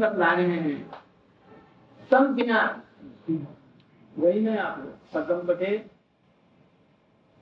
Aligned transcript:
बतला 0.00 0.32
रहे 0.32 0.56
हैं। 0.58 0.90
तम 2.10 2.26
बिना 2.34 2.60
वही 4.12 4.44
है 4.44 4.56
आप 4.58 4.76
सदम 5.12 5.40
बटे 5.46 5.72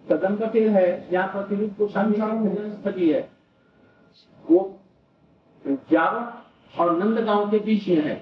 सदम 0.04 0.36
बटे 0.36 0.68
है 0.68 1.10
जहाँ 1.10 1.28
प्रतिरूप 1.28 1.76
को 1.78 1.88
स्थली 1.88 3.08
है। 3.10 3.20
वो 4.44 4.58
जावट 5.90 6.78
और 6.80 6.96
नंदगांव 6.98 7.50
के 7.50 7.58
बीच 7.58 7.88
में 7.88 8.02
है। 8.04 8.16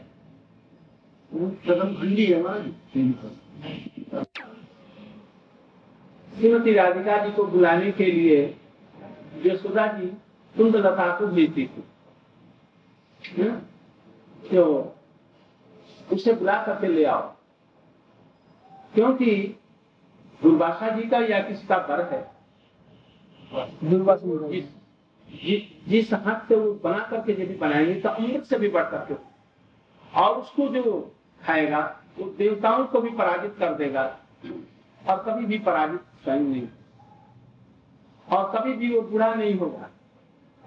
सदम 1.66 1.94
खंडी 1.94 2.26
है 2.26 2.38
श्रीमती 6.32 6.72
राधिका 6.72 7.16
जी 7.18 7.30
को 7.32 7.44
बुलाने 7.44 7.90
के 7.92 8.04
लिए 8.04 8.38
यशोदा 9.44 9.86
जी 9.92 10.06
कुंदलता 10.54 11.06
को 11.18 11.26
भेजती 11.26 11.66
थी। 11.66 11.82
तो 14.54 14.94
उसे 16.12 16.32
बुला 16.32 16.62
करके 16.66 16.86
ले 16.88 17.04
आओ। 17.04 17.34
क्योंकि 18.94 19.60
दुर्वासा 20.42 20.88
जी 20.88 21.02
का 21.02 21.18
या 21.18 21.38
किसी 21.40 21.66
का 21.66 21.76
वर 21.76 22.00
है। 22.00 22.30
दुर्वासा 23.90 24.48
जिस 24.48 24.64
जिस 25.42 25.88
जिस 25.88 26.12
हाथ 26.14 26.48
से 26.48 26.54
वो 26.54 26.72
बना 26.72 26.98
करके 26.98 27.32
यदि 27.32 27.54
बनाएँगे 27.54 28.00
तो 28.00 28.08
अमृत 28.08 28.44
से 28.44 28.58
भी 28.58 28.68
बढ़ 28.68 28.84
करके। 28.84 29.14
और 30.20 30.36
उसको 30.36 30.68
जो 30.68 31.12
खाएगा 31.46 32.00
वो 32.18 32.30
देवताओं 32.30 32.86
को 32.86 33.00
भी 33.00 33.10
पराजित 33.10 33.56
कर 33.58 33.74
देगा। 33.74 34.18
और 35.08 35.24
कभी 35.24 35.46
भी 35.46 35.58
पराजित 35.58 36.00
स्वयं 36.00 36.40
नहीं। 36.40 36.68
और 38.32 38.52
कभी 38.56 38.72
भी 38.72 38.94
वो 38.94 39.02
बुरा 39.02 39.34
नहीं 39.34 39.54
होगा। 39.54 39.90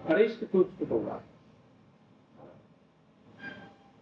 हरिष्ट 0.09 0.51
कुछ 0.51 0.67
होगा। 0.91 1.21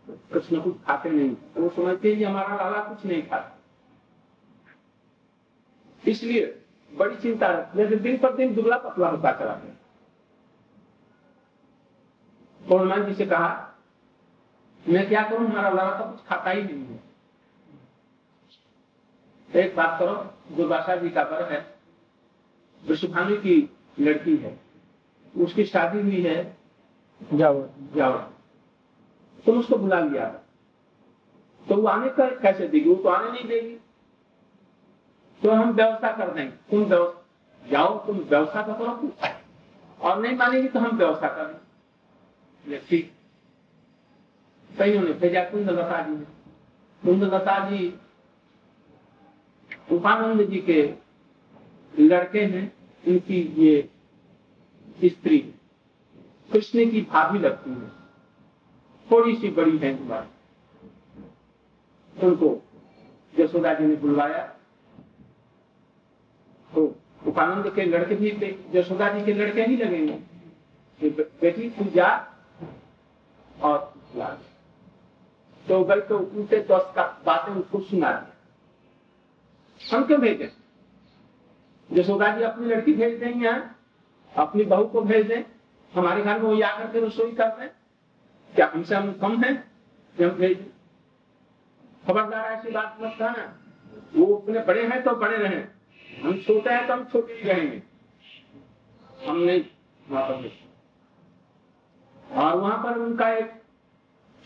कुछ 0.10 0.52
न 0.54 0.62
कुछ 0.62 0.76
खाते 0.86 1.10
नहीं। 1.10 1.36
वो 1.58 1.70
समझते 1.70 2.14
ही 2.14 2.24
हमारा 2.24 2.56
लाला 2.56 2.84
कुछ 2.84 3.06
नहीं 3.06 3.22
खाता। 3.24 3.54
इसलिए 6.04 6.64
बड़ी 6.92 7.16
चिंता 7.16 7.48
जैसे 7.76 7.96
दिन 7.96 8.18
पर 8.18 8.36
दिन 8.36 8.54
दुबला 8.56 8.78
पतला 8.78 9.10
होता 9.10 9.32
चला 9.32 9.54
गया। 9.54 9.76
पौर्णमान 12.62 13.06
जी 13.06 13.14
से 13.14 13.26
कहा 13.26 13.64
मैं 14.86 15.08
क्या 15.08 15.24
करूँ? 15.30 15.48
हमारा 15.48 15.70
लाला 15.70 15.98
तो 16.00 16.12
कुछ 16.12 16.26
खाता 16.26 16.50
ही 16.50 16.64
नहीं 16.64 16.86
है। 16.86 17.00
एक 19.56 19.76
बात 19.76 20.00
करो 20.00 20.56
दुर्वासा 20.56 20.96
जी 20.96 21.10
का 21.10 21.22
वर 21.22 21.52
है। 21.52 21.60
विश्वभानु 22.84 23.36
की 23.38 23.70
लड़की 24.00 24.36
है। 24.38 24.60
उसकी 25.36 25.66
शादी 25.66 26.02
हुई 26.02 26.22
है 26.22 26.58
जाओ 27.22 27.68
जाओ 27.96 28.18
तुम 29.48 29.60
उसको 29.60 29.78
बुला 29.78 30.00
लिया 30.00 30.26
तो 31.68 31.76
वो 31.76 31.88
आने 31.88 32.10
का 32.10 32.30
कैसे 32.42 32.68
देगी? 32.68 32.90
वो 32.90 32.96
तो 32.96 33.10
आने 33.10 33.32
नहीं 33.32 33.48
देगी। 33.48 33.76
तो 35.42 35.52
हम 35.52 35.72
व्यवस्था 35.72 36.12
कर 36.12 36.34
देंगे। 36.34 36.52
तुम 36.72 36.84
व्यवस्था 36.84 37.70
जाओ, 37.72 37.98
तुम 38.08 38.18
व्यवस्था 38.20 38.62
तो 38.62 38.74
करो 38.74 39.14
और 40.02 40.22
नहीं 40.22 40.38
मानेगी 40.38 40.68
तो 40.68 40.80
हम 40.80 40.98
व्यवस्था 40.98 41.28
कर 41.28 41.46
देंगे। 41.46 42.78
ठीक। 42.90 43.12
सही 44.70 44.98
होने 44.98 45.14
भेजा 45.14 45.44
कुंद 45.44 45.70
लता 45.70 46.02
जी 46.02 46.16
ने। 46.16 46.26
कुंद 47.04 47.24
लता 47.24 47.58
जी 47.70 47.94
उपानंद 49.92 50.42
जी 50.42 50.60
के 50.62 50.82
लड़के 51.94 52.42
हैं। 52.46 52.72
इनकी 53.08 53.42
ये 53.58 53.90
स्त्री। 55.06 55.38
कृष्ण 56.52 56.90
की 56.92 57.02
भाभी 57.02 57.40
लगती 57.40 57.70
है। 57.72 57.97
थोड़ी 59.12 59.36
सी 59.36 59.50
बड़ी 59.52 59.78
है 59.78 59.94
बात 60.08 60.28
उनको 62.16 62.50
यशोदा 63.34 63.74
जी 63.74 63.86
ने 63.86 63.96
बुलवाया। 63.96 64.44
तो 66.72 66.82
उपानंद 67.28 67.70
के 67.76 67.86
लड़के 67.86 68.16
भी 68.16 68.30
यशोदा 68.74 69.10
जी 69.14 69.26
के 69.26 69.34
लड़के 69.34 69.64
ही 69.64 69.76
लगेंगे 69.78 70.18
बेटी, 71.02 71.70
तू 71.70 71.86
जा 71.92 72.10
और 73.58 73.78
तो 75.66 75.84
गल 75.84 76.00
तो 76.02 76.18
उनसे 76.18 76.58
दस 76.62 76.92
का 76.96 77.04
बातें 77.26 77.54
उसको 77.54 77.80
सुना 77.82 78.12
दी 78.12 78.32
हम 79.82 80.04
क्यों 80.08 80.20
भेजे? 80.22 80.52
यशोदा 81.90 82.28
जी 82.38 82.44
अपनी 82.44 82.66
लड़की 82.68 82.94
भेज 82.94 83.20
देंगे 83.20 83.46
यहाँ 83.46 83.76
अपनी 84.34 84.64
बहू 84.66 84.86
को 84.86 85.02
भेज 85.04 85.28
दें? 85.28 85.44
हमारे 85.94 86.22
घर 86.24 86.40
में 86.40 86.44
वो 86.44 86.62
आकर 86.64 86.92
के 86.92 87.00
रसोई 87.06 87.32
कर 87.34 87.50
दें 87.60 87.70
क्या 88.58 88.70
हमसे 88.74 88.96
हम 88.96 89.12
कम 89.14 89.44
है? 89.44 89.54
खबरदार 92.04 92.52
ऐसी 92.52 92.72
बात 92.72 92.98
मत 93.02 93.16
कहना। 93.20 93.44
वो 94.16 94.26
अपने 94.36 94.60
बड़े 94.60 94.86
हैं 94.88 95.02
तो 95.04 95.12
बड़े 95.16 95.38
रहे। 95.38 95.58
हम 96.22 96.38
छोटे 96.38 96.70
हैं 96.70 96.88
तो 96.88 96.94
हम 96.94 97.04
छोटे 97.06 97.34
ही 97.34 97.50
रहेंगे। 97.50 97.82
हम 99.28 99.38
नहीं 99.38 99.64
वहाँ 100.08 100.30
पर 100.30 100.50
और 102.36 102.56
वहाँ 102.56 102.78
पर 102.84 102.98
उनका 103.00 103.30
एक 103.34 103.52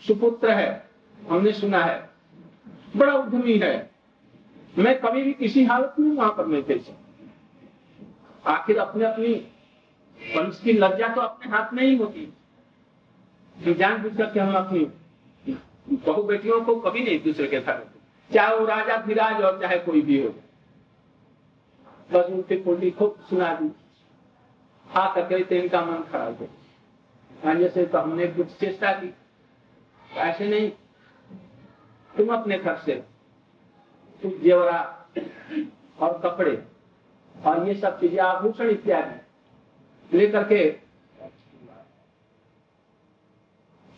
सुपुत्र 0.02 0.50
है। 0.50 0.68
हमने 1.18 1.52
सुना 1.52 1.84
है। 1.84 2.10
बड़ा 2.96 3.14
उद्यमी 3.14 3.56
है। 3.58 3.90
मैं 4.78 4.98
कभी 5.00 5.22
भी 5.22 5.32
किसी 5.32 5.64
हालत 5.64 5.94
में 6.00 6.10
वहाँ 6.10 6.32
पर 6.32 6.46
नहीं 6.46 6.62
भेज 6.62 6.92
आखिर 8.46 8.78
अपने 8.78 9.04
अपनी 9.04 9.34
वंश 10.20 10.60
की 10.64 10.72
लज्जा 10.72 11.08
तो 11.08 11.20
अपने 11.20 11.50
हाथ 11.50 11.72
में 11.72 11.82
ही 11.84 11.96
होती 11.96 12.24
है। 12.24 12.41
जान 13.56 14.02
बुझ 14.02 14.16
करके 14.16 14.40
हम 14.40 14.54
अपनी 14.56 14.84
बहु 16.06 16.22
बेटियों 16.22 16.60
को 16.64 16.74
कभी 16.80 17.02
नहीं 17.04 17.18
दूसरे 17.22 17.46
के 17.48 17.60
घर 17.60 17.84
चाहे 18.30 18.56
वो 18.56 18.64
राजा 18.66 18.96
धीराज 18.96 19.42
और 19.42 19.60
चाहे 19.60 19.78
कोई 19.78 20.00
भी 20.02 20.22
हो। 20.22 20.28
बस 22.10 22.26
उनके 22.26 22.56
पोटी 22.62 22.90
खूब 22.90 23.16
सुना 23.30 23.52
दी। 23.54 23.70
आ 24.86 25.06
करके 25.14 25.42
तो 25.44 25.54
इनका 25.54 25.80
मन 25.84 26.02
खराब 26.12 26.38
हो 26.40 26.48
जैसे 27.54 27.84
तो 27.86 27.98
हमने 27.98 28.26
कुछ 28.28 28.46
चेष्टा 28.58 28.92
की। 28.92 29.14
ऐसे 30.10 30.48
नहीं। 30.48 30.70
तुम 32.14 32.28
अपने 32.34 32.58
घर 32.58 32.76
से। 32.76 32.94
तुम 34.22 34.30
जेवरा 34.42 34.80
और 35.98 36.20
कपड़े 36.24 36.62
और 37.34 37.68
ये 37.68 37.74
सब 37.74 38.00
चीज़ें 38.00 38.18
आभूषण 38.20 38.70
इत्यादि 38.70 40.18
लेकर 40.18 40.44
के 40.44 40.64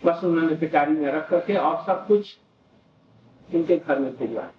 बस 0.05 0.25
उन्होंने 0.25 0.55
पिटारी 0.57 0.93
में 0.93 1.11
रख 1.13 1.29
करके 1.31 1.57
और 1.57 1.85
सब 1.87 2.07
कुछ 2.07 2.37
उनके 3.49 3.77
घर 3.77 3.99
में 3.99 4.17
भिजवा 4.17 4.51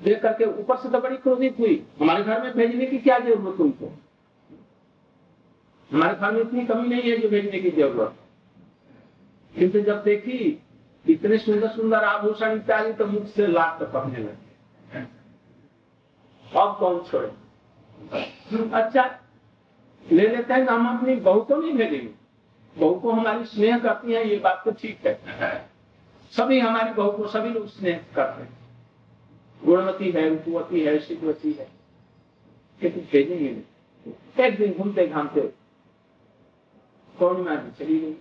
देख 0.00 0.22
करके 0.22 0.44
ऊपर 0.60 0.76
से 0.76 0.88
तो 0.88 0.98
बड़ी 1.00 1.16
क्रोधित 1.16 1.58
हुई। 1.58 1.74
हमारे 2.00 2.22
घर 2.24 2.42
में 2.42 2.52
भेजने 2.54 2.86
की 2.86 2.98
क्या 2.98 3.18
ज़रूरत 3.18 3.60
उनको? 3.60 3.92
हमारे 5.90 6.14
घर 6.14 6.32
में 6.32 6.40
इतनी 6.40 6.64
कमी 6.66 6.88
नहीं 6.88 7.10
है 7.10 7.16
जो 7.18 7.28
भेजने 7.28 7.58
की 7.60 7.70
ज़रूरत। 7.70 8.14
किंतु 9.54 9.80
जब 9.80 10.02
देखी, 10.02 10.62
इतने 11.06 11.38
सुंदर 11.38 11.68
सुंदर 11.68 12.04
आभूषण 12.04 12.56
इत्यादि 12.56 12.92
तो 12.92 13.06
मुख 13.06 13.26
से 13.26 13.46
लाख 13.46 13.78
तो 13.78 13.86
पढ़ने 13.92 14.18
लगे। 14.18 15.00
अब 16.44 16.76
कौन 16.78 17.02
छोड़े? 17.02 17.32
अच्छा 18.74 19.04
ले 20.06 20.26
लेते 20.28 20.54
हैं, 20.54 20.66
हम 20.66 20.98
अपनी 20.98 21.14
बहू 21.16 21.40
को 21.40 21.56
नहीं 21.56 21.72
भेजेंगे। 21.72 22.21
बहू 22.76 22.94
को 22.94 23.12
हमारी 23.12 23.44
स्नेह 23.44 23.78
करती 23.78 24.12
है 24.12 24.28
ये 24.28 24.36
बात 24.38 24.62
तो 24.64 24.70
ठीक 24.70 25.06
है। 25.06 25.14
सभी 26.32 26.58
हमारी 26.60 26.92
बहू 26.94 27.10
को 27.12 27.26
सभी 27.26 27.48
लोग 27.48 27.66
स्नेह 27.66 28.00
करते 28.16 28.42
हैं। 28.42 28.58
गुणवती 29.64 30.10
है 30.10 30.28
रूपवती 30.28 30.80
है 30.80 30.98
शिववती 30.98 31.52
है। 31.52 31.68
किंतु 32.80 33.00
भेजेंगे 33.00 33.50
नहीं। 33.50 34.44
एक 34.44 34.56
दिन 34.58 34.72
घूमते 34.72 35.06
घामते 35.06 35.40
पूर्णिमा 37.18 37.54
जी 37.54 37.84
चली 37.84 37.98
गई। 38.00 38.12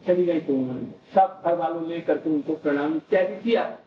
चली 0.00 0.24
गई 0.24 0.40
तो 0.40 0.54
उन्होंने 0.54 0.86
सब 1.14 1.42
घर 1.44 1.54
वालों 1.54 1.80
ने 1.80 2.00
करके 2.00 2.30
उनको 2.30 2.56
प्रणाम 2.56 2.96
इत्यादि 2.96 3.36
किया। 3.42 3.78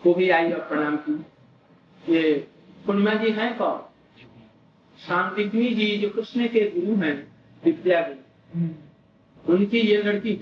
वो 0.00 0.14
भी 0.14 0.30
आई 0.30 0.52
और 0.52 0.60
प्रणाम 0.60 0.96
की। 0.96 1.14
ये 2.08 2.32
पूर्णिमा 2.86 3.14
जी 3.14 3.30
हैं 3.30 3.56
कौन? 3.58 3.80
शांतिग्नि 5.08 5.68
जी 5.68 5.96
जो 5.98 6.10
कृष्ण 6.10 6.46
के 6.46 6.70
गुरु 6.70 6.96
हैं 6.96 7.36
विद्या 7.64 8.00
उनकी 9.48 9.78
ये 9.78 10.02
लड़की 10.02 10.40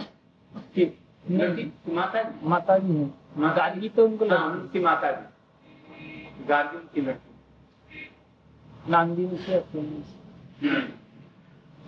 लड़की 1.31 1.73
माता 1.95 2.23
जी? 2.23 2.47
माता 2.47 2.79
जी 2.79 2.95
है। 2.95 3.15
माता 3.37 3.89
तो 3.89 4.07
उनको 4.07 4.29
हाँ, 4.29 4.51
उनकी 4.51 4.79
माता 4.81 5.11
जी। 5.13 6.47
गार्गी 6.47 6.77
उनकी 6.79 7.01
लड़की। 7.01 8.91
नांदिनी 8.91 9.37
से 9.37 9.55
अपनी 9.55 10.05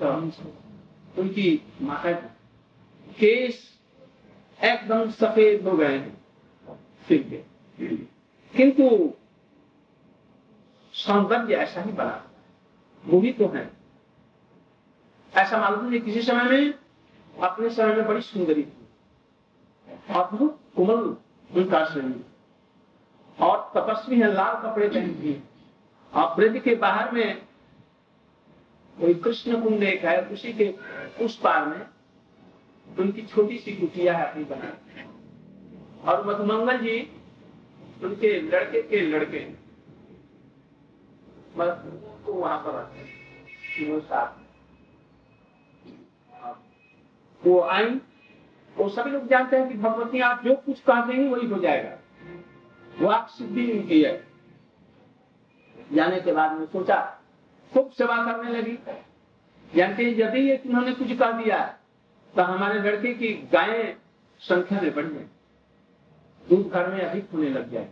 तो 0.00 0.12
उनकी 1.20 1.62
माता 1.82 2.12
जी। 2.12 2.26
केस 3.12 3.78
एकदम 4.64 5.10
सफ़ेद 5.10 5.68
हो 5.68 5.76
गए। 5.76 5.98
हैं 5.98 6.20
सिर 7.08 7.22
के 7.22 7.42
किंतु 8.56 9.14
सौंदर्य 10.92 11.54
ऐसा 11.54 11.82
ही 11.82 11.92
बना। 11.92 12.31
वो 13.04 13.20
भी 13.20 13.32
तो 13.32 13.48
है। 13.48 13.70
ऐसा 15.32 15.58
मालूम 15.58 15.84
नहीं 15.84 16.00
किसी 16.00 16.22
समय 16.22 16.44
में 16.44 16.74
अपने 17.34 17.70
समय 17.70 17.94
में 17.94 18.06
बड़ी 18.06 18.20
सुंदरी 18.20 18.62
थी। 18.62 18.72
और 20.10 20.28
बहुत 20.32 20.58
कोमल 20.76 21.16
उनका 21.50 21.84
शरीर 21.84 22.24
और 23.38 23.70
तपस्वी 23.76 24.20
है, 24.20 24.32
लाल 24.32 24.54
कपड़े 24.62 24.88
पहनती 24.88 25.32
है 25.32 25.42
और 26.12 26.34
ब्रज 26.34 26.60
के 26.62 26.74
बाहर 26.74 27.10
में 27.12 27.42
कोई 28.96 29.14
कृष्ण 29.14 29.60
कुंड 29.62 29.82
एक 29.82 30.04
है, 30.04 30.20
उसी 30.26 30.52
के 30.52 30.74
उस 31.24 31.36
पार 31.38 31.66
में 31.66 31.86
उनकी 32.98 33.22
छोटी 33.22 33.58
सी 33.58 33.72
कुटिया 33.72 34.16
है 34.16 34.30
अपनी 34.30 34.44
बना। 34.44 34.76
और 36.04 36.26
मधुमंगल 36.26 36.78
जी, 36.78 37.00
उनके 38.04 38.40
लड़के 38.40 38.82
के 38.82 39.00
लड़के। 39.00 39.40
तो 42.26 42.32
वहाँ 42.32 42.58
पर 42.58 42.74
हैं। 42.92 43.04
वो 43.88 44.00
साथ 44.00 44.40
वो 47.42 47.60
आई, 47.60 47.84
वो 48.76 48.88
सभी 48.88 49.10
लोग 49.10 49.26
जानते 49.28 49.56
हैं 49.56 49.68
कि 49.68 49.74
भगवती 49.76 50.20
आप 50.22 50.42
जो 50.44 50.54
कुछ 50.56 50.80
कह 50.80 51.00
देंगे 51.06 51.28
वही 51.28 51.46
हो 51.48 51.58
जाएगा। 51.58 51.96
वाक 53.00 53.28
सिद्धि 53.28 53.70
उनकी 53.72 54.02
है। 54.02 54.12
जाने 55.92 56.20
के 56.20 56.32
बाद 56.32 56.52
में 56.52 56.66
सोचा, 56.66 56.96
खूब 57.72 57.90
सेवा 57.90 58.16
करने 58.24 58.50
लगी। 58.50 58.78
जानते 59.68 60.04
यदि 60.12 60.40
ये 60.40 60.56
उन्होंने 60.66 60.92
कुछ 60.92 61.16
कह 61.18 61.32
दिया 61.32 61.58
तो 62.34 62.42
हमारे 62.42 62.78
लड़के 62.80 63.12
की 63.14 63.32
गायें 63.52 63.96
संख्या 64.42 64.80
में 64.80 64.94
बढ़ 64.94 65.06
जाए 65.06 65.26
दूध 66.46 66.68
घर 66.68 66.88
में 66.88 67.00
अधिक 67.00 67.28
होने 67.32 67.48
लग 67.48 67.70
जाए 67.70 67.88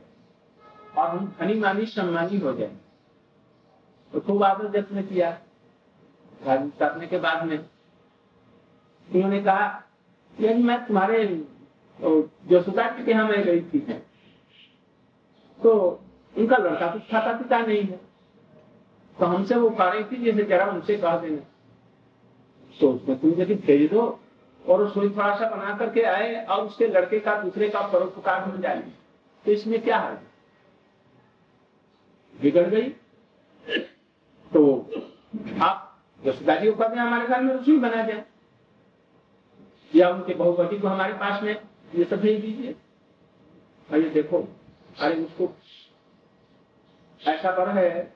और 0.99 1.09
हम 1.09 1.27
धनी 1.41 1.55
मानी 1.61 1.87
सम्मानी 1.87 2.39
हो 2.39 2.53
जाए। 2.53 2.77
तो 4.13 4.21
खूब 4.21 4.43
आदर 4.45 4.69
जत्न 4.73 5.03
किया। 5.03 5.31
करने 6.43 7.07
के 7.07 7.19
बाद 7.19 7.45
में 7.47 7.59
उन्होंने 7.59 9.41
कहा 9.43 9.67
यदि 10.35 10.63
मैं 10.63 10.85
तुम्हारे 10.87 11.25
जो 11.99 12.63
सुधा 12.63 12.89
जी 12.91 13.05
के 13.05 13.11
यहाँ 13.13 13.29
मैं 13.29 13.43
गई 13.45 13.61
थी। 13.63 13.79
तो 15.61 15.73
उनका 16.37 16.57
लड़का 16.57 16.87
कुछ 16.87 17.03
खाता 17.11 17.33
पिता 17.39 17.59
नहीं 17.59 17.83
है। 17.83 18.01
तो 19.17 19.27
हमसे 19.27 19.55
वो 19.57 19.71
कह 19.71 19.89
रही 19.89 20.05
थी 20.05 20.23
जैसे 20.25 20.45
जरा 20.45 20.67
उनसे 20.67 20.97
कह 20.99 21.17
देना। 21.19 21.43
तो 22.75 22.91
उसमें 22.93 23.19
तुम 23.21 23.41
यदि 23.41 23.55
भेज 23.57 23.91
दो 23.91 24.03
और 24.61 24.83
रसोई 24.83 25.09
थोड़ा 25.11 25.49
बना 25.51 25.77
करके 25.77 26.03
आए 26.05 26.45
और 26.45 26.65
उसके 26.67 26.87
लड़के 26.89 27.21
का 27.21 27.35
दूसरे 27.43 27.69
का 27.69 27.81
परोपकार 27.89 28.49
हो 28.51 28.57
जाए। 28.59 28.83
तो 29.45 29.53
इसमें 29.53 29.81
क्या 29.83 29.99
है 29.99 30.15
बिगड़ 32.35 32.67
गई। 32.67 32.89
तो 34.53 34.63
आप 35.61 35.87
जसुदा 36.23 36.55
जी 36.57 36.71
को 36.71 36.77
कहते 36.77 36.97
हमारे 36.97 37.27
घर 37.27 37.41
में 37.41 37.55
रसोई 37.55 37.79
बना 37.79 38.03
जाए 38.03 38.25
या 39.95 40.09
उनके 40.11 40.35
बहुपति 40.35 40.79
को 40.79 40.89
हमारे 40.89 41.13
पास 41.13 41.43
में 41.43 41.61
ये 41.95 42.05
सब 42.05 42.21
भेज 42.21 42.41
दीजिए। 42.41 42.75
अरे 43.89 44.09
देखो, 44.11 44.39
अरे 44.99 45.25
उसको 45.25 45.53
ऐसा 47.21 47.53
कर 47.53 47.69
है। 47.69 48.13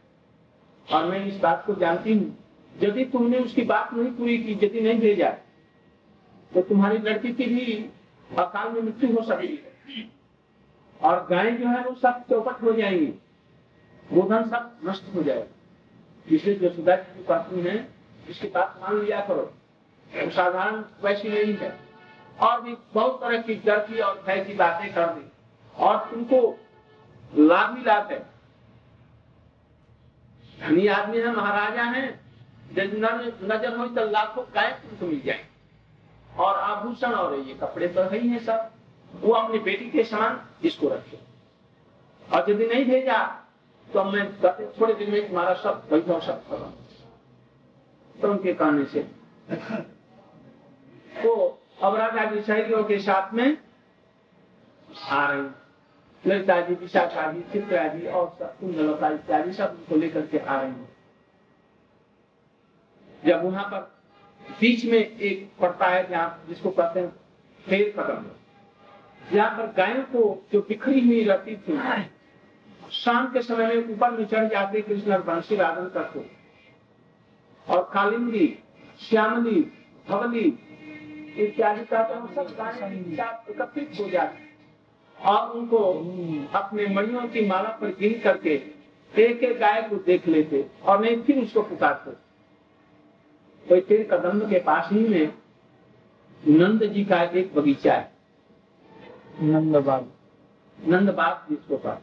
और 0.88 1.04
मैं 1.04 1.24
इस 1.26 1.38
बात 1.40 1.64
को 1.66 1.74
जानती 1.74 2.12
हूँ, 2.12 2.36
यदि 2.80 3.04
तुमने 3.04 3.38
उसकी 3.38 3.62
बात 3.62 3.92
नहीं 3.94 4.10
पूरी 4.12 4.38
की, 4.38 4.52
यदि 4.66 4.80
नहीं 4.80 5.00
भेजा 5.00 5.30
तो 6.52 6.62
तुम्हारी 6.62 6.98
लड़की 6.98 7.32
की 7.32 7.44
भी 7.44 7.90
अकाल 8.30 8.72
में 8.72 8.80
मृत्यु 8.82 9.16
हो 9.16 9.24
सकती 9.24 9.46
है। 9.46 9.74
और 11.00 11.26
गाय 11.30 11.50
जो 11.50 11.66
है, 11.66 11.82
वो 11.84 11.94
सब 11.94 12.24
चौपट 12.30 12.62
हो 12.62 12.72
जाएँगी। 12.72 13.06
गोधन 14.12 14.48
सब 14.50 14.78
नष्ट 14.84 15.14
हो 15.14 15.22
जाएगा। 15.22 15.53
इसलिए 16.26 16.54
जो 16.54 16.70
सुधा 16.70 16.96
की 16.96 17.22
पत्नी 17.22 17.62
है 17.62 17.76
इसकी 18.28 18.48
बात 18.48 18.78
मान 18.82 19.00
लिया 19.00 19.20
करो। 19.20 19.52
साधारण 20.30 20.82
वैसी 21.02 21.28
नहीं 21.28 21.56
है। 21.56 21.78
और 22.40 22.60
भी 22.60 22.76
बहुत 22.94 23.20
तरह 23.20 23.42
की 23.42 23.54
की 23.66 24.00
और 24.00 24.22
भय 24.26 24.44
की 24.44 24.54
बातें 24.54 24.92
कर 24.94 25.06
दी। 25.06 25.30
और 25.74 25.96
तुमको 26.10 26.38
लाभ 27.32 27.76
ही 27.76 27.84
लाभ 27.84 28.10
है। 28.12 28.18
धनी 30.60 30.86
आदमी 30.88 31.18
है, 31.18 31.34
महाराजा 31.36 31.82
है। 31.82 32.06
नज़र 32.72 33.76
हो 33.76 33.86
तो 33.86 34.10
लाखों 34.10 34.44
गाय 34.54 34.70
तुमको 34.72 35.06
मिल 35.06 35.20
जाए 35.20 35.44
और 36.36 36.54
आभूषण 36.54 37.12
और 37.12 37.38
ये 37.38 37.54
कपड़े 37.54 37.88
तो 37.88 38.02
है 38.02 38.18
ही 38.18 38.28
है 38.28 38.38
सब। 38.38 38.70
वो 39.12 39.32
अपनी 39.32 39.58
बेटी 39.60 39.90
के 39.90 40.04
समान 40.04 40.40
इसको 40.64 40.88
रखे। 40.88 41.18
और 42.22 42.50
यदि 42.50 42.66
नहीं 42.66 42.84
भेजा 42.84 43.18
तो 43.94 44.04
मैं 44.04 44.22
थोड़े 44.80 44.94
दिन 44.94 45.10
में 45.10 45.26
तुम्हारा 45.26 45.54
सब 45.54 45.88
वैभव 45.92 46.20
सब 46.20 46.48
करूँ 46.48 46.72
तो 48.14 48.30
उनके 48.30 48.52
कहने 48.54 48.84
से। 48.84 49.02
तो 51.22 51.34
अब 51.82 51.96
राजा 51.96 52.24
सहेलियों 52.40 52.82
के 52.84 52.98
साथ 53.00 53.34
में 53.34 53.56
आ 55.10 55.26
रहे 55.26 55.42
ललिता 56.24 56.60
जी 56.60 56.74
विशाखा 56.74 57.30
जी 57.32 57.40
चित्रा 57.52 57.86
जी 57.88 58.06
और 58.08 58.26
कुंडलता 58.60 59.08
इत्यादि 59.10 59.52
सब 59.52 59.76
उनको 59.78 59.96
लेकर 59.96 60.26
के 60.26 60.38
आ 60.38 60.60
रहे 60.60 60.70
हैं। 60.70 60.88
जब 63.22 63.44
वहाँ 63.44 63.64
पर 63.64 63.80
बीच 64.60 64.84
में 64.84 64.98
एक 64.98 65.50
पड़ता 65.60 65.86
है, 65.86 66.08
जहाँ 66.08 66.44
जिसको 66.48 66.70
कहते 66.70 67.00
हैं 67.00 67.08
फेर 67.64 67.92
कदम 67.98 68.24
जहाँ 69.32 69.50
पर 69.58 69.72
गायों 69.76 70.02
को 70.04 70.22
जो 70.52 70.60
बिखरी 70.68 71.00
हुई 71.06 71.24
रहती 71.24 71.56
थी 71.58 71.76
शाम 72.94 73.26
के 73.32 73.42
समय 73.42 73.66
में 73.66 73.88
ऊपर 73.88 74.10
में 74.10 74.24
चढ़ 74.24 74.48
जाते 74.48 74.80
कृष्ण 74.80 75.12
और 75.12 75.22
बंशी 75.22 75.56
राधन 75.56 75.88
करते 75.94 76.30
और 77.66 77.82
कालिंदी, 77.94 78.46
श्यामली, 79.00 79.60
भवली 80.08 80.46
इत्यादि 81.38 81.84
का 81.84 82.02
तो 82.04 82.26
सब 82.34 82.46
एकत्रित 83.50 84.00
हो 84.00 84.08
जाते 84.10 84.42
और 85.18 85.50
उनको 85.50 85.78
अपने 86.54 86.86
मणियों 86.86 87.26
की 87.28 87.46
माला 87.46 87.68
पर 87.80 87.96
गिन 88.00 88.20
करके 88.20 88.54
एक 89.12 89.42
एक 89.42 89.58
गाय 89.58 89.82
को 89.82 89.96
देख 89.96 90.28
लेते 90.28 90.64
और 90.82 91.00
नहीं 91.00 91.22
फिर 91.22 91.42
उसको 91.42 91.62
पुकारते। 91.62 92.10
तो 93.66 93.80
फिर 93.80 94.02
कदम 94.12 94.40
के 94.40 94.58
पास 94.60 94.88
ही 94.92 95.08
में 95.08 95.32
नंद 96.42 96.84
जी 96.84 97.04
का 97.04 97.22
एक 97.22 97.54
बगीचा 97.54 97.94
है। 97.94 98.12
नंद 99.42 99.76
बाग। 99.76 100.10
नंद 100.78 101.10
बाग 101.10 101.46
जिसको 101.50 101.76
कहा 101.76 102.00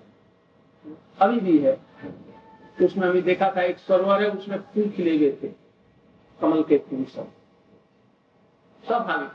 अभी 1.20 1.40
भी 1.40 1.58
है। 1.58 1.74
उसमें 2.78 3.08
अभी 3.08 3.22
देखा 3.22 3.52
था, 3.56 3.62
एक 3.62 3.78
सरोवर 3.78 4.22
है, 4.24 4.30
उसमें 4.30 4.58
फूल 4.74 4.90
खिले 4.90 5.18
गए 5.18 5.32
थे। 5.44 5.48
कमल 6.40 6.64
के 6.64 6.78
फूल 6.80 7.06
सब। 7.06 7.32
सब 8.84 9.06
हावी 9.08 9.28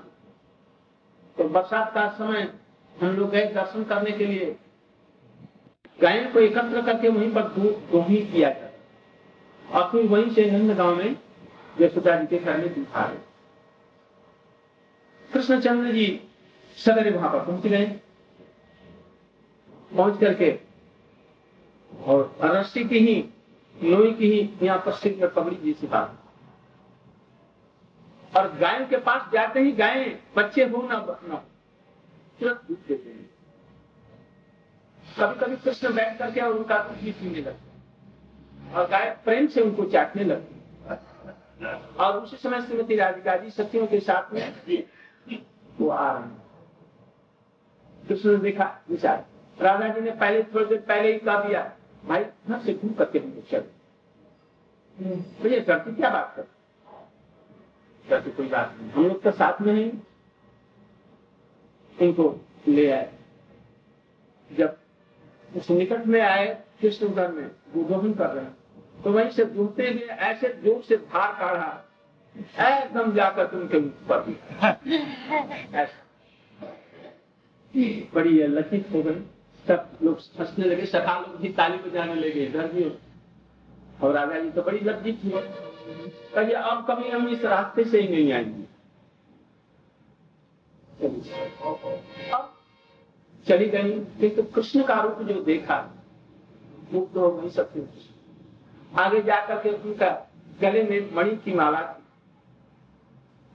तो 1.36 1.48
बरसात 1.48 1.92
का 1.94 2.08
समय, 2.08 2.52
हम 2.94 3.16
लोग 3.16 3.30
गए 3.30 3.44
दर्शन 3.46 3.84
करने 3.84 4.10
के 4.10 4.26
लिए। 4.26 4.56
गायों 5.98 6.30
को 6.32 6.40
एकत्र 6.40 6.82
करके 6.82 7.08
वहीं 7.08 7.32
पर 7.34 7.42
दोही 7.92 8.16
किया 8.26 8.50
था 8.50 8.70
और 9.74 9.90
फिर 9.90 10.06
वहीं 10.06 10.30
से 10.30 10.50
नंद 10.50 10.76
गाँव 10.76 10.96
में 10.96 11.16
यशोदा 11.80 12.16
जी 12.16 12.26
के 12.26 12.38
घर 12.38 12.56
में 12.58 12.72
दिखा 12.74 13.04
रहे 13.04 13.18
कृष्णचंद्र 15.28 15.92
जी 15.92 16.06
सवेरे 16.76 17.10
वहाँ 17.10 17.30
पर 17.32 17.44
पहुँच 17.46 17.66
गए। 17.66 17.86
पहुँच 19.90 20.20
करके 20.20 20.50
रस्सी 22.40 22.84
की 22.84 22.98
ही, 22.98 23.14
लोही 23.76 24.12
की 24.14 24.30
ही 24.30 24.66
यहाँ 24.66 24.78
पर 24.78 24.92
सिर 24.92 25.16
में 25.20 25.32
पगड़ी 25.34 25.56
जी 25.56 25.72
से 25.72 25.86
बात। 25.86 26.22
और 28.36 28.52
गाय 28.58 28.84
के 28.84 28.96
पास 28.98 29.30
जाते 29.32 29.60
ही 29.60 29.72
गाय 29.72 30.04
बच्चे 30.36 30.64
हो 30.64 30.82
ना, 30.82 30.96
न 31.24 31.36
तुरंत 32.40 32.60
दूध 32.68 32.78
देते 32.88 33.10
हैं। 33.10 33.24
कभी 35.20 35.38
कभी 35.40 35.56
कृष्ण 35.56 35.92
बैठ 35.94 36.18
करके 36.18 36.40
और 36.40 36.52
उनका 36.52 36.78
दूध 36.78 36.98
भी 37.04 37.12
पीने 37.12 37.40
लगते 37.40 38.74
और 38.74 38.88
गाय 38.88 39.10
प्रेम 39.24 39.46
से 39.46 39.60
उनको 39.60 39.84
चाटने 39.84 40.24
लगती 40.24 40.54
और 41.96 42.16
उसी 42.16 42.36
समय 42.36 42.60
श्रीमती 42.62 42.96
राधिका 42.96 43.36
जी 43.36 43.50
सखियों 43.50 43.86
के 43.86 44.00
साथ 44.00 44.32
में 44.34 44.40
वो 45.80 45.88
आ 45.88 46.12
रहे 46.12 46.28
कृष्ण 48.08 48.30
ने 48.30 48.36
देखा, 48.36 48.64
विचार। 48.90 49.24
राधा 49.58 49.88
जी 49.88 50.00
ने 50.00 50.10
पहले 50.10 50.42
थोड़ी 50.44 50.64
देर 50.64 50.78
पहले 50.78 51.12
ही 51.12 51.18
कहा 51.18 51.42
दिया 51.42 51.62
भाई 52.08 52.24
घर 52.24 52.60
से 52.60 52.74
घूम 52.74 52.92
करके 52.92 53.18
हम 53.18 53.42
चल। 53.50 53.64
भैया 55.42 55.60
डरती 55.60 55.96
क्या 55.96 56.10
बात 56.10 56.34
कर 56.36 56.46
डरती 58.10 58.30
कोई 58.30 58.48
बात 58.48 58.76
नहीं। 58.80 58.90
हम 58.90 59.06
लोग 59.06 59.22
तो 59.22 59.30
साथ 59.30 59.60
में 59.60 59.74
ही। 59.74 59.92
इनको 62.06 62.40
ले 62.68 62.90
आए। 62.90 63.12
जब 64.50 64.76
उस 65.56 65.70
निकट 65.70 66.06
में 66.06 66.20
आए 66.20 66.62
कृष्ण 66.80 67.08
घर 67.08 67.32
में? 67.32 67.48
गोदोहन 67.48 68.14
कर 68.14 68.26
रहे 68.26 68.44
हैं। 68.44 68.56
तो 69.04 69.12
वहीं 69.12 69.30
से 69.30 69.44
दूसरे 69.44 69.90
हुए 69.90 70.02
ऐसे 70.02 70.48
ज़ोर 70.48 70.82
से 70.82 70.96
धार 70.96 71.32
काढ़ा 71.38 71.82
एकदम 72.68 73.12
जाकर 73.12 73.46
तुमके 73.46 73.78
मुख 73.78 73.92
पर 73.92 74.20
बड़ी 78.14 78.42
लचित 78.42 78.88
हो 78.92 79.02
गई। 79.02 79.35
सब 79.68 79.98
लोग 80.02 80.18
हंसने 80.38 80.64
लगे, 80.64 80.86
सखा 80.86 81.18
लोग 81.20 81.36
भी 81.40 81.48
ताली 81.52 81.78
बजाने 81.78 82.14
लगे 82.14 82.46
भी 82.46 82.84
और 84.02 84.12
राजा 84.12 84.40
जी 84.40 84.50
तो 84.50 84.62
बड़ी 84.62 84.78
लज्जित 84.80 85.24
थी 85.24 85.30
कहिए, 85.30 86.54
अब 86.54 86.86
कभी 86.90 87.08
हम 87.10 87.28
इस 87.28 87.44
रास्ते 87.44 87.84
से 87.84 88.00
ही 88.00 88.08
नहीं 88.08 88.32
आएँगे। 88.32 88.64
अब 92.34 92.52
चली 93.46 93.68
गई 93.68 93.92
किंतु 94.20 94.42
कृष्ण 94.54 94.82
का 94.82 95.00
रूप 95.00 95.18
जो 95.28 95.40
देखा 95.42 95.78
मुक्त 96.92 97.16
हो 97.16 97.30
गई 97.32 97.50
सत्य 97.50 97.86
आगे 98.98 99.22
जाकर 99.22 99.58
के 99.62 99.70
उनका 99.70 100.10
गले 100.60 100.82
में 100.82 101.14
मणि 101.14 101.36
की 101.36 101.54
माला 101.54 101.80
थी। 101.82 102.02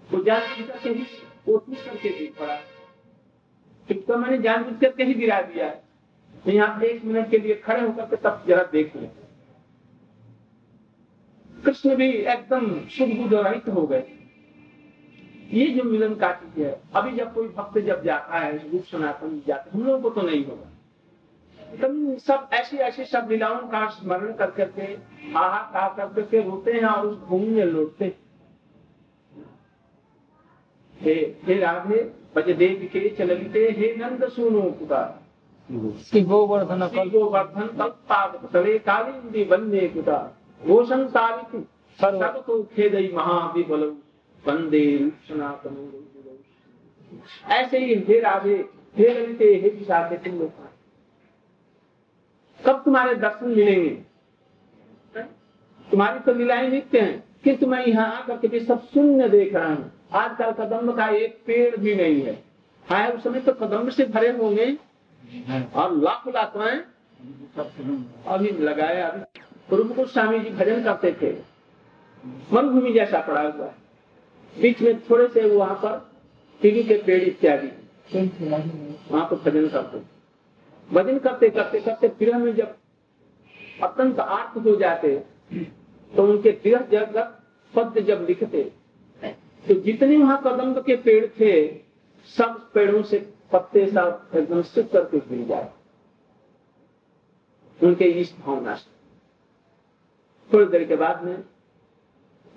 वो 0.10 0.24
जान 0.24 0.41
करके 0.62 0.89
ही 0.89 1.03
कोशिश 1.46 1.86
करके 1.86 2.10
देख 2.10 2.38
पड़ा। 2.39 2.56
तो 3.89 4.18
मैंने 4.18 4.38
जान 4.38 4.63
बुझ 4.63 4.74
करके 4.82 5.03
ही 5.03 5.13
गिरा 5.13 5.41
दिया। 5.44 5.70
तो 6.45 6.51
यहाँ 6.51 6.81
एक 6.81 7.03
मिनट 7.05 7.29
के 7.29 7.38
लिए 7.38 7.55
खड़े 7.55 7.81
होकर 7.81 8.05
के 8.05 8.15
तब 8.15 8.43
जरा 8.48 8.63
देख 8.63 8.95
ले। 8.95 9.07
कृष्ण 11.63 11.95
भी 11.95 12.10
एकदम 12.10 12.79
शुभ 12.88 13.15
बुद्ध 13.17 13.69
हो 13.69 13.86
गए। 13.88 14.03
ये 15.51 15.65
जो 15.67 15.83
मिलन 15.83 16.15
का 16.15 16.31
चीज़ 16.33 16.65
है, 16.65 16.81
अभी 16.95 17.15
जब 17.17 17.33
कोई 17.33 17.48
भक्त 17.48 17.77
जब 17.77 18.03
जाता 18.03 18.39
है, 18.39 18.71
रूप 18.71 18.83
सनातन 18.83 19.41
जाता 19.48 19.71
हम 19.74 19.83
लोगों 19.83 20.01
को 20.01 20.10
तो 20.10 20.27
नहीं 20.27 20.45
होगा। 20.45 20.67
तुम 21.81 22.15
सब 22.17 22.50
ऐसी 22.53 22.77
ऐसी 22.77 23.05
सब 23.05 23.27
लीलाओं 23.31 23.67
का 23.67 23.88
स्मरण 23.89 24.33
कर 24.33 24.51
करके 24.51 24.93
आहा 25.33 25.62
कहा 25.74 25.88
कर 25.89 26.13
करके 26.13 26.41
रोते 26.41 26.71
हैं 26.71 26.86
और 26.86 27.07
उस 27.07 27.17
भूमि 27.19 27.48
में 27.48 27.65
लौटते 27.65 28.13
हे 30.95 31.13
हे 31.43 31.57
राधे, 31.60 32.03
बजदेव 32.36 32.89
के 32.93 33.10
चलते, 33.10 33.60
हे 33.71 33.95
नंद 33.95 34.27
सुनो 34.29 34.62
पुकार। 34.71 35.20
गोवर्धन 35.71 37.09
गोवर्धन 37.09 37.67
कल्पाद 37.77 38.49
तले 38.53 38.77
कालिंदी 38.79 39.43
वन्य 39.43 39.87
कुता। 39.87 40.17
घोषण 40.61 41.07
सावित्री 41.07 41.59
सर्व। 41.99 42.43
तो 42.47 42.63
खेदई 42.63 43.11
महाविबल। 43.13 43.83
वंदे 44.43 45.11
सनातन 45.29 46.05
ऐसे 47.47 47.79
ही 47.79 47.95
हे 47.95 48.19
राधे 48.19 48.55
हे 48.97 49.13
ललिते 49.13 49.45
हे 49.45 49.69
विशाखे 49.69 50.17
तुम 50.17 50.39
लोग। 50.39 50.51
कब 52.65 52.81
तुम्हारे 52.85 53.15
दर्शन 53.15 53.47
मिलेंगे? 53.47 53.89
तुम्हारी 55.91 56.19
तो 56.19 56.33
लीलाएँ 56.33 56.69
नित्य 56.69 56.99
हैं। 56.99 57.23
कि 57.43 57.65
मैं 57.65 57.85
यहाँ 57.85 58.07
आकर 58.17 58.37
के 58.37 58.47
भी 58.47 58.59
सब 58.59 58.83
शून्य 58.83 59.29
देख 59.29 59.53
रहा 59.55 59.73
हूँ। 59.73 59.91
आजकल 60.13 60.51
कदम 60.51 60.91
का 60.91 61.07
एक 61.07 61.39
पेड़ 61.45 61.75
भी 61.77 61.95
नहीं 61.95 62.21
है। 62.21 62.43
हाँ 62.89 63.09
उस 63.09 63.23
समय 63.23 63.39
तो 63.39 63.51
कदम 63.51 63.89
से 63.89 64.05
भरे 64.05 64.31
होंगे। 64.31 64.90
और 65.75 65.95
लाख 65.97 66.27
लाख 66.27 66.55
अभी 68.27 68.51
लगाया, 68.51 69.07
अभी। 69.07 69.75
रूप 69.75 69.95
गोस्वामी 69.95 70.39
जी 70.39 70.50
भजन 70.50 70.83
करते 70.83 71.11
थे। 71.21 71.31
मरुभूमि 72.53 72.91
जैसा 72.93 73.19
पड़ा 73.21 73.41
हुआ 73.41 73.65
है। 73.65 73.75
बीच 74.55 74.81
में 74.81 75.00
थोड़े 75.00 75.27
से 75.27 75.41
वहाँ 75.50 75.75
पर 75.75 76.11
टीवी 76.61 76.83
के 76.83 76.97
पेड़ 76.97 77.21
इत्यादि। 77.23 77.67
वहाँ 78.13 79.25
पर 79.25 79.35
भजन 79.35 79.67
करते 79.67 80.00
भजन 80.89 81.19
करते 81.19 81.50
करते 81.50 81.79
करते 81.79 82.07
फिर 82.09 82.35
में 82.35 82.55
जब 82.55 82.75
अत्यंत 83.83 84.19
आर्थ 84.19 84.57
हो 84.57 84.75
जाते 84.75 85.15
तो 86.13 86.23
उनके 86.23 86.51
गृह 86.51 86.81
जगत 86.91 87.38
पद 87.73 88.00
जब 88.00 88.25
लिखते 88.29 88.63
तो 89.65 89.73
जितने 89.73 90.17
वहाँ 90.17 90.41
कदम 90.45 90.73
के 90.73 90.95
पेड़ 90.95 91.25
थे 91.39 91.51
सब 92.25 92.71
पेड़ों 92.71 93.03
से 93.03 93.33
पत्ते 93.51 93.91
सब 93.91 94.29
एकदम 94.35 94.61
सुख 94.61 94.91
करके 94.91 95.19
गिर 95.19 95.47
जाए। 95.47 95.71
उनके 97.83 98.05
इष्ट 98.05 98.35
भावना 98.37 98.75
से। 98.75 98.89
थोड़ी 100.53 100.65
देर 100.65 100.87
के 100.87 100.95
बाद 100.95 101.23
में 101.23 101.43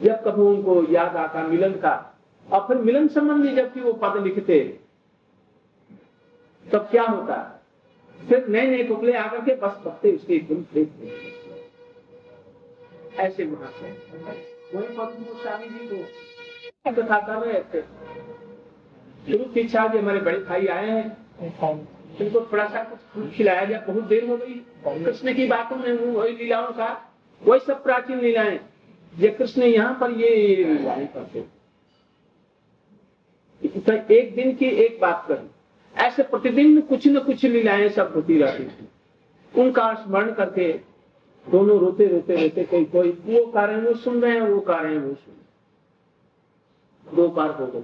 जब 0.02 0.24
कभी 0.24 0.42
उनको 0.42 0.92
याद 0.92 1.16
आता 1.16 1.42
मिलन 1.42 1.72
का, 1.72 2.18
और 2.52 2.60
फिर 2.60 2.76
मिलन 2.76 3.08
संबंधी 3.08 3.54
जबकि 3.56 3.80
वो 3.80 3.92
पद 3.92 4.22
लिखते, 4.22 4.80
तब 6.72 6.78
क्या 6.78 7.02
होता? 7.02 7.60
फिर 8.28 8.46
नए 8.48 8.66
नए 8.66 8.82
टुकड़े 8.84 9.12
आकर 9.12 9.40
के 9.40 9.54
बस 9.54 9.82
पत्ते 9.84 10.12
उसके 10.12 10.34
एकदम 10.34 10.62
फेंक 10.62 10.92
ऐसे 13.16 13.36
से 13.36 13.44
वही 13.44 14.88
पद्म 14.88 15.24
स्वामी 15.24 15.68
जी 15.68 15.88
को। 15.88 17.02
कथा 17.02 17.18
कर 17.20 17.46
रहे 17.46 17.62
थे। 17.62 17.84
शुरू 19.26 19.44
की 19.44 19.60
इच्छा 19.60 19.82
हमारे 19.82 20.20
बड़े 20.20 20.38
भाई 20.40 20.66
आए 20.66 20.90
हैं। 20.90 21.04
इनको 22.20 22.40
थोड़ा 22.52 22.66
सा 22.68 22.82
कुछ 22.84 23.30
खिलाया 23.34 23.64
जाए 23.64 23.84
बहुत 23.86 24.04
देर 24.04 24.24
हो 24.24 24.36
गई। 24.36 24.54
कृष्ण 25.04 25.34
की 25.34 25.46
बातों 25.46 25.76
में 25.76 25.92
वही 25.92 26.32
लीलाओं 26.32 26.72
का। 26.72 26.88
वही 27.42 27.60
सब 27.60 27.82
प्राचीन 27.84 28.20
लीलाएँ। 28.20 28.58
ये 29.14 29.28
कृष्ण 29.28 29.62
यहाँ 29.62 29.94
पर, 29.94 30.10
ये 30.12 31.08
करते 31.14 31.44
एक 34.10 34.34
दिन 34.34 34.54
की 34.56 34.66
एक 34.66 34.98
बात 35.00 35.24
करी। 35.28 35.48
ऐसे 35.94 36.22
प्रतिदिन 36.22 36.80
कुछ 36.82 37.06
न 37.06 37.20
कुछ 37.20 37.44
लीलाएँ 37.44 37.88
सब 37.88 38.12
होती 38.16 38.38
रहती 38.38 38.64
थी। 38.64 38.88
उनका 39.54 39.92
स्मरण 39.94 40.32
करके 40.32 40.72
दोनों 41.46 41.78
रोते 41.80 42.06
रोते 42.06 42.36
रोते 42.36 42.64
कोई 42.64 42.84
कोई 42.84 43.10
वो 43.26 43.44
कारण 43.52 43.84
वो 43.86 43.94
सुन 43.94 44.20
रहे 44.22 44.32
हैं, 44.32 44.40
वो 44.40 44.60
कारण 44.60 44.98
वो 44.98 45.14
सुन 45.14 45.34
दो 47.06 47.28
बार 47.28 47.50
हो 47.50 47.66
गए। 47.66 47.82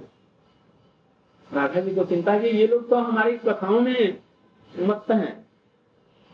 राधा 1.53 1.81
जी 1.81 1.95
को 1.95 2.03
चिंता 2.03 2.39
की, 2.39 2.47
ये 2.47 2.67
लोग 2.67 2.89
तो 2.89 2.95
हमारी 2.95 3.37
कथाओं 3.37 3.81
में 3.81 4.19
मत 4.79 5.05
हैं 5.11 5.45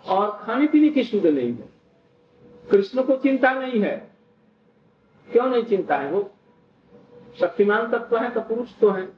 और 0.05 0.39
खाने 0.43 0.67
पीने 0.67 0.89
की 0.89 1.03
शुद्ध 1.03 1.25
नहीं 1.25 1.53
है। 1.53 1.69
कृष्ण 2.71 3.03
को 3.03 3.15
चिंता 3.15 3.53
नहीं 3.53 3.81
है। 3.81 4.11
क्यों 5.31 5.47
नहीं 5.47 5.63
चिंता 5.63 5.97
है 5.97 6.11
वो? 6.11 6.31
शक्तिमान 7.39 7.91
तत्व 7.91 8.17
है 8.17 8.29
तो 8.29 8.41
पुरुष 8.41 8.79
तो 8.79 8.89
है। 8.89 9.09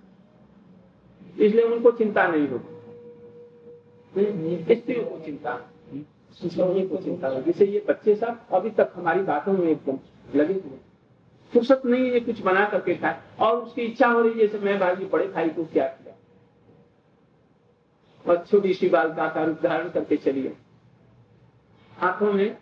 इसलिए 1.40 1.64
उनको 1.64 1.92
चिंता 1.92 2.28
नहीं 2.28 2.48
होती। 2.48 2.76
स्त्रियों 4.76 5.06
को 5.06 5.26
चिंता 5.26 5.54
को 6.44 6.98
चिंता 6.98 7.28
होगी 7.28 7.52
जैसे 7.52 7.66
ये 7.66 7.86
बच्चे 7.88 8.16
सब 8.16 8.40
अभी 8.52 8.70
तक 8.70 8.92
हमारी 8.96 9.22
बातों 9.22 9.54
में 9.54 9.68
एकदम 9.68 10.00
लगे 10.36 10.54
हुए 10.54 10.78
फुर्सत 11.54 11.82
नहीं 11.86 12.12
है 12.12 12.20
कुछ 12.20 12.42
बना 12.42 12.66
करके 12.70 12.96
खाए। 12.96 13.22
और 13.40 13.58
उसकी 13.58 13.82
इच्छा 13.82 14.08
हो 14.08 14.22
रही 14.22 14.32
है, 14.32 14.38
जैसे 14.38 14.60
मैं 14.60 14.80
भाई 14.80 14.96
बड़े 14.96 15.28
भाई 15.28 15.50
को 15.50 15.66
क्या 15.66 15.88
किया? 15.88 16.14
और 18.26 18.46
छोटी 18.46 18.74
सी 18.74 18.90
बाल 18.90 19.14
का 19.14 19.44
रूप 19.44 19.62
धारण 19.64 19.90
करके 19.90 20.18
चलिए। 20.18 20.56
हाथों 21.98 22.34
में, 22.34 22.58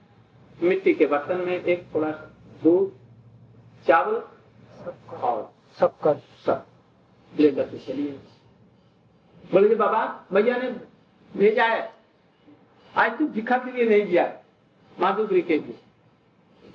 मिट्टी 0.63 0.93
के 0.93 1.05
बर्तन 1.05 1.37
में 1.37 1.63
एक 1.63 1.85
थोड़ा 1.95 2.11
दूध, 2.63 2.91
चावल, 3.87 4.23
और 5.17 5.53
शक्कर 5.79 6.21
सब 6.45 6.65
लेकर 7.39 7.63
के 7.63 7.77
चलिए। 7.77 8.11
बोले 9.51 9.75
बाबा, 9.75 10.25
भैया 10.33 10.57
ने 10.57 10.69
भेजा 11.37 11.65
है। 11.65 11.91
आज 12.95 13.17
तू 13.19 13.27
भिखा 13.27 13.57
के 13.57 13.71
लिए 13.71 13.85
नहीं 13.89 14.11
गया, 14.11 14.39
माधुरी 14.99 15.41
के 15.41 15.59
लिए। 15.59 15.77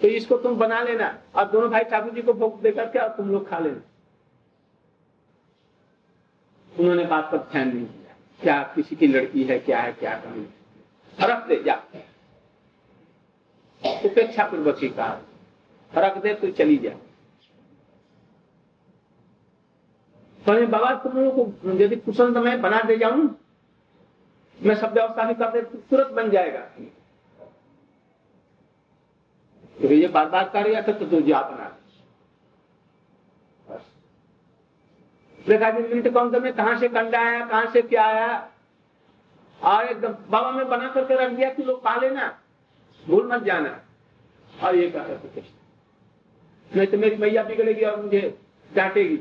तो 0.03 0.09
इसको 0.09 0.37
तुम 0.39 0.57
बना 0.59 0.83
लेना। 0.83 1.07
और 1.35 1.49
दोनों 1.51 1.71
भाई 1.71 1.85
ठाकुर 1.85 2.13
जी 2.13 2.23
को 2.23 2.33
भोग 2.35 2.61
देकर 2.63 2.87
के 2.87 2.99
और 2.99 3.09
तुम 3.09 3.31
लोग 3.31 3.49
खा 3.49 3.59
लेना? 3.59 3.81
उन्होंने 6.73 7.05
बात 7.05 7.29
पर 7.33 7.39
ध्यान 7.53 7.69
नहीं 7.69 7.87
दिया। 7.87 8.15
क्या 8.41 8.63
किसी 8.75 8.97
की 8.97 9.07
लड़की 9.07 9.43
है, 9.43 9.59
क्या 9.59 9.81
है, 9.81 9.93
क्या 9.93 10.15
कमी 10.17 10.47
रख 11.19 11.47
दे, 11.49 11.63
जा। 11.63 11.75
उपेक्षा 14.05 14.45
पूर्वक 14.45 14.79
ही 14.79 14.89
कहा 14.89 15.21
रख 15.93 16.17
दे 16.19 16.35
तो 16.35 16.51
चली 16.53 16.77
जा। 16.79 16.91
तो 20.39 20.67
बाबा, 20.67 20.95
तुम 20.95 21.13
लोगों 21.15 21.45
को 21.45 21.71
यदि 21.75 21.97
कुशल 21.97 22.31
मैं 22.39 22.61
बना 22.63 22.81
दे 22.83 22.97
जाऊँ, 22.97 23.29
मैं 24.59 24.75
सब 24.75 24.93
व्यवस्था 24.93 25.25
भी 25.25 25.35
कर 25.35 25.51
दे 25.51 25.61
तुरंत 25.63 26.13
बन 26.13 26.31
जाएगा। 26.31 26.61
तो 29.83 29.93
ये 29.93 30.09
बार 30.09 30.29
बार 30.31 30.49
कर 30.49 30.67
रहा 30.67 30.81
था 30.83 30.93
तो 30.99 31.07
दो 31.07 31.21
जा 31.21 31.41
बना 31.43 31.69
देखा 35.47 35.71
जी, 35.71 35.83
मिनट 35.85 36.13
कौन 36.15 36.43
में 36.43 36.53
कहा 36.53 36.79
से 36.81 36.89
कंडा 36.89 37.21
आया, 37.21 37.45
कहाँ 37.47 37.71
से 37.73 37.83
क्या 37.83 38.05
आया? 38.05 38.49
और 39.61 39.85
एकदम 39.85 40.13
बाबा 40.31 40.51
में 40.51 40.69
बना 40.69 40.89
करके 40.89 41.15
रख 41.17 41.31
दिया 41.31 41.51
कि 41.55 41.63
लोग 41.63 41.83
पा 41.85 41.95
लेना 41.97 42.27
भूल 43.05 43.27
मत 43.33 43.43
जाना। 43.43 43.81
और 44.53 44.77
ये 44.77 44.91
कहा 44.91 45.05
नहीं 46.71 46.87
तो 46.87 46.99
मेरी 46.99 47.17
मैया 47.17 47.43
बिगड़ेगी 47.43 47.85
और 47.85 48.03
मुझे 48.03 48.39
डांटेगी। 48.71 49.17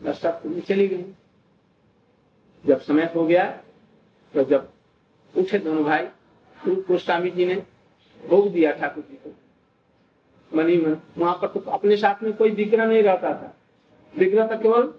बस 0.00 0.20
सब 0.20 0.42
चली 0.68 0.88
गई। 0.88 1.04
जब 2.64 2.80
समय 2.80 3.10
हो 3.14 3.26
गया 3.26 3.44
तो 4.34 4.44
जब 4.44 4.72
उठे 5.34 5.58
दोनों 5.58 5.84
भाई 5.84 6.06
गोस्वामी 6.88 7.30
जी 7.30 7.46
ने 7.46 7.54
भोग 8.28 8.52
दिया 8.52 8.72
ठाकुर 8.72 9.04
जी 9.10 9.16
को। 9.16 9.34
मनी 10.50 10.76
मन 10.76 10.96
वहाँ 11.18 11.34
पर 11.34 11.48
तो 11.50 11.60
अपने 11.70 11.96
साथ 11.96 12.22
में 12.22 12.32
कोई 12.32 12.50
विग्रह 12.52 12.86
नहीं 12.86 13.02
रहता 13.02 13.32
था। 13.32 13.54
विग्रह 14.14 14.46
था 14.46 14.56
केवल 14.56 14.92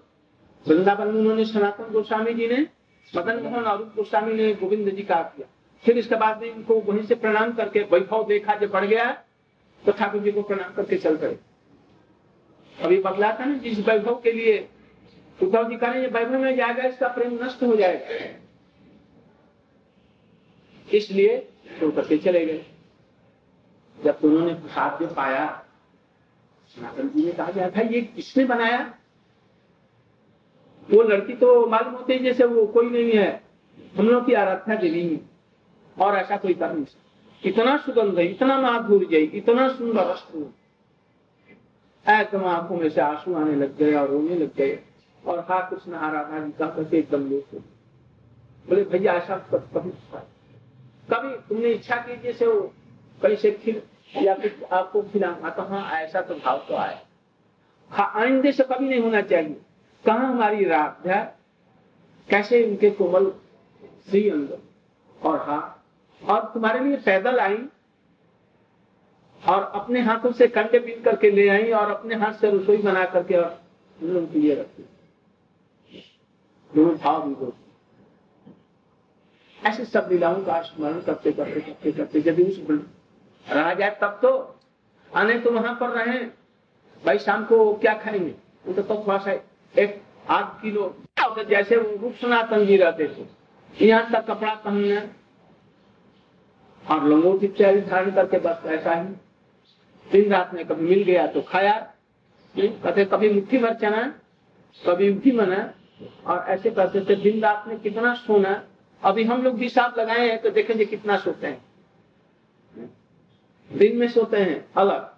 वृंदावन 0.66 1.06
में 1.06 1.20
उन्होंने 1.20 1.44
सनातन 1.44 1.92
गोस्वामी 1.92 2.34
जी 2.34 2.48
ने, 2.48 2.66
मदन 3.12 3.42
मोहन 3.42 3.64
और 3.64 3.82
गोस्वामी 3.96 4.34
ने 4.34 4.52
गोविंद 4.54 4.90
जी 4.90 5.02
का 5.02 5.22
किया। 5.26 5.46
फिर 5.84 5.98
इसके 5.98 6.16
बाद 6.16 6.40
में 6.42 6.48
इनको 6.50 6.80
वहीं 6.80 7.06
से 7.06 7.14
प्रणाम 7.14 7.52
करके 7.52 7.82
वैभव 7.82 8.26
देखा 8.26 8.54
जब 8.54 8.70
बढ़ 8.70 8.84
गया 8.84 9.10
तो 9.84 9.92
ठाकुर 9.92 10.22
जी 10.22 10.32
को 10.32 10.42
प्रणाम 10.42 10.72
करके 10.74 10.96
चल 10.96 11.14
गए। 11.14 11.36
अभी 12.76 12.96
बदला 12.96 13.10
बतलाता 13.10 13.44
ना, 13.44 13.54
जिस 13.54 13.78
वैभव 13.78 14.14
के 14.14 14.32
लिए 14.32 14.68
उद्धव 15.38 15.68
जी 15.70 15.76
करें 15.76 16.06
वैभव 16.08 16.38
में 16.38 16.56
जाएगा, 16.56 16.82
इसका 16.82 17.08
प्रेम 17.08 17.38
नष्ट 17.44 17.62
हो 17.62 17.76
जाएगा। 17.76 18.14
इसलिए 20.88 21.38
छोड़ 21.78 21.90
करके 21.94 22.16
चले 22.18 22.44
गए। 22.46 22.64
जब 24.04 24.18
उन्होंने 24.24 24.54
प्रसाद 24.54 24.98
जो 25.00 25.06
पाया 25.14 25.46
सनातन 26.76 27.08
जी 27.08 27.24
ने 27.24 27.32
कहा 27.32 27.50
गया 27.50 27.70
था 27.70 27.80
ये 27.82 28.00
किसने 28.02 28.44
बनाया? 28.44 28.78
वो 30.88 31.02
लड़की 31.02 31.34
तो 31.34 31.66
मालूम 31.66 31.94
होते 31.94 32.14
है 32.14 32.22
जैसे 32.22 32.44
वो 32.44 32.66
कोई 32.66 32.90
नहीं 32.90 33.12
है। 33.12 33.30
हम 33.96 34.08
लोग 34.08 34.26
की 34.26 34.32
आराधना 34.34 34.74
देवी 34.74 35.20
और 35.96 36.16
ऐसा 36.16 36.36
कोई 36.36 36.54
कर 36.54 36.72
नहीं 36.72 36.84
इतना 37.42 37.76
सुगंध 37.76 38.18
है, 38.18 38.26
इतना 38.26 38.58
माधुर्य 38.60 39.18
इतना 39.18 39.68
सुंदर 39.68 40.06
रस्तु 40.06 40.38
एकदम 42.06 42.44
आँखों 42.46 42.76
में 42.76 42.88
से 42.88 43.00
आँसू 43.00 43.34
आने 43.34 43.54
लग 43.54 43.76
गए 43.76 43.94
और 43.94 44.08
रोने 44.10 44.34
लग 44.34 44.54
गए। 44.56 44.78
और 45.24 45.38
हा 45.40 45.58
कृष्ण 45.70 45.94
हा 45.94 46.10
राधा 46.12 46.38
जी 46.38 46.52
का 46.58 46.66
करके 46.66 46.98
एकदम 46.98 47.28
लोग 47.30 47.60
बोले, 48.68 48.82
भैया, 48.84 49.12
ऐसा 49.12 49.36
कभी 49.50 49.90
कभी 51.10 51.36
तुमने 51.48 51.70
इच्छा 51.70 51.96
की 51.96 52.16
जैसे 52.16 52.46
वो 52.46 52.72
कहीं 53.22 53.36
से 53.36 53.50
खिल 53.64 53.82
या 54.22 54.34
कुछ 54.34 54.62
आपको 54.72 55.02
खिलाऊँगा 55.02 55.50
तो 55.50 55.62
हाँ 55.62 55.90
ऐसा 56.00 56.20
तो 56.20 56.34
भाव 56.34 56.64
तो 56.68 56.74
आए 56.74 57.00
हाँ 57.90 58.12
आइंदे 58.16 58.52
से 58.52 58.64
कभी 58.64 58.88
नहीं 58.88 59.00
होना 59.00 59.20
चाहिए। 59.22 59.56
कहा 60.04 60.26
हमारी 60.26 60.64
राध्या 60.64 61.22
कैसे 62.28 62.62
उनके 62.64 62.90
कोमल 62.90 63.30
श्री 64.08 64.28
अंदर 64.30 65.26
और 65.28 65.40
हाँ 65.48 65.62
और 66.22 66.40
तुम्हारे 66.54 66.80
लिए 66.80 66.96
पैदल 66.96 67.38
आई, 67.40 67.56
और 69.42 69.62
अपने 69.74 70.00
हाथों 70.00 70.32
से 70.32 70.46
कंडे 70.48 70.78
पीन 70.78 71.02
करके 71.02 71.30
ले 71.30 71.48
आई, 71.48 71.70
और 71.72 71.90
अपने 71.90 72.14
हाथ 72.14 72.32
से 72.32 72.50
रसोई 72.50 72.76
बना 72.82 73.04
करके 73.04 73.36
और 73.36 73.60
उनके 73.98 74.38
लिए 74.38 74.54
रखी 74.54 74.84
भाव 76.72 77.28
भी 77.28 77.52
ऐसे 79.58 79.84
सब 79.84 80.08
लीलाओं 80.12 80.42
का 80.44 80.60
स्मरण 80.62 81.00
करते 81.00 81.32
करते 81.32 81.60
करते 81.60 81.92
करते 81.92 82.18
यदि 82.26 82.42
उस 82.42 82.58
रहा 83.50 83.74
जाए 83.74 83.98
तब 84.00 84.18
तो 84.22 84.30
आने 85.10 85.38
तो 85.38 85.50
वहाँ 85.50 85.74
पर 85.74 85.88
रहे। 85.90 86.18
भाई 87.04 87.18
शाम 87.18 87.44
को 87.44 87.72
क्या 87.74 87.94
खाएँगे? 87.94 88.30
तो, 88.66 88.82
तो 88.82 88.94
थोड़ा 88.96 89.18
सा 89.18 89.32
एक 89.74 90.02
आध 90.30 90.60
किलो 90.62 90.96
जैसे 91.48 91.76
वो 91.76 91.96
रूप 92.02 92.14
सनातन 92.14 92.66
जी 92.66 92.76
रहते 92.76 93.06
थे। 93.08 93.86
यहाँ 93.86 94.10
तक 94.12 94.26
कपड़ा 94.26 94.54
पहनना 94.54 95.00
और 96.84 97.08
लंगोटी 97.08 97.48
चारी 97.48 97.80
धारण 97.80 98.10
करके 98.10 98.38
बस 98.38 98.62
ऐसा 98.66 98.94
ही। 98.94 99.08
दिन 100.06 100.30
रात 100.32 100.54
में 100.54 100.64
कभी 100.66 100.88
मिल 100.88 101.02
गया 101.02 101.26
तो 101.26 101.42
खाया। 101.42 101.74
कहते 102.54 103.04
कभी 103.04 103.28
मुट्ठी 103.30 103.58
भर 103.58 103.74
चना 103.74 104.02
कभी 104.86 105.10
उठी 105.10 105.32
मना 105.32 105.72
और 106.26 106.44
ऐसे 106.48 106.70
करते 106.70 107.00
थे। 107.00 107.16
दिन 107.16 107.40
रात 107.42 107.64
में 107.68 107.78
कितना 107.80 108.14
सोना। 108.16 108.62
अभी 109.02 109.24
हम 109.24 109.42
लोग 109.42 109.54
भी 109.54 109.68
साथ 109.68 109.98
लगाए 109.98 110.28
हैं 110.28 110.40
तो 110.42 110.50
देखेंगे 110.50 110.84
कितना 110.84 111.16
सोते 111.16 111.46
हैं। 111.46 111.65
दिन 113.70 113.96
में 113.96 114.08
सोते 114.08 114.36
हैं, 114.36 114.64
अलग। 114.76 115.14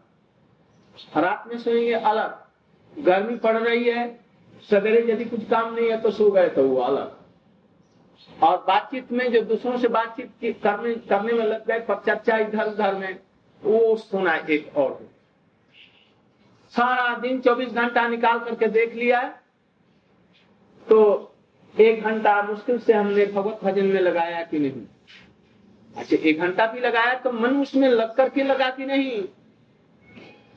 रात 1.17 1.45
में 1.47 1.59
सोएँगे, 1.59 1.93
अलग। 1.93 3.03
गर्मी 3.05 3.37
पड़ 3.37 3.57
रही 3.57 3.85
है, 3.85 4.09
सवेरे 4.71 5.13
यदि 5.13 5.25
कुछ 5.25 5.49
काम 5.49 5.75
नहीं 5.75 5.91
है 5.91 6.01
तो 6.01 6.11
सो 6.11 6.31
गए 6.31 6.49
तो 6.49 6.69
वो 6.69 6.77
अलग। 6.77 7.17
और 8.43 8.57
बातचीत 8.59 9.13
में 9.13 9.31
जो 9.33 9.43
दूसरों 9.43 9.79
से 9.79 9.89
बातचीत 9.89 10.61
करने 10.63 10.95
करने 11.09 11.33
में 11.33 11.45
लग 11.45 11.67
गए 11.67 11.79
पर 11.81 12.03
चर्चा 12.07 12.37
इधर 12.39 12.67
उधर 12.67 12.95
में, 12.95 13.19
वो 13.63 13.97
सोना 13.97 14.35
एक 14.35 14.77
और। 14.77 14.99
सारा 16.73 17.17
दिन 17.19 17.41
24 17.41 17.73
घंटा 17.73 18.07
निकाल 18.09 18.39
करके 18.39 18.67
देख 18.69 18.95
लिया 18.95 19.23
तो 20.87 20.99
एक 21.75 22.03
घंटा 22.03 22.43
मुश्किल 22.43 22.79
से 22.79 22.93
हमने 22.93 23.27
भगवत 23.27 23.61
भजन 23.65 23.87
में 23.87 24.01
लगाया 24.01 24.43
कि 24.43 24.59
नहीं। 24.59 24.87
अच्छा 25.97 26.17
एक 26.17 26.41
घंटा 26.41 26.67
भी 26.67 26.81
लगाया 26.81 27.15
तो 27.15 27.33
मन 27.33 27.61
उसमें 27.61 27.89
लग 27.89 28.15
करके 28.17 28.43
लगा 28.43 28.71
कि 28.71 28.87
नहीं 28.87 29.23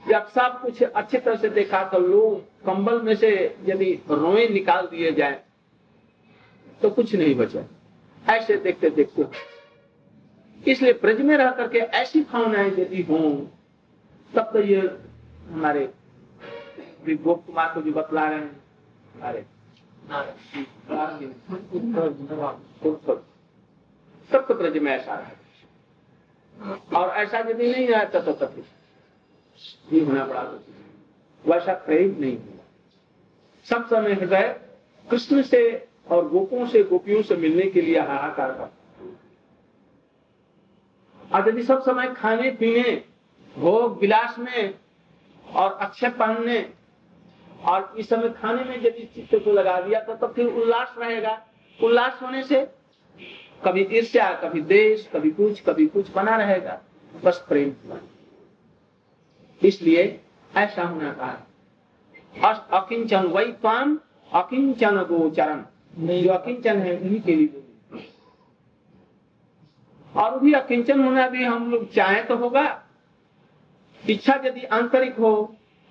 जब 0.09 0.27
सब 0.27 0.59
कुछ 0.61 0.81
अच्छी 0.83 1.17
तरह 1.17 1.35
से 1.35 1.49
देखा 1.49 1.83
तो 1.83 1.99
लोग 1.99 2.39
कंबल 2.65 3.01
में 3.01 3.15
से 3.15 3.31
यदि 3.65 3.91
रोए 4.09 4.47
निकाल 4.47 4.87
दिए 4.87 5.11
जाए 5.11 5.41
तो 6.81 6.89
कुछ 6.89 7.15
नहीं 7.15 7.35
बचा 7.35 7.65
ऐसे 8.25 8.57
देखते 8.57 8.89
देखते 8.89 9.25
इसलिए 10.71 10.93
ब्रज 10.93 11.21
में 11.21 11.35
रह 11.37 11.51
करके 11.51 11.79
ऐसी 11.99 12.21
भावनाएँ 12.23 12.71
यदि 12.71 13.01
हों 13.01 13.31
तब 14.31 14.49
तो 14.53 14.61
ये 14.61 14.81
हमारे 15.49 15.89
गोप 17.07 17.45
कुमार 17.45 17.73
को 17.73 17.81
जो 17.81 17.91
बतला 17.91 18.27
रहे 18.29 18.39
हैं 18.39 19.21
अरे 19.21 19.45
तब 24.33 24.45
तो 24.47 24.53
ब्रज 24.53 24.77
में 24.77 24.91
ऐसा 24.91 25.15
रहे 25.15 25.39
और 26.95 27.09
ऐसा 27.09 27.39
यदि 27.39 27.71
नहीं 27.71 27.87
रहता 27.87 28.19
तो 28.19 28.33
तब 28.33 28.63
भी 29.89 29.99
होना 29.99 30.25
पड़ा 30.25 30.41
वैसा 31.45 31.73
प्रेम 31.73 32.15
नहीं 32.19 32.37
हुआ 32.37 32.59
सब 33.65 33.87
समय 33.87 34.13
हृदय 34.13 34.59
कृष्ण 35.09 35.41
से 35.41 35.87
और 36.09 36.27
गोपों 36.29 36.67
से 36.67 36.83
गोपियों 36.83 37.21
से 37.21 37.35
मिलने 37.35 37.65
के 37.69 37.81
लिए 37.81 37.99
हाहाकार 37.99 38.51
करता 38.51 38.77
और 41.33 41.49
यदि 41.49 41.63
सब 41.63 41.81
समय 41.81 42.13
खाने 42.13 42.51
पीने 42.51 43.03
भोग 43.57 43.99
विलास 43.99 44.39
में 44.39 44.73
और 45.53 45.73
अच्छे 45.73 46.09
पहनने 46.09 46.73
और 47.63 47.93
इस 47.97 48.09
समय 48.09 48.29
खाने 48.29 48.63
में 48.63 48.77
यदि 48.77 49.05
चित्त 49.15 49.45
को 49.45 49.51
लगा 49.51 49.81
दिया 49.81 49.99
तो, 49.99 50.15
तो 50.15 50.27
फिर 50.27 50.45
उल्लास 50.45 50.95
रहेगा। 50.97 51.47
उल्लास 51.83 52.19
होने 52.21 52.43
से 52.43 52.61
कभी 53.65 53.81
ईर्ष्या, 53.91 54.31
कभी 54.33 54.61
देश 54.63 55.09
कभी 55.13 55.29
कुछ 55.31 55.61
कभी 55.61 55.85
कुछ 55.87 56.11
बना 56.11 56.35
रहेगा, 56.37 56.79
बस 57.13 57.45
प्रेम 57.49 57.73
इसलिए 59.61 60.19
ऐसा 60.51 60.83
होना 60.83 61.11
कहा। 61.13 62.57
अकिंचन 62.73 63.25
वही 63.25 63.51
काम 63.63 63.97
अकिंचन 64.31 64.97
गोचरण 65.03 65.63
जो 66.21 66.31
अकिंचन 66.33 66.77
है, 66.77 66.97
उन्हीं 66.97 67.21
के 67.21 67.35
लिए 67.35 67.63
और 70.13 70.39
भी 70.39 70.53
अकिंचन 70.53 71.03
होना 71.03 71.27
भी 71.29 71.43
हम 71.43 71.71
लोग 71.71 71.91
चाहे 71.91 72.23
तो 72.23 72.35
होगा। 72.35 72.63
इच्छा 74.03 74.33
यदि 74.45 74.63
आंतरिक 74.73 75.17
हो, 75.17 75.33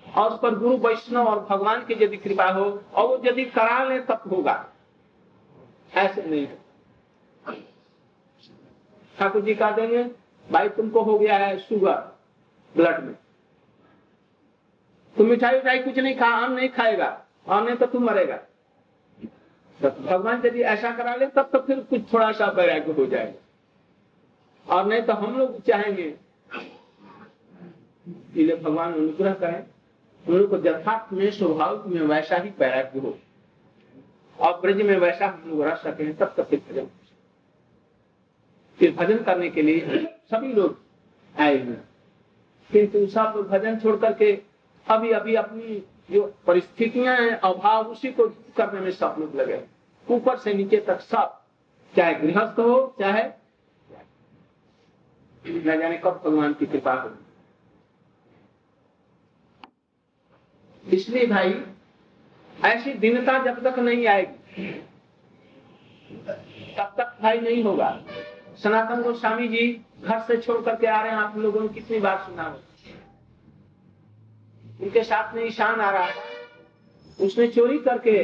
और 0.05 0.31
उस 0.31 0.39
पर 0.39 0.55
गुरु 0.55 0.77
वैष्णव 0.77 1.27
और 1.27 1.45
भगवान 1.49 1.85
की 1.85 2.03
यदि 2.03 2.17
कृपा 2.17 2.49
हो, 2.49 2.63
और 2.93 3.07
वो 3.07 3.21
यदि 3.25 3.45
करा 3.47 3.83
ले 3.83 3.99
तब 3.99 4.23
होगा। 4.31 4.65
ऐसे 5.93 6.21
नहीं। 6.23 6.47
ठाकुर 9.21 9.41
जी 9.41 9.53
कह 9.55 9.71
देंगे, 9.71 10.03
भाई, 10.47 10.69
तुमको 10.69 11.01
हो 11.01 11.17
गया 11.19 11.37
है 11.37 11.57
शुगर 11.59 11.97
ब्लड 12.75 13.03
में। 13.03 13.13
तुम 15.15 15.27
मिठाई 15.27 15.57
उठाई 15.59 15.79
कुछ 15.79 15.97
नहीं 15.97 16.15
खा, 16.15 16.27
आम 16.27 16.51
नहीं 16.51 16.69
खाएगा 16.69 17.07
और 17.47 17.63
नहीं 17.63 17.75
तो 17.75 17.85
तुम 17.85 18.03
मरेगा। 18.03 18.35
तो 19.79 19.89
भगवान 19.89 20.41
यदि 20.45 20.61
ऐसा 20.63 20.91
करा 20.91 21.15
ले, 21.15 21.25
तब 21.27 21.49
तो 21.53 21.59
फिर 21.59 21.79
कुछ 21.79 22.01
थोड़ा 22.13 22.31
सा 22.31 22.45
वैराग्य 22.51 22.91
हो 22.91 23.05
जाएगा। 23.05 24.75
और 24.75 24.85
नहीं 24.87 25.01
तो 25.01 25.13
हम 25.13 25.37
लोग 25.37 25.61
चाहेंगे 25.61 26.03
इसलिए 28.07 28.55
भगवान 28.55 28.93
अनुग्रह 28.93 29.33
करें, 29.33 29.63
हम 30.25 30.33
लोग 30.33 30.49
को 30.49 30.57
यथार्थ 30.67 31.13
में 31.13 31.29
स्वभाव 31.31 31.87
में 31.87 32.01
वैसा 32.01 32.35
ही 32.35 32.49
वैराग्य 32.59 32.99
हो। 32.99 33.17
और 34.37 34.59
ब्रज 34.61 34.81
में 34.81 34.97
वैसा 34.97 35.27
हम 35.27 35.49
लोग 35.49 35.61
रह 35.61 35.75
सके, 35.75 36.11
तब 36.13 36.33
तक 36.37 36.49
फिर 36.49 36.61
भजन। 36.71 36.87
फिर 38.81 38.91
भजन 38.95 39.17
करने 39.23 39.49
के 39.49 39.61
लिए 39.61 39.97
सभी 40.31 40.53
लोग 40.53 40.77
आए 41.35 41.57
हुए 41.63 41.75
किंतु 42.71 43.05
सब 43.07 43.33
भजन 43.51 43.77
छोड़ 43.79 43.95
करके 43.95 44.31
अभी 44.87 45.11
अभी 45.11 45.35
अपनी 45.35 45.83
जो 46.11 46.21
परिस्थितियाँ 46.47 47.15
हैं, 47.17 47.31
अभाव, 47.31 47.87
उसी 47.87 48.11
को 48.11 48.27
करने 48.57 48.79
में 48.79 48.91
सब 48.91 49.15
लोग 49.19 49.35
लगे 49.35 49.61
ऊपर 50.07 50.37
से 50.37 50.53
नीचे 50.53 50.77
तक 50.77 51.01
सब, 51.01 51.37
चाहे 51.93 52.13
गृहस्थ 52.15 52.59
हो, 52.59 52.95
चाहे 52.99 53.23
न 55.45 55.79
जाने 55.79 55.97
कब 55.97 56.21
भगवान 56.25 56.53
की 56.53 56.65
कृपा 56.65 56.93
हो। 56.93 57.11
इसलिए 60.83 61.25
भाई, 61.27 61.53
ऐसी 62.55 62.93
दिनता 62.95 63.37
जब 63.43 63.63
तक 63.63 63.79
नहीं 63.79 64.07
आएगी, 64.07 64.71
तब 66.77 66.93
तक 66.97 67.17
भाई 67.21 67.39
नहीं 67.39 67.63
होगा। 67.63 67.89
सनातन 68.63 69.01
गोस्वामी 69.03 69.47
जी 69.47 69.67
घर 70.03 70.19
से 70.19 70.37
छोड़ 70.37 70.61
करके 70.61 70.87
आ 70.87 71.01
रहे 71.01 71.11
हैं, 71.11 71.17
आप 71.17 71.37
लोगों 71.37 71.61
ने 71.61 71.67
कितनी 71.67 71.99
बार 71.99 72.17
सुना 72.17 72.43
हो 72.43 72.59
उनके 74.83 75.03
साथ 75.03 75.33
में 75.35 75.43
ईशान 75.45 75.81
आ 75.81 75.89
रहा 75.91 76.09
था 76.09 77.25
उसने 77.25 77.47
चोरी 77.47 77.77
करके 77.77 78.17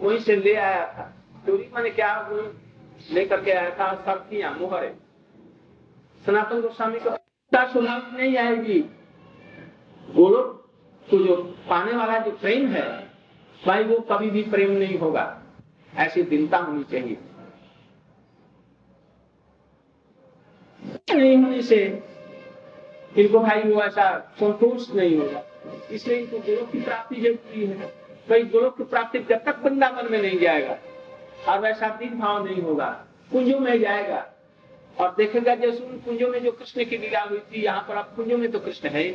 वहीं 0.00 0.18
से 0.18 0.36
ले 0.36 0.54
आया 0.54 0.86
था। 0.86 1.04
चोरी 1.46 1.68
मैंने 1.74 1.90
क्या? 1.90 2.10
लेकर 3.12 3.40
के 3.44 3.50
आया 3.50 3.70
था 3.70 3.94
सर्दियाँ 4.02 4.52
मुहरे। 4.54 4.94
सनातन 6.26 6.60
गोस्वामी 6.60 6.98
को 6.98 7.10
स्वभाव 7.52 8.16
नहीं 8.16 8.36
आएगी। 8.36 8.80
बोलो 10.08 10.42
तो 11.08 11.18
जो 11.18 11.36
पाने 11.68 11.92
वाला 11.92 12.18
जो 12.18 12.30
प्रेम 12.30 12.66
है, 12.66 12.86
भाई 13.66 13.84
वो 13.84 13.98
कभी 14.10 14.30
भी 14.30 14.42
प्रेम 14.42 14.70
नहीं 14.70 14.98
होगा। 14.98 15.26
ऐसी 15.96 16.22
दीनता 16.22 16.58
होनी 16.58 16.84
चाहिए। 16.84 17.18
नहीं 21.12 21.36
होने 21.36 21.62
से 21.62 22.02
इनको 23.18 23.38
भाई 23.38 23.62
वो 23.62 23.82
ऐसा 23.82 24.34
संतोष 24.40 24.90
नहीं 24.90 25.18
होगा। 25.18 25.42
इसलिए 25.90 26.18
इनको 26.18 26.38
गुरु 26.38 26.66
की 26.66 26.80
प्राप्ति 26.80 27.20
ज़रूरी 27.20 27.66
है। 27.66 27.94
कई 28.28 28.42
गुरु 28.42 28.70
की 28.70 28.84
प्राप्ति 28.84 29.18
जब 29.18 29.44
तक 29.44 29.60
वृंदावन 29.64 30.12
में 30.12 30.22
नहीं 30.22 30.38
जाएगा, 30.38 30.78
और 31.48 31.60
वैसा 31.60 31.88
दीन 31.88 32.18
भाव 32.18 32.46
नहीं 32.46 32.62
होगा, 32.62 33.06
कुंजों 33.32 33.60
में 33.60 33.80
जाएगा। 33.80 34.32
और 35.00 35.14
देखेगा 35.14 35.54
जैसे 35.54 35.78
उन 35.78 35.98
कुंजों 35.98 36.28
में 36.28 36.44
जो 36.44 36.52
कृष्ण 36.52 36.84
की 36.84 36.98
लीला 36.98 37.20
हुई 37.20 37.38
थी, 37.38 37.62
यहाँ 37.62 37.84
पर 37.88 37.94
अब 37.94 38.12
कुंजों 38.16 38.38
में 38.38 38.52
तो 38.52 38.58
कृष्ण 38.58 38.88
है 38.88 39.02
ही 39.02 39.10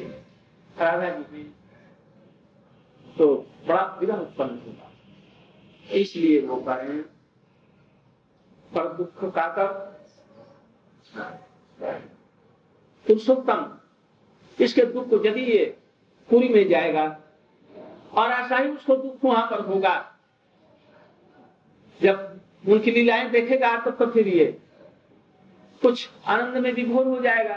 राधा 0.76 1.10
जी 1.10 1.38
में। 1.38 1.46
तो 3.18 3.48
बड़ा 3.68 3.98
विरह 4.00 4.14
उत्पन्न 4.14 4.50
होगा। 4.50 4.92
इसलिए 5.94 6.42
वो 6.42 6.56
करें 6.56 7.02
पर 8.72 8.94
दुख 8.94 9.36
का 9.36 9.48
कर। 9.48 11.47
पुरुषोत्तम 11.80 13.66
इसके 14.60 14.82
दुख 14.84 15.10
को 15.10 15.24
यदि 15.26 15.42
ये 15.42 15.66
पूरी 16.30 16.50
में 16.50 16.68
जाएगा, 16.70 17.06
और 18.13 18.32
ऐसा 18.32 18.58
ही 18.58 18.70
उसको 18.70 18.96
दुख 18.96 19.26
वहाँ 19.26 19.46
पर 19.48 19.60
होगा। 19.66 19.96
जब 22.02 22.40
उनकी 22.70 22.92
लीलाएँ 22.92 23.30
देखेगा, 23.30 23.76
तब 23.78 23.98
तो 23.98 24.06
फिर 24.06 24.28
ये 24.28 24.46
कुछ 25.82 26.10
आनंद 26.26 26.58
में 26.58 26.72
विभोर 26.74 27.06
हो 27.08 27.20
जाएगा। 27.22 27.56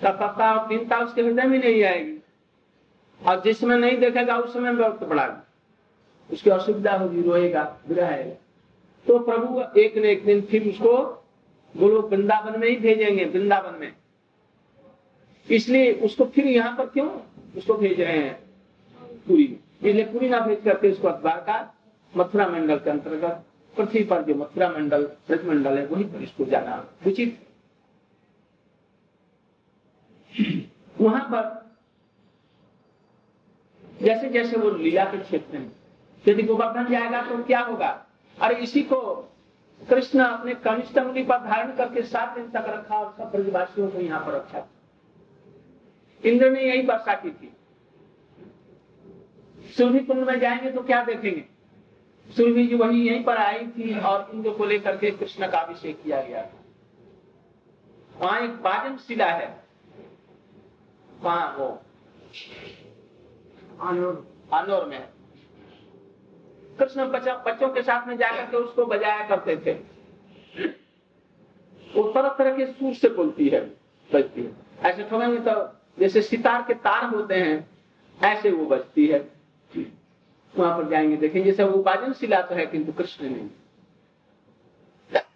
तपता 0.00 0.52
और 0.54 0.66
दीनता 0.68 0.98
उसके 0.98 1.22
हृदय 1.22 1.44
में 1.44 1.58
नहीं 1.58 1.82
आएगी। 1.84 2.18
और 3.20 3.40
जिस 3.40 3.60
समय 3.60 3.78
नहीं 3.78 3.98
देखेगा, 3.98 4.36
उस 4.36 4.52
समय 4.52 4.72
वक्त 4.74 5.04
पड़ागा 5.04 5.44
उसकी 6.30 6.50
असुविधा 6.50 6.96
होगी, 6.96 7.22
रोएगा 7.22 7.62
विरहेगा 7.88 8.34
तो 9.06 9.18
प्रभु 9.18 9.62
एक 9.80 9.96
न 9.96 10.04
एक 10.04 10.24
दिन 10.24 10.40
फिर 10.40 10.68
उसको 10.68 11.19
बोलो 11.74 12.00
वृंदावन 12.02 12.58
में 12.60 12.68
ही 12.68 12.76
भेजेंगे, 12.76 13.24
वृंदावन 13.24 13.78
में। 13.80 13.92
इसलिए 15.48 15.92
उसको 16.00 16.24
फिर 16.24 16.46
यहाँ 16.46 16.76
पर 16.76 16.86
क्यों 16.86 17.08
उसको 17.56 17.74
भेज 17.74 18.00
रहे 18.00 18.18
हैं? 18.18 18.34
पूरी। 19.26 19.44
इसलिए 19.82 20.04
पूरी 20.04 20.28
ना 20.28 20.40
भेज 20.40 20.60
करके 20.64 20.90
उसको 20.92 21.08
अखबार 21.08 21.40
का 21.40 21.58
मथुरा 22.14 22.46
मंडल 22.48 22.78
के 22.78 22.90
अंतर्गत, 22.90 23.44
पृथ्वी 23.74 24.02
पर 24.04 24.22
जो 24.22 24.34
मथुरा 24.34 24.68
मंडल, 24.70 25.02
ब्रज 25.28 25.46
मंडल 25.46 25.78
है, 25.78 25.86
वहीं 25.86 26.04
पर 26.04 26.22
इसको 26.22 26.44
जाना 26.44 26.84
उचित। 27.06 27.38
वहाँ 30.96 31.22
पर 31.24 31.58
जैसे 34.02 34.28
जैसे 34.28 34.56
वो 34.56 34.70
लीला 34.70 35.04
के 35.04 35.18
क्षेत्र 35.18 35.58
में, 35.58 35.70
यदि 36.24 36.42
गोवर्धन 36.42 36.90
जाएगा 36.90 37.22
तो 37.22 37.42
क्या 37.44 37.60
होगा? 37.60 37.88
अरे 38.38 38.56
इसी 38.56 38.82
को 38.82 38.98
कृष्ण 39.88 40.20
अपने 40.20 40.54
कनिष्ठ 40.54 40.98
मुनि 40.98 41.22
पर 41.22 41.38
धारण 41.38 41.76
करके 41.76 42.02
सात 42.02 42.34
दिन 42.34 42.50
तक 42.50 42.64
रखा 42.68 42.98
और 42.98 43.14
सब 43.18 43.30
ब्रजवासियों 43.30 43.88
को 43.90 43.98
यहाँ 43.98 44.26
पर 44.26 44.32
रखा। 44.32 44.68
इंद्र 46.24 46.50
ने 46.50 46.62
यही 46.62 46.82
वर्षा 46.86 47.14
की 47.14 47.30
थी। 47.30 47.52
सुरभि 49.76 50.00
कुंड 50.00 50.24
में 50.24 50.38
जाएँगे 50.40 50.70
तो 50.70 50.82
क्या 50.82 51.02
देखेंगे? 51.04 51.44
सूर्य 52.28 52.66
जी 52.66 52.74
वही 52.74 53.08
यहीं 53.08 53.24
पर 53.24 53.36
आई 53.36 53.66
थी 53.68 53.98
और 54.00 54.30
इंद्र 54.34 54.50
को 54.50 54.64
लेकर 54.64 54.96
के 54.96 55.10
कृष्ण 55.10 55.50
का 55.50 55.58
अभिषेक 55.58 56.02
किया 56.02 56.22
गया। 56.22 56.48
वहाँ 58.18 58.40
एक 58.40 58.50
बाजन 58.62 58.96
शिला 58.96 59.26
है। 59.26 59.64
वहाँ 61.20 61.56
वो 61.56 61.66
आनोर 64.52 64.84
में 64.86 65.08
कृष्ण 66.80 67.04
बच्चों 67.06 67.68
के 67.68 67.82
साथ 67.82 68.06
में 68.08 68.16
जाकर 68.16 68.44
के 68.50 68.56
उसको 68.56 68.84
बजाया 68.86 69.26
करते 69.28 69.56
थे। 69.56 69.72
वो 71.94 72.02
तरह 72.12 72.28
तरह 72.28 72.56
के 72.56 72.66
सूर 72.66 72.94
से 72.94 73.08
बोलती 73.08 73.48
है 73.48 73.60
बजती 74.10 74.42
है। 74.42 74.52
ऐसे 74.82 75.02
ठोकेंगे 75.02 75.40
तो 75.40 75.54
जैसे 75.98 76.22
सितार 76.22 76.62
के 76.62 76.74
तार 76.74 77.04
होते 77.04 77.34
हैं 77.34 77.68
ऐसे 78.18 78.50
वो 78.50 78.66
बजती 78.66 79.06
है। 79.06 79.18
वहाँ 80.54 80.76
पर 80.78 80.88
जाएँगे 80.88 81.16
देखेंगे। 81.16 81.50
जैसे 81.50 81.64
वो 81.64 81.82
बाजन 81.82 82.12
शिला 82.12 82.40
तो 82.42 82.54
है 82.54 82.66
किंतु 82.66 82.92
कृष्ण 82.92 83.28
नहीं। 83.28 83.48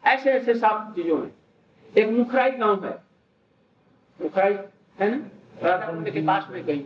ऐसे 0.07 0.31
ऐसे 0.31 0.55
सब 0.55 0.93
चीज़ों 0.97 1.19
में। 1.19 1.31
एक 1.99 2.09
मुखराई 2.09 2.51
गाँव 2.51 2.85
है। 2.87 2.95
मुखराई 4.21 4.53
है 4.99 5.11
ना? 5.11 5.17
राधा 5.63 6.11
के 6.11 6.21
पास 6.27 6.47
में 6.51 6.65
कहीं। 6.65 6.85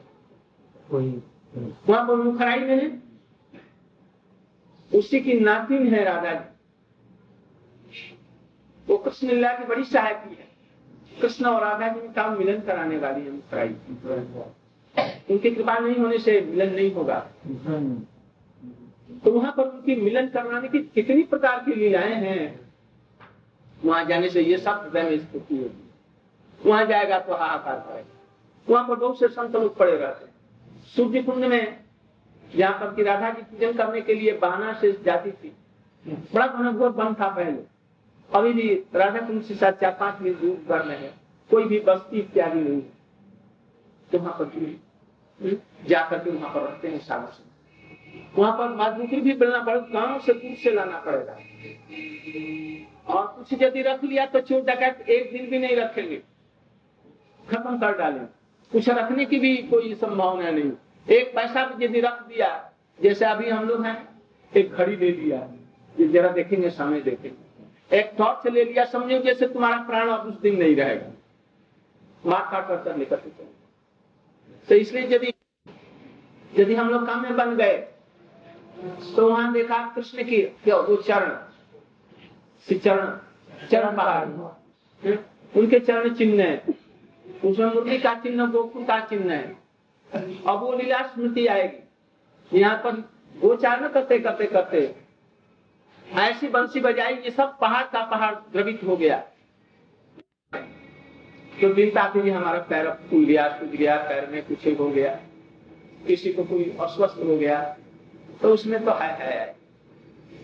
वहाँ 1.89 2.07
पर 2.09 2.15
मुखराई 2.15 2.59
में 2.59 2.83
है। 2.83 3.08
उसी 4.91 5.21
की 5.21 5.39
नातिन 5.41 5.95
है 5.95 6.05
राधा 6.05 6.33
जी 6.35 6.47
वो 8.87 8.97
कृष्ण 8.99 9.29
लीला 9.29 9.53
की 9.53 9.65
बड़ी 9.65 9.85
सहायकी 9.85 10.35
है। 10.35 10.47
कृष्ण 11.21 11.47
और 11.47 11.61
राधा 11.63 11.89
जी 11.89 12.09
का 12.15 12.29
मिलन 12.31 12.61
कराने 12.61 12.97
वाली 12.99 13.25
है 13.25 13.31
मुखराई 13.31 13.69
उनकी 15.31 15.51
कृपा 15.51 15.79
नहीं 15.79 15.97
होने 15.97 16.19
से 16.19 16.41
मिलन 16.41 16.75
नहीं 16.75 16.93
होगा। 16.95 17.19
तो 19.25 19.31
वहाँ 19.31 19.53
पर 19.57 19.63
उनकी 19.65 19.97
मिलन 19.97 20.29
करवाने 20.29 20.69
की 20.69 20.79
कितनी 20.95 21.23
प्रकार 21.25 21.59
की 21.65 21.75
लीलाएँ 21.75 22.15
हैं। 22.15 22.69
वहाँ 23.85 24.05
जाने 24.05 24.29
से 24.29 24.43
ये 24.43 24.57
सब 24.59 24.81
हृदय 24.85 25.11
में 25.11 25.19
स्थिति 25.19 25.57
होगी। 25.57 26.69
वहाँ 26.69 26.85
जाएगा 26.87 27.19
तो 27.19 27.35
हाहाकार 27.35 27.79
करेगा 27.79 28.17
वहाँ 28.69 28.89
पर 28.89 28.95
बहुत 28.95 29.19
से 29.21 29.29
संत 29.29 29.57
लोग 29.57 29.77
पड़े 29.77 29.97
रहते 29.97 30.27
सूर्य 30.87 31.23
कुंड 31.23 31.45
में 31.45 31.88
जहाँ 32.57 32.79
पर 32.81 32.95
की 32.95 33.03
राधा 33.03 33.31
की 33.31 33.43
पूजन 33.43 33.73
करने 33.73 34.01
के 34.01 34.15
लिए 34.15 34.33
बहाना 34.39 34.73
से 34.73 34.93
जाती 35.05 35.31
थी। 35.33 35.55
बड़ा 36.07 36.47
घनघोर 36.47 36.91
वन 36.91 37.15
था 37.15 37.29
पहले। 37.29 37.63
अभी 38.31 38.53
भी 38.53 38.69
राधा 38.95 39.21
कुंड 39.21 39.43
से 39.43 39.55
साथ 39.55 39.73
चार 39.73 39.97
पाँच 40.01 40.21
मील 40.23 40.35
दूर 40.35 40.65
घर 40.69 40.85
में 40.87 40.99
है। 40.99 41.13
कोई 41.51 41.65
भी 41.65 41.81
बस्ती 41.81 42.19
इत्यादि 42.19 42.61
नहीं 42.61 42.75
है। 42.75 42.97
तो 44.11 44.19
वहाँ 44.19 44.37
पर 44.41 45.57
जाकर 45.89 46.19
के 46.19 46.31
वहाँ 46.31 46.55
पर 46.55 46.63
रखते 46.63 46.89
हैं 46.89 46.99
सालों 46.99 47.27
से 47.27 47.47
वहाँ 48.39 48.53
पर 48.53 48.75
मजदूरी 48.77 49.21
भी 49.21 49.33
मिलना 49.35 49.63
पड़ेगा 49.63 49.87
गाँव 49.93 50.21
से 50.21 50.33
दूर 50.33 50.55
से 50.57 50.71
लाना 50.71 50.99
पड़ेगा। 50.99 51.37
और 53.15 53.27
कुछ 53.29 53.63
यदि 53.63 53.83
रख 53.83 54.05
लिया 54.05 54.27
तो 54.27 54.41
चोर 54.41 54.61
डकैत 54.63 55.09
एक 55.09 55.33
दिन 55.33 55.49
भी 55.51 55.59
नहीं 55.59 55.77
रखेंगे। 55.77 56.17
खत्म 57.45 57.79
कर 57.79 57.97
डालेंगे। 57.99 58.27
कुछ 58.73 58.89
रखने 58.89 59.25
की 59.25 59.39
भी 59.39 59.57
कोई 59.65 59.95
संभावना 59.95 60.51
नहीं। 60.51 60.73
एक 61.09 61.35
पैसा 61.35 61.65
भी 61.67 61.85
यदि 61.85 62.01
रख 62.01 62.23
दिया। 62.29 62.49
जैसे 62.99 63.25
अभी 63.25 63.51
हम 63.51 63.69
लोग 63.69 63.85
हैं, 63.87 64.09
एक 64.53 64.73
घड़ी 64.73 64.97
ले 64.97 65.11
लिया। 65.13 65.39
ये 65.97 66.09
जरा 66.09 66.29
देखेंगे, 66.31 66.71
समय 66.71 67.01
देखेंगे। 67.01 67.97
एक 67.99 68.13
टॉर्च 68.19 68.47
ले 68.47 68.65
लिया, 68.65 68.85
समझो 68.87 69.19
जैसे 69.19 69.47
तुम्हारा 69.49 69.77
प्राण 69.83 70.09
अब 70.09 70.27
उस 70.29 70.41
दिन 70.41 70.59
नहीं 70.59 70.75
रहेगा। 70.77 71.13
मार 72.25 72.49
काट 72.53 72.85
कर 72.85 72.97
निकल 72.97 73.17
चले 73.17 73.47
तो 74.69 74.75
इसलिए 74.75 75.03
यदि 75.07 75.33
यदि 76.53 76.75
हम 76.75 76.89
लोग 76.91 77.07
काम 77.07 77.23
में 77.23 77.37
बन 77.37 77.57
गए 77.57 77.77
तो 79.17 79.29
वहाँ 79.29 79.53
देखा 79.53 79.79
कृष्ण 79.95 80.25
की, 80.25 80.41
क्या 80.65 80.77
वो 80.79 80.97
चरण 80.99 81.31
चरण 82.69 83.67
चरण 83.69 83.97
पहाड़ 83.97 84.29
उनके 85.53 85.79
चरण 85.79 86.15
चिन्ह 86.15 86.43
है। 86.43 86.77
उसमें 87.45 87.67
मुरली 87.67 87.99
का 87.99 88.15
चिन्ह, 88.15 88.47
गोकुल 88.47 88.85
का 88.85 88.99
चिन्ह 89.01 89.33
है। 89.33 89.57
अब 90.15 90.61
वो 90.61 90.73
लीला 90.73 91.03
स्मृति 91.07 91.47
आएगी। 91.47 92.59
यहाँ 92.59 92.77
पर 92.77 92.93
गोचारण 93.35 93.89
करते 93.89 94.19
करते 94.19 94.47
करते। 94.47 94.95
ऐसी 96.19 96.49
बंसी 96.49 96.81
बजाई 96.81 97.15
ये 97.15 97.31
सब 97.31 97.59
पहाड़ 97.59 97.85
का 97.85 98.05
पहाड़ 98.07 98.35
द्रवित 98.53 98.81
हो 98.85 98.97
गया। 98.97 99.19
तो 101.61 101.73
दिन 101.75 101.91
ही 102.17 102.31
हमारा 102.31 102.59
पैर 102.61 102.91
फूल 103.11 103.25
गया 103.25 103.49
सूझ 103.49 103.69
गया 103.71 103.97
पैर 103.99 104.27
में 104.27 104.43
कुछ 104.47 104.67
हो 104.79 104.89
गया। 104.89 105.19
किसी 106.07 106.33
को 106.33 106.45
कोई 106.45 106.65
अस्वस्थ 106.81 107.17
हो 107.19 107.37
गया 107.37 107.61
तो 108.43 108.53
उसमें 108.55 108.85
तो 108.85 108.93
है, 108.93 109.11
है। 109.17 109.57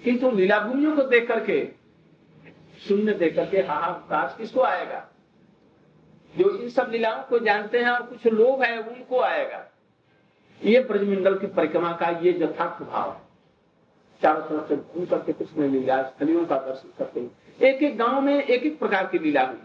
किंतु 0.05 0.31
लीला 0.31 0.59
भूमियों 0.59 0.97
को 0.97 1.03
देख 1.03 1.29
करके 1.29 1.69
शून्य 2.89 3.13
देख 3.13 3.35
करके 3.37 3.59
हाहाकार 3.59 4.35
किसको 4.39 4.61
आएगा? 4.61 5.09
जो 6.39 6.51
इन 6.51 6.69
सब 6.69 6.89
लीलाओं 6.91 7.23
को 7.23 7.39
जानते 7.39 7.79
हैं 7.79 7.91
और 7.91 8.03
कुछ 8.03 8.27
लोग 8.27 8.63
हैं 8.63 8.79
उनको 8.79 9.21
आएगा। 9.21 9.65
ये 10.61 10.81
ब्रजमंडल 10.81 11.39
की 11.39 11.47
परिक्रमा 11.47 11.93
का 11.93 12.09
ये 12.21 12.31
यथार्थ 12.41 12.83
भाव 12.83 13.11
है। 13.11 13.23
चारों 14.23 14.43
तरफ़ 14.43 14.69
से 14.69 14.77
घूम 14.77 15.05
करके 15.07 15.33
कृष्ण 15.33 15.69
लीला 15.71 16.03
स्थलियों 16.03 16.45
का 16.47 16.57
दर्शन 16.59 16.93
करते 16.99 17.21
हैं 17.21 17.31
एक 17.63 17.83
एक 17.83 17.97
गाँव 17.99 18.21
में 18.21 18.35
एक 18.35 18.63
एक 18.63 18.79
प्रकार 18.79 19.07
की 19.07 19.19
लीला 19.19 19.43
हुई। 19.43 19.59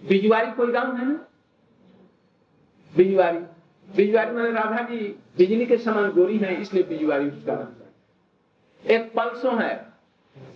बिजवारी 0.00 0.52
कोई 0.52 0.72
गाँव 0.72 0.96
है 0.96 1.06
ना? 1.08 1.14
बिजवारी। 2.94 3.38
बिजवारी 3.88 4.30
में 4.30 4.50
राधा 4.52 4.82
जी 4.82 4.96
बिजली 5.38 5.66
के 5.66 5.76
समान 5.76 6.10
गोरी 6.12 6.38
है 6.38 6.60
इसलिए 6.60 6.82
बिजवारी 6.82 7.28
उसका 7.30 7.54
नाम 7.54 8.90
एक 8.90 9.12
पल्सो 9.14 9.50
है। 9.56 9.74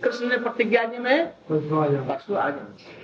कृष्ण 0.03 0.29
ने 0.29 0.37
प्रतिज्ञा 0.37 0.83
जी 0.83 0.97
में 0.97 1.27
परसों 1.49 1.83
आ 2.37 2.49
जाए। 2.49 3.02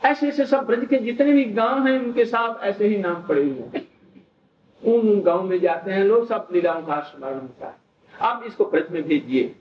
ऐसे 0.00 0.28
ऐसे 0.28 0.44
सब 0.46 0.64
ब्रज 0.66 0.86
के 0.88 0.98
जितने 0.98 1.32
भी 1.32 1.44
गाँव 1.44 1.86
हैं, 1.86 1.98
उनके 1.98 2.24
साथ 2.24 2.64
ऐसे 2.64 2.88
ही 2.88 2.96
नाम 2.98 3.22
पड़े 3.22 3.42
हुए 3.42 3.68
हैं। 3.74 3.86
उन 4.82 5.20
गाँव 5.22 5.42
में 5.42 5.58
जाते 5.60 5.90
हैं 5.90 6.04
लोग, 6.04 6.26
सब 6.28 6.48
लीलाओं 6.52 6.82
का। 6.82 7.00
स्मरण 7.02 7.48
है 7.62 7.74
अब 8.14 8.44
इसको 8.46 8.64
ब्रज 8.64 8.90
में 8.90 9.02
भेजिए। 9.02 9.54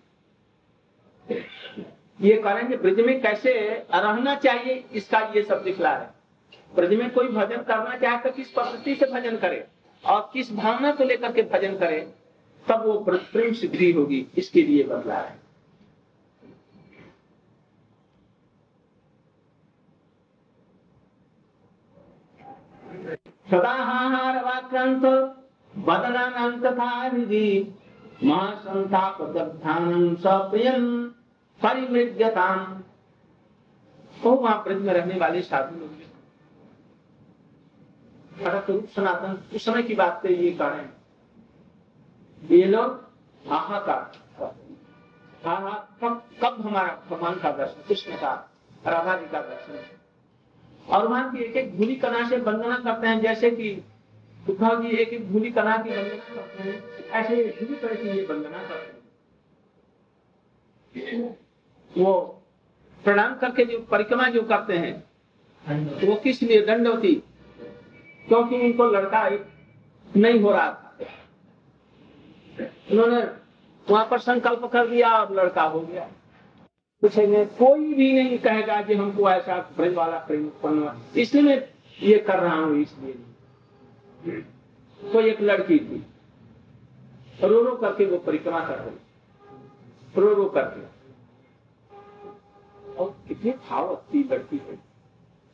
ये 2.20 2.36
करेंगे 2.38 2.76
ब्रज 2.78 3.00
में 3.00 3.22
कैसे 3.22 3.54
रहना 3.94 4.36
चाहिए, 4.36 4.84
इसका 4.94 5.20
ये 5.36 5.42
सब 5.44 5.64
दिखला 5.64 5.96
है। 5.96 6.10
ब्रज 6.74 6.94
में 6.94 7.10
कोई 7.10 7.28
भजन 7.28 7.62
करना 7.64 7.98
चाहे 7.98 8.18
तो 8.18 8.32
किस 8.32 8.52
पद्धति 8.52 8.96
से 8.96 9.06
भजन 9.06 9.38
करे 9.38 9.66
और 10.04 10.30
किस 10.34 10.54
भावना 10.56 10.92
को 10.92 11.04
लेकर 11.04 11.32
के 11.32 11.42
भजन 11.44 11.78
करे, 11.78 12.00
तब 12.66 12.86
वो 12.86 12.94
प्रेम 13.08 13.54
सिद्धि 13.54 13.92
होगी, 13.92 14.26
इसके 14.38 14.62
लिए 14.62 14.84
बदला 14.84 15.16
है। 15.16 15.45
सदाहार 23.56 24.44
वाक्रांत 24.44 25.06
हृदि 27.04 27.76
तो 34.24 34.32
वहाँ 34.32 34.64
ब्रज 34.64 34.82
में 34.82 34.94
रहने 34.94 35.20
वाले 35.20 35.42
साधु 35.42 35.80
लोग 35.80 35.90
रूप 38.70 38.88
सनातन, 38.96 39.38
उस 39.56 39.66
समय 39.66 39.84
की 39.84 39.96
बात 39.96 40.26
ये 40.26 40.52
कारण 40.52 40.86
ये 42.44 42.66
लोग 42.66 43.10
हाहाकार 43.50 44.12
हाँ 45.46 45.98
कब 46.02 46.24
कब 46.44 46.62
हमारा 46.62 47.02
भगवान 47.10 47.40
का 47.40 47.52
दर्शन, 47.52 47.82
कृष्ण 47.88 48.16
का, 48.16 48.52
राधा 48.88 49.18
जी 49.18 49.26
का 49.26 49.42
दर्शन? 49.42 49.95
और 50.88 51.08
वहाँ 51.08 51.32
की 51.32 51.44
एक 51.44 51.56
एक 51.58 51.78
भूली 51.78 51.96
कला 51.96 52.28
से 52.30 52.38
वंदना 52.38 52.78
करते 52.78 53.08
हैं, 53.08 53.22
जैसे 53.22 53.50
कि 53.52 53.72
उद्धव 54.50 54.82
जी 54.84 54.90
एक 54.90 55.10
एक 55.10 55.32
भूली 55.32 55.52
कला 55.52 55.78
की 55.78 55.90
वंदना 55.90 56.36
करते 56.36 56.64
हैं, 56.64 56.84
ऐसे 57.12 57.36
भूली 57.36 57.76
तरह 57.76 57.96
की 57.96 58.08
ये 58.10 58.26
वंदना 58.26 58.58
करते 58.60 58.88
हैं। 60.96 61.38
वो 61.92 62.14
प्रणाम 63.04 63.36
करके 63.36 63.66
जो 63.66 63.80
परिक्रमा 63.92 64.28
जो 64.30 64.42
करते 64.44 64.78
हैं, 64.78 65.04
वो 66.08 66.16
किस 66.16 66.42
लिए 66.44 66.62
दंडवती 66.66 67.14
क्योंकि 68.28 68.56
उनको 68.62 68.86
लड़का 68.88 69.30
नहीं 69.30 70.40
हो 70.42 70.52
रहा 70.52 70.70
था। 70.70 70.82
उन्होंने 72.92 73.22
वहाँ 73.88 74.06
पर 74.12 74.20
संकल्प 74.20 74.66
कर 74.66 74.88
दिया 74.88 75.10
और 75.10 75.34
लड़का 75.36 75.64
हो 75.64 75.80
गया। 75.80 76.08
पूछेंगे, 77.06 77.46
कोई 77.46 77.94
भी 77.94 78.12
नहीं 78.14 78.38
कहेगा 78.40 78.82
कि 78.82 78.94
हमको 78.96 79.30
ऐसा 79.30 79.58
ब्रज 79.78 79.94
वाला 79.96 80.18
प्रेम 80.18 80.46
उत्पन्न 80.46 80.80
हुआ। 80.80 80.96
इसलिए 81.18 81.44
मैं 81.44 81.58
ये 82.00 82.18
कर 82.20 82.40
रहा 82.40 82.56
हूँ 82.56 82.82
इसलिए। 82.82 84.42
तो 85.00 85.22
एक 85.22 85.42
लड़की 85.42 85.78
थी, 85.80 86.04
रो 87.44 87.62
रो 87.64 87.76
करके 87.76 88.06
वो 88.06 88.18
परिक्रमा 88.18 88.60
कर 88.60 88.80
रही 88.80 90.22
रो 90.22 90.34
रो 90.34 90.46
करके। 90.50 90.94
और 92.94 93.14
कितनी 93.28 93.52
भाव 93.52 93.88
अति 93.88 94.24
लड़की 94.32 94.58
है 94.58 94.76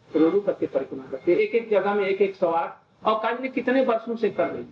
रो 0.09 0.29
रो 0.29 0.39
करके 0.41 0.65
परिक्रमा 0.67 1.03
करते 1.11 1.33
एक 1.35 1.55
एक 1.55 1.69
जगह 1.69 1.93
में 1.93 2.05
एक 2.05 2.21
एक 2.21 2.35
सवाल 2.35 2.69
और 3.03 3.19
कार्य 3.23 3.47
कितने 3.49 3.83
वर्षों 3.85 4.15
से 4.15 4.29
कर 4.29 4.49
रही 4.49 4.63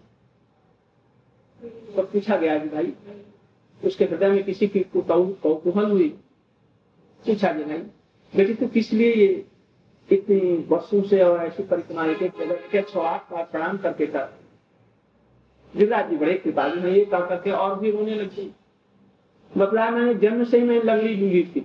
तो 1.95 2.03
पूछा 2.03 2.37
गया 2.37 2.57
कि 2.57 2.69
भाई, 2.69 2.93
उसके 3.81 4.05
हृदय 4.05 4.29
में 4.29 4.43
किसी 4.43 4.67
की 4.67 4.79
कौतूहल 4.95 5.91
हुई? 5.91 6.09
पूछा 7.25 7.51
गया 7.51 7.65
नहीं? 7.65 7.82
बेटी 8.34 8.53
तो 8.53 8.67
किस 8.67 8.93
लिए 8.93 9.13
ये 9.13 9.45
इतनी 10.12 10.65
वर्षों 10.69 11.01
से 11.03 11.23
और 11.23 11.39
ऐसी 11.39 11.63
परिक्रमा 11.63 12.05
एक 12.05 12.88
सौ 12.89 12.99
आठ 12.99 13.32
बार 13.32 13.43
प्रणाम 13.43 13.77
करके 13.77 14.05
कर 14.08 14.38
गिरिराज 15.75 16.10
जी 16.10 16.17
बड़े 16.17 16.34
कृपालु 16.34 16.82
हैं, 16.82 16.89
ये 16.89 17.05
कह 17.05 17.19
करके 17.19 17.51
और 17.51 17.79
भी 17.79 17.91
रोने 17.91 18.15
लगी। 18.15 18.55
बतलाया 19.58 19.91
मैंने, 19.91 20.13
जन्म 20.13 20.43
से 20.43 20.58
ही 20.58 20.63
मैं 20.63 20.84
लंगड़ी 20.84 21.15
लूँगी 21.15 21.43
थी। 21.43 21.60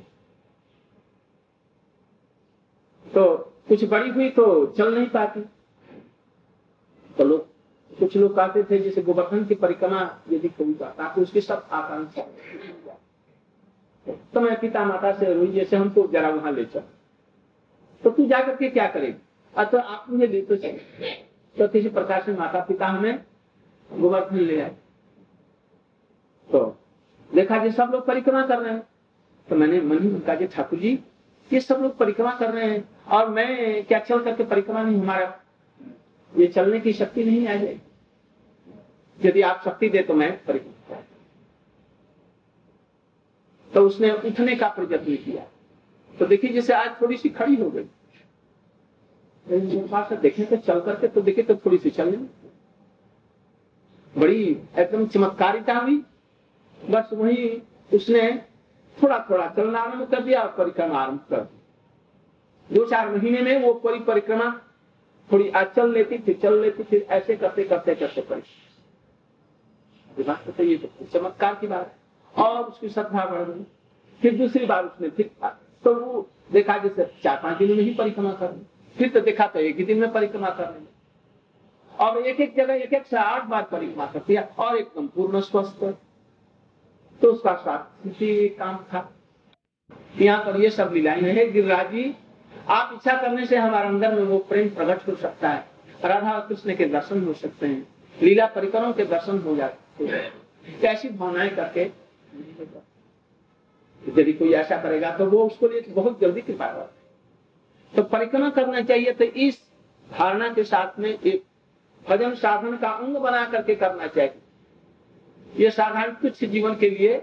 तो 3.14 3.34
कुछ 3.68 3.84
बड़ी 3.84 4.10
हुई 4.10 4.30
तो 4.30 4.66
चल 4.66 4.94
नहीं 4.94 5.06
पाती। 5.06 5.40
तो 7.18 7.24
लोग, 7.24 7.46
कुछ 7.98 8.16
लोग 8.16 8.36
कहते 8.36 8.62
थे, 8.62 8.78
जैसे 8.78 9.02
गोवर्धन 9.02 9.44
की 9.44 9.54
परिक्रमा, 9.54 10.22
यदि 10.30 10.48
कोई 10.48 10.74
करता 10.74 11.14
तो 11.14 11.22
उसके 11.22 11.40
सब 11.40 11.68
आकांक्षा। 11.72 12.22
तो 14.06 14.40
मैं 14.40 14.58
पिता 14.60 14.84
माता 14.84 15.12
से 15.12 15.32
रोई 15.34 15.52
जैसे 15.52 15.76
हमको 15.76 16.06
जरा 16.06 16.28
वहाँ 16.30 16.52
ले 16.52 16.64
चल। 16.64 16.82
तो 18.04 18.10
तू 18.10 18.26
जाकर 18.26 18.56
के 18.56 18.68
क्या 18.70 18.86
करेगी? 18.86 19.18
अच्छा 19.54 19.78
आप 19.78 20.06
मुझे 20.10 20.26
ले 20.26 20.40
तो 20.42 20.56
तो 21.56 21.68
किसी 21.68 21.88
प्रकार 21.88 22.22
से 22.22 22.32
माता 22.32 22.60
पिता 22.60 22.86
हमें 22.86 23.18
गोवर्धन 23.90 24.36
ले 24.36 24.60
आए। 24.60 24.74
तो 26.50 26.76
देखा 27.30 27.58
जी, 27.58 27.70
सब 27.70 27.90
लोग 27.92 28.06
परिक्रमा 28.06 28.46
कर 28.46 28.58
रहे 28.58 28.72
हैं। 28.72 28.82
तो 29.48 29.56
मैंने 29.56 29.80
मन 29.80 29.98
ही 29.98 30.20
कहा 30.20 30.34
कि 30.34 30.46
ठाकुर 30.46 30.78
जी, 30.78 30.98
ये 31.50 31.60
सब 31.60 31.80
लोग 31.82 31.96
परिक्रमा 31.98 32.32
कर 32.32 32.50
रहे 32.50 32.70
हैं। 32.70 32.88
और 33.08 33.28
मैं 33.28 33.84
क्या 33.84 33.98
चल 34.00 34.22
करके 34.24 34.44
परिक्रमा 34.44 34.82
नहीं, 34.82 35.00
हमारा 35.00 35.40
ये 36.32 36.46
चलने 36.46 36.80
की 36.80 36.92
शक्ति 36.92 37.24
नहीं 37.24 37.46
आ 37.48 37.54
जाएगी। 37.54 37.80
यदि 39.18 39.42
आप 39.42 39.62
शक्ति 39.64 39.88
दे 39.88 40.02
तो 40.02 40.14
मैं 40.14 40.32
परिक्रमा 40.46 40.83
तो 43.74 43.80
उसने 43.80 44.10
उठने 44.10 44.56
का 44.56 44.68
प्रयत्न 44.68 45.16
किया। 45.16 45.46
तो 46.14 46.26
देखिए, 46.26 46.52
जैसे 46.52 46.72
आज 46.72 47.00
थोड़ी 47.00 47.16
सी 47.16 47.30
खड़ी 47.30 47.56
हो 47.56 47.70
गई। 47.70 47.84
देखें 50.16 50.46
तो 50.46 50.58
चल 50.58 50.80
करके 50.80 51.08
तो 51.08 51.20
देखे 51.20 51.42
तो 51.42 51.56
थोड़ी 51.56 51.78
सी 51.78 51.90
चलने 51.90 52.16
बड़ी 54.14 54.60
एकदम 54.78 55.06
चमत्कारिता 55.06 55.74
हुई। 55.74 56.04
बस 56.80 57.10
वही 57.12 57.62
उसने 57.92 58.42
थोड़ा 58.96 59.26
थोड़ा 59.30 59.48
चलना 59.48 59.78
आरंभ 59.78 60.10
कर 60.10 60.20
दिया 60.20 60.42
और 60.42 60.54
परिक्रमा 60.58 60.98
आरंभ 60.98 61.20
कर 61.30 61.40
दी। 61.40 61.58
दो 62.70 62.86
चार 62.86 63.10
महीने 63.10 63.42
में 63.42 63.62
वो 63.62 63.74
पूरी 63.74 64.02
परिक्रमा 64.02 64.60
थोड़ी 65.30 65.50
आज 65.50 65.66
चल 65.76 65.92
लेती 65.92 66.18
फिर 66.18 66.38
चल 66.42 66.60
लेती 66.60 66.82
फिर 66.82 67.06
ऐसे 67.10 67.36
करते 67.36 67.64
करते 67.64 67.94
करते 67.94 68.22
परिक्रमा 68.22 68.62
तो 70.48 70.62
ये 70.62 70.90
चमत्कार 71.12 71.54
की 71.54 71.66
बात 71.66 71.86
है। 71.86 72.03
और 72.36 72.62
उसकी 72.62 72.88
श्रद्धा 72.88 73.24
बढ़ 73.26 73.42
गई 73.42 73.64
फिर 74.20 74.36
दूसरी 74.38 74.66
बार 74.66 74.84
उसने 74.84 75.08
फिर 75.10 75.30
तो 75.84 75.94
वो 75.94 76.28
देखा 76.52 76.76
जैसे 76.78 77.10
चार 77.22 77.40
पाँच 77.42 77.58
दिन 77.58 77.76
में 77.76 77.82
ही 77.82 77.94
परिक्रमा 77.94 78.32
कर 78.32 78.52
ली 78.52 78.66
फिर 78.96 79.08
तो 79.08 79.20
देखा 79.20 79.46
तो 79.46 79.60
एक 79.60 79.76
ही 79.76 79.84
दिन 79.84 79.98
में 79.98 80.12
परिक्रमा 80.12 80.50
कर 80.50 80.70
ली 80.70 80.86
और 81.92 82.18
एक 82.18 82.40
एक 82.40 82.56
जगह, 82.56 82.74
एक 82.74 82.92
एक 82.92 83.06
से 83.06 83.16
आठ 83.16 83.44
बार 83.44 83.62
परिक्रमा 83.62 84.06
कर 84.06 84.22
दिया 84.26 84.42
और 84.58 84.76
एकदम 84.76 85.06
पूर्ण 85.06 85.40
स्वस्थ 85.40 85.84
तो 87.22 87.32
उसका 87.32 87.54
स्वास्थ्य 87.54 88.48
काम 88.58 88.76
था। 88.92 89.10
यहाँ 90.20 90.44
पर 90.44 90.60
ये 90.60 90.70
सब 90.70 90.90
लीलाएँ 90.94 91.20
है। 91.22 91.50
गिरिराज 91.50 91.90
जी, 91.90 92.14
आप 92.68 92.90
इच्छा 92.94 93.16
करने 93.20 93.46
से 93.46 93.56
हमारे 93.56 93.88
अंदर 93.88 94.14
में 94.14 94.22
वो 94.22 94.38
प्रेम 94.48 94.68
प्रकट 94.70 95.08
हो 95.08 95.14
सकता 95.16 95.48
है। 95.48 95.64
राधा 96.04 96.32
और 96.32 96.46
कृष्ण 96.46 96.76
के 96.76 96.84
दर्शन 96.86 97.24
हो 97.24 97.32
सकते 97.34 97.66
हैं। 97.66 97.86
लीला 98.16 98.46
परिकरों 98.46 98.92
के 98.92 99.04
दर्शन 99.04 99.38
हो 99.38 99.56
जाते 99.56 100.06
हैं। 100.06 100.32
कैसी 100.80 101.08
भावनाएँ 101.10 101.50
करके 101.50 101.84
यदि 104.02 104.32
कोई 104.32 104.52
ऐसा 104.54 104.76
करेगा 104.82 105.10
तो 105.16 105.26
वो 105.26 105.44
उसको 105.46 105.68
लिए 105.68 105.80
बहुत 105.90 106.20
जल्दी 106.20 106.40
कृपा 106.40 106.66
करते 106.68 107.02
तो 107.92 108.02
परिक्रमा 108.08 108.48
करना 108.50 108.80
चाहिए 108.82 109.12
तो 109.12 109.24
इस 109.24 109.60
धारणा 110.10 110.48
के 110.54 110.64
साथ 110.64 110.98
में 110.98 111.08
एक 111.10 111.44
भजन 112.06 112.34
साधन 112.36 112.76
का 112.76 112.88
अंग 112.90 113.16
बना 113.18 113.44
करके 113.46 113.74
करना 113.74 114.06
चाहिए। 114.06 114.32
ये 115.52 115.70
साधारण 115.70 116.14
तुच्छ 116.14 116.44
जीवन 116.44 116.74
के 116.74 116.90
लिए, 116.90 117.14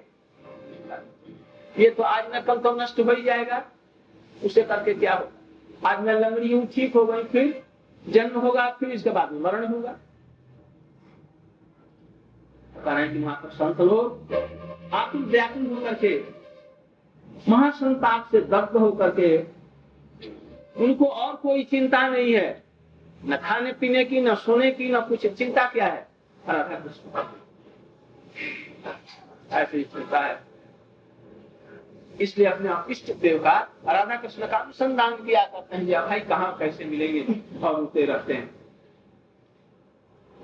ये 1.76 1.89
तो 1.89 2.04
आज 2.04 2.32
न 2.36 2.41
कल 2.41 2.58
तो 2.60 2.71
नष्ट 2.76 3.00
हो 3.00 3.12
ही 3.12 3.24
जाएगा। 3.24 3.63
उसे 4.38 4.62
करके 4.63 4.93
क्या 4.93 5.13
हो? 5.13 5.28
आज 5.86 6.00
मैं 6.00 6.13
लंगड़ी 6.13 6.52
हूँ 6.54 6.65
ठीक 6.67 6.95
हो 6.95 7.06
गई, 7.06 7.24
फिर 7.24 7.63
जन्म 8.06 8.39
होगा, 8.39 8.69
फिर 8.69 8.89
इसके 8.89 9.10
बाद 9.10 9.32
में 9.32 9.39
मरण 9.41 9.65
होगा। 9.65 9.97
कारण 12.77 13.13
कि 13.13 13.19
वहाँ 13.19 13.36
पर 13.36 13.49
संत 13.49 13.81
लोग 13.81 14.34
आतुल 14.93 15.23
व्याकुल 15.23 15.65
होकर 15.67 15.93
के, 15.93 16.23
महासंताप 17.49 18.29
से 18.31 18.41
दग्ध 18.41 18.77
होकर 18.77 19.10
के, 19.10 19.62
उनको 20.84 21.05
और 21.05 21.36
कोई 21.36 21.63
चिंता 21.63 22.07
नहीं 22.07 22.34
है। 22.34 22.63
न 23.25 23.38
खाने 23.38 23.73
पीने 23.73 24.05
की, 24.05 24.21
न 24.21 24.36
सोने 24.36 24.71
की, 24.71 24.91
न 24.91 24.99
कुछ। 24.99 25.27
चिंता 25.27 25.69
क्या 25.69 25.86
है? 25.86 26.07
राधा 26.49 26.75
कृष्ण 26.75 27.23
ऐसी 29.51 29.84
चिंता 29.84 30.19
है। 30.19 30.43
इसलिए 32.21 32.47
अपने 32.47 32.91
इष्ट 32.91 33.15
देव 33.15 33.43
का 33.43 33.60
राधा 33.89 34.15
कृष्ण 34.15 34.47
का 34.47 34.57
अनुसंधान 34.57 35.15
किया 35.15 35.45
करते 35.45 35.77
हैं। 35.77 36.07
भाई, 36.07 36.19
कहाँ 36.19 36.57
कैसे 36.57 36.86
मिलेंगे? 36.86 37.41
और 37.60 37.91
रहते 37.97 38.34
हैं। 38.34 38.55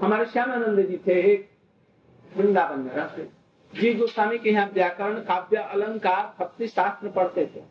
हमारे 0.02 0.26
श्यामानंद 0.26 0.80
जी 0.80 0.98
थे, 0.98 1.34
एक 1.34 1.47
वृंदावन 2.38 2.80
में 2.80 2.92
रहते 2.92 3.28
जी 3.74 3.94
गोस्वामी 3.94 4.38
के 4.38 4.50
यहाँ 4.50 4.70
व्याकरण 4.74 5.20
काव्य 5.24 5.58
अलंकार 5.58 6.34
भक्ति 6.40 6.68
शास्त्र 6.68 7.10
पढ़ते 7.10 7.46
थे। 7.46 7.62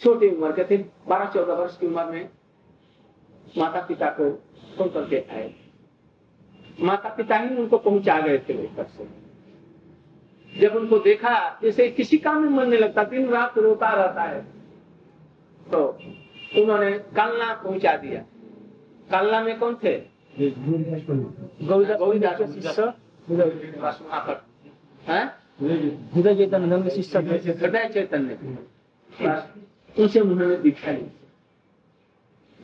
छोटी 0.00 0.28
उम्र 0.28 0.52
के 0.52 0.64
थे 0.64 0.76
बारह 1.08 1.30
चौदह 1.30 1.54
वर्ष 1.54 1.76
की 1.76 1.86
उम्र 1.86 2.04
में 2.04 2.28
माता 3.58 3.80
पिता 3.80 4.10
को 4.10 4.30
छोड़ 4.76 4.88
करके 4.88 5.24
आए। 5.30 5.54
माता 6.80 7.08
पिता 7.08 7.36
ही 7.36 7.56
उनको 7.56 7.78
पहुँचा 7.78 8.20
गए 8.20 8.38
थे 8.38 8.52
लेकर 8.52 8.84
से। 8.88 9.08
जब 10.52 10.76
उनको 10.76 10.98
देखा 10.98 11.32
जैसे 11.62 11.88
किसी 11.90 12.18
काम 12.18 12.42
में 12.42 12.48
मन 12.50 12.68
नहीं 12.68 12.80
लगता 12.80 13.04
दिन 13.04 13.28
रात 13.28 13.58
रोता 13.58 13.90
रहता 13.94 14.22
है 14.22 14.40
तो 15.66 15.86
उन्होंने 16.56 16.90
कालना 17.16 17.52
पहुँचा 17.54 17.96
दिया। 17.96 18.20
कालना 19.10 19.40
में 19.40 19.58
कौन 19.58 19.74
थे? 19.74 19.98
गौरीदास 21.64 22.40
हृदय 25.60 26.34
चैतन्य 26.36 26.82
के 26.82 26.90
शिष्य 26.90 27.18
हृदय 27.18 27.88
चैतन्य 27.94 28.38
उनसे 29.96 30.20
उन्होंने 30.20 30.56
दीक्षा 30.56 30.90
ली 30.92 31.06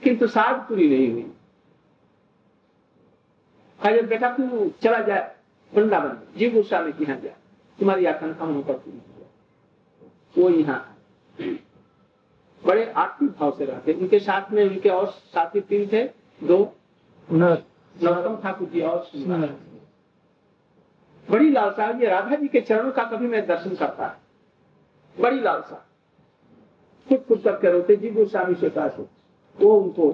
किंतु 0.02 0.26
साध 0.26 0.56
पूरी 0.68 0.88
नहीं 0.88 1.10
हुई। 1.12 1.24
अरे 3.80 4.02
बेटा 4.02 4.28
तू 4.36 4.68
चला 4.82 4.98
जाए 5.06 5.30
वृंदावन 5.72 6.18
जीव 6.38 6.52
गोस्वामी 6.54 6.92
के 6.92 7.04
यहाँ 7.04 7.16
जा 7.20 7.30
तुम्हारी 7.78 8.04
आकांक्षा 8.06 8.44
वहाँ 8.44 8.62
पर 8.62 8.74
पूरी 8.74 9.00
वो 10.36 10.50
यहाँ 10.50 10.80
बड़े 12.62 12.84
आत्मिक 12.96 13.30
भाव 13.38 13.50
से 13.58 13.64
रहते 13.64 13.92
उनके 13.92 14.18
साथ 14.20 14.52
में 14.52 14.62
उनके 14.64 14.88
और 14.88 15.06
साथी 15.34 15.60
तीन 15.70 15.86
थे 15.92 16.04
दो 16.40 16.58
नरोत्तम 17.28 18.36
ठाकुर 18.42 18.68
जी 18.68 18.80
और 18.82 18.98
बड़ी 21.28 21.50
लालसा, 21.50 21.88
ये 21.90 22.08
राधा 22.08 22.36
जी 22.36 22.48
के 22.48 22.60
चरणों 22.60 22.92
का 22.92 23.04
कभी 23.06 23.26
मैं 23.26 23.46
दर्शन 23.46 23.74
करता 23.76 24.06
है 24.06 24.22
बड़ी 25.16 25.40
लालसा। 25.40 25.84
फुट 27.06 27.26
फुट 27.26 27.42
करके 27.44 27.70
रोते 27.72 27.96
जी 27.96 28.10
गोस्वामी 28.10 28.54
से 28.54 28.70
कहा 28.70 28.88
से। 28.88 29.02
वो 29.56 29.74
उनको 29.74 30.12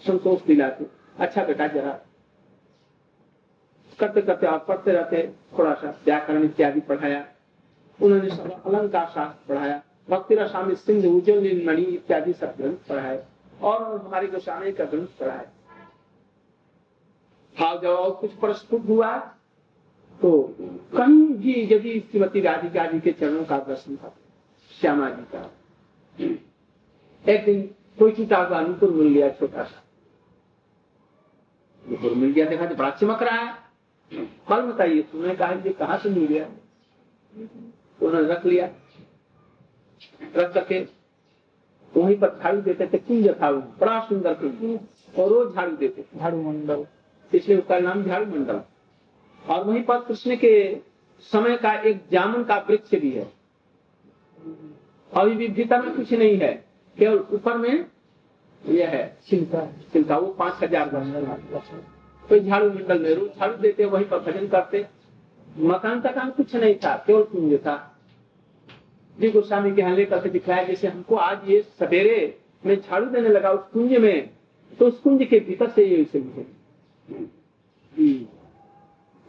संतोष 0.00 0.42
दिलाते। 0.42 0.86
अच्छा 1.18 1.44
बेटा, 1.44 1.66
जरा 1.66 1.98
करते 3.98 4.22
करते 4.22 4.46
आप 4.46 4.64
पढ़ते 4.68 4.92
रहते 4.92 5.22
थोड़ा 5.58 5.74
सा 5.74 5.90
व्याकरण 6.04 6.44
इत्यादि 6.44 6.80
पढ़ाया। 6.82 7.24
उन्होंने 7.98 8.28
सब 8.30 8.62
अलंकार 8.66 9.06
शास्त्र 9.06 9.48
पढ़ाया 9.48 9.80
भक्ति 10.08 10.34
रसामी 10.34 10.74
सिंध 10.76 11.04
उज्जवल 11.06 11.66
मणि 11.66 11.82
इत्यादि 11.84 12.32
सब 12.32 12.54
ग्रंथ 12.58 12.88
पढ़ाए, 12.88 13.22
और 13.62 13.82
हमारे 13.98 14.26
गोस्वामी 14.26 14.72
का 14.72 14.84
ग्रंथ 14.84 15.06
पढ़ाए। 15.20 15.46
भाव 17.56 17.86
और 17.86 18.10
कुछ 18.10 18.32
प्रस्तुत 18.40 18.88
हुआ? 18.88 19.10
तो 20.20 20.30
कहीं 20.94 21.22
भी 21.34 21.52
यदि 21.72 21.98
श्रीमती 22.00 22.40
राधिका 22.40 22.84
जी 22.86 23.00
के 23.00 23.12
चरणों 23.12 23.44
का 23.44 23.58
दर्शन 23.58 23.96
था 23.96 24.14
श्यामा 24.70 25.08
जी 25.10 25.22
का। 25.34 25.42
एक 27.24 27.44
दिन 27.44 27.62
कोई 27.98 28.12
छूटा 28.12 28.38
हुआ 28.38 28.58
अनुपुर 28.58 28.90
मिल 28.90 29.12
गया 29.14 29.28
छोटा 29.30 29.64
सा। 29.64 29.82
अनुपुर 31.82 32.14
मिल 32.14 32.32
गया 32.32 32.46
देखा 32.46 32.66
तो 32.66 32.74
बड़ा 32.74 32.90
चमक 32.90 33.22
रहा 33.22 33.36
है। 33.36 34.28
फल 34.48 34.62
बताइए 34.62 35.02
तुमने 35.02 35.34
कहा 35.36 35.52
ये 35.64 35.72
कहाँ 35.72 35.98
से 35.98 36.10
मिल 36.10 36.26
गया? 36.26 36.46
उन्होंने 38.00 38.28
रख 38.28 38.46
लिया। 38.46 38.66
रख 40.36 40.52
करके 40.54 40.80
वहीं 41.92 42.16
पर 42.18 42.38
झाड़ू 42.42 42.60
देते 42.62 42.86
थे 42.86 42.98
कुंज 42.98 43.28
था 43.42 43.50
बड़ा 43.52 43.98
सुंदर 44.08 44.34
कुंज। 44.34 45.18
और 45.18 45.28
रोज 45.28 45.54
झाड़ू 45.54 45.76
देते 45.76 46.04
झाड़ू 46.18 46.42
मंडल। 46.42 46.86
इसलिए 47.32 47.58
उसका 47.58 47.78
नाम 47.78 48.02
झाड़ू 48.04 48.26
मंडल। 48.26 48.60
और 49.44 49.64
वहीं 49.64 49.82
पर 49.82 50.00
कृष्ण 50.00 50.36
के 50.36 50.52
समय 51.32 51.56
का 51.56 51.72
एक 51.80 52.02
जामुन 52.12 52.44
का 52.44 52.56
वृक्ष 52.68 52.94
भी 52.94 53.10
है। 53.10 53.26
अभी 55.12 55.34
भी 55.34 55.48
भीतर 55.48 55.82
में 55.82 55.94
कुछ 55.96 56.12
नहीं 56.12 56.36
है 56.38 56.52
केवल 56.96 57.18
ऊपर 57.34 57.56
में 57.58 57.84
यह 58.64 58.88
है। 58.88 59.16
छिलका 59.28 59.64
चिंता 59.92 60.16
वो 60.16 60.26
पाँच 60.38 60.62
हज़ार 60.62 60.94
वर्ष 60.94 61.70
कोई 62.24 62.40
झाड़ू 62.40 62.68
मंडल 62.68 62.98
में 62.98 63.14
रोज 63.14 63.28
झाड़ू 63.30 63.56
देते 63.56 63.84
वहीं 63.86 64.04
पर 64.06 64.18
भजन 64.22 64.46
करते। 64.48 64.86
मकान 65.60 66.00
का 66.00 66.10
काम 66.12 66.30
कुछ 66.30 66.54
नहीं 66.56 66.74
था 66.84 66.94
केवल 67.06 67.22
कुंज 67.24 67.54
था। 67.60 67.76
जी 69.16 69.30
गोस्वामी 69.30 69.70
के 69.72 69.82
यहाँ 69.82 69.94
लेकर 69.96 70.28
दिखाया 70.30 70.62
जैसे 70.64 70.88
हमको 70.88 71.16
आज 71.18 71.48
ये 71.50 71.60
सवेरे 71.80 72.38
में 72.64 72.74
झाड़ू 72.76 73.06
देने 73.06 73.28
लगा 73.28 73.50
उस 73.52 73.60
कुंज 73.72 73.92
में 73.98 74.30
तो 74.78 74.86
उस 74.86 74.98
कुंज 75.00 75.24
के 75.30 75.40
भीतर 75.40 75.70
से 75.70 75.84
ये 75.86 76.02
उसे 76.02 76.20
मुझे 76.20 76.46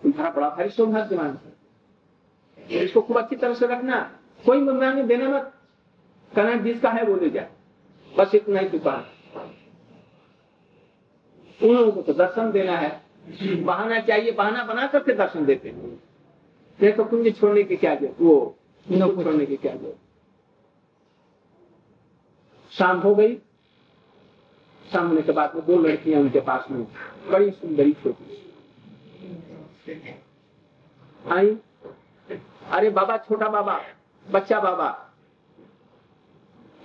तुम्हारा 0.03 0.29
बड़ा 0.31 0.49
भारी 0.49 0.69
सौभाग्यवान 0.71 1.37
है 1.37 2.83
इसको 2.83 3.01
खूब 3.01 3.17
अच्छी 3.17 3.35
तरह 3.35 3.53
से 3.53 3.67
रखना 3.67 3.99
कोई 4.43 4.61
मंगवाने 4.61 5.03
देना 5.05 5.29
मत 5.29 5.51
कहना 6.31 6.55
जिसका 6.63 6.89
है 6.89 7.05
वो 7.05 7.15
ले 7.15 7.29
जा 7.29 7.45
बस 8.13 8.35
इतना 8.35 8.59
ही 8.59 8.69
दुकान 8.69 9.05
उन 11.59 11.75
लोगों 11.75 11.91
को 11.91 12.01
तो 12.01 12.13
दर्शन 12.15 12.51
देना 12.51 12.77
है 12.77 12.91
बहाना 13.63 13.99
चाहिए 14.01 14.31
बहाना 14.33 14.63
बना 14.63 14.87
करके 14.87 15.13
दर्शन 15.15 15.45
देते 15.45 15.69
हैं 15.69 15.99
नहीं 16.79 16.91
तो 16.93 17.03
कुंज 17.05 17.35
छोड़ने 17.39 17.63
की 17.63 17.75
क्या 17.77 17.93
ज़रूरत 17.95 18.21
वो 18.21 18.37
कुंज 18.85 19.23
छोड़ने 19.23 19.45
की 19.45 19.57
क्या 19.57 19.73
ज़रूरत 19.73 19.97
शाम 22.71 22.99
हो 22.99 23.13
गई 23.15 23.35
शाम 24.85 25.07
होने 25.07 25.21
के 25.21 25.31
बाद 25.31 25.55
में 25.55 25.65
दो 25.65 25.77
लड़कियाँ 25.79 26.21
उनके 26.21 26.39
पास 26.41 26.65
में 26.71 26.83
बड़ी 27.31 27.49
सुंदरी 27.51 27.91
छोटी 28.03 28.50
आई? 31.31 31.57
अरे 32.71 32.89
बाबा, 32.89 33.17
छोटा 33.17 33.47
बाबा, 33.49 33.79
बच्चा 34.25 34.59
बाबा। 34.59 34.87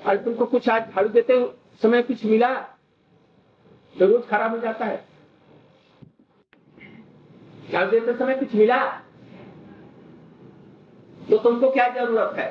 अरे 0.06 0.18
तुमको 0.18 0.46
कुछ 0.46 0.68
आज 0.68 0.90
झाड़ू 0.90 1.09
देते 1.09 1.35
समय 1.82 2.02
कुछ 2.02 2.24
मिला? 2.24 2.54
तो 3.96 4.06
रोज 4.06 4.26
खराब 4.28 4.50
हो 4.50 4.59
जाता 4.59 4.85
है। 4.85 5.04
झाड़ू 7.72 7.90
देते 7.90 8.14
समय 8.14 8.35
कुछ 8.35 8.54
मिला? 8.54 8.85
तो 11.28 11.38
तुमको 11.38 11.70
क्या 11.70 11.88
ज़रूरत 11.88 12.38
है? 12.38 12.48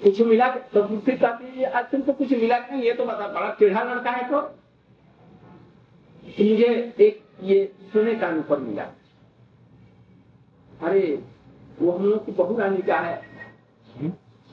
कुछ 0.00 0.20
मिला? 0.20 0.48
तो 0.48 0.82
फिर 0.98 1.18
कहती 1.18 1.64
आज 1.64 1.90
तुमको 1.90 2.12
कुछ 2.12 2.32
मिला 2.32 2.58
नहीं, 2.58 2.82
ये 2.82 2.92
तो 2.92 3.04
बता 3.04 3.28
बड़ा 3.28 3.50
टेढ़ा 3.50 3.82
लड़का 3.82 4.10
है 4.10 4.28
तो 4.30 4.40
मुझे 6.40 6.94
एक 7.00 7.27
ये 7.42 7.72
सोने 7.92 8.14
का 8.14 8.28
ऊपर 8.28 8.58
मिला। 8.58 8.82
अरे 10.82 11.24
वो 11.78 11.92
हम 11.92 12.06
लोग 12.06 12.26
की 12.26 12.32
बहू 12.32 12.58
रानी 12.58 12.82
का 12.82 12.98
है। 12.98 13.22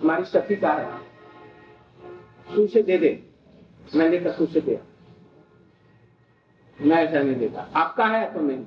हमारी 0.01 0.25
सखी 0.25 0.55
का 0.55 0.73
है। 0.73 0.99
तू 2.55 2.63
उसे 2.63 2.83
दे 2.83 2.97
दे। 2.97 3.29
मैं 3.95 4.09
लेकर 4.09 4.31
तू 4.31 4.43
उसे 4.43 4.61
दे। 4.61 4.79
मैं 6.81 6.95
ऐसा 6.95 7.19
नहीं 7.19 7.35
देता। 7.35 7.61
आपका 7.75 8.05
है 8.05 8.33
तो 8.33 8.39
नहीं। 8.39 8.65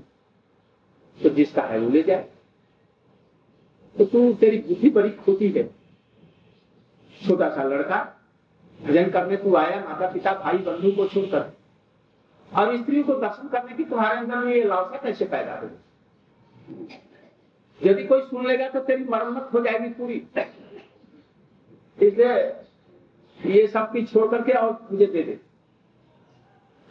तो 1.22 1.28
जिसका 1.28 1.62
है 1.62 1.78
वो 1.78 1.90
ले 1.90 2.02
जाए। 2.02 2.30
तो 3.98 4.04
तू 4.04 4.32
तेरी 4.32 4.58
बुद्धि 4.58 4.90
बड़ी 4.90 5.10
खोटी 5.10 5.48
है। 5.48 5.68
छोटा 7.26 7.48
सा 7.50 7.62
लड़का। 7.62 8.14
भजन 8.82 9.10
करने 9.10 9.36
तू 9.36 9.56
आया 9.56 9.84
माता 9.84 10.10
पिता 10.12 10.34
भाई 10.34 10.58
बंधु 10.58 10.92
को 10.92 11.08
छोड़कर। 11.08 11.57
और 12.52 12.76
स्त्री 12.76 13.02
को 13.02 13.14
दर्शन 13.20 13.48
करने 13.48 13.74
की 13.76 13.84
तुम्हारे 13.84 14.18
अंदर 14.18 14.36
में 14.36 14.52
ये 14.54 14.62
लालसा 14.64 14.98
कैसे 14.98 15.24
पैदा 15.26 15.58
हुई 15.58 15.70
यदि 17.80 18.04
कोई 18.04 18.20
सुन 18.22 18.46
लेगा 18.46 18.68
तो 18.68 18.80
तेरी 18.82 19.04
मरम्मत 19.06 19.50
हो 19.54 19.60
जाएगी 19.60 19.88
पूरी। 19.94 20.16
इसलिए 21.98 22.34
ये 23.40 23.66
सब 23.66 23.92
की 23.92 24.04
छोड़ 24.06 24.26
करके 24.30 24.52
और 24.52 24.88
मुझे 24.92 25.06
दे 25.06 25.22
दे। 25.22 25.34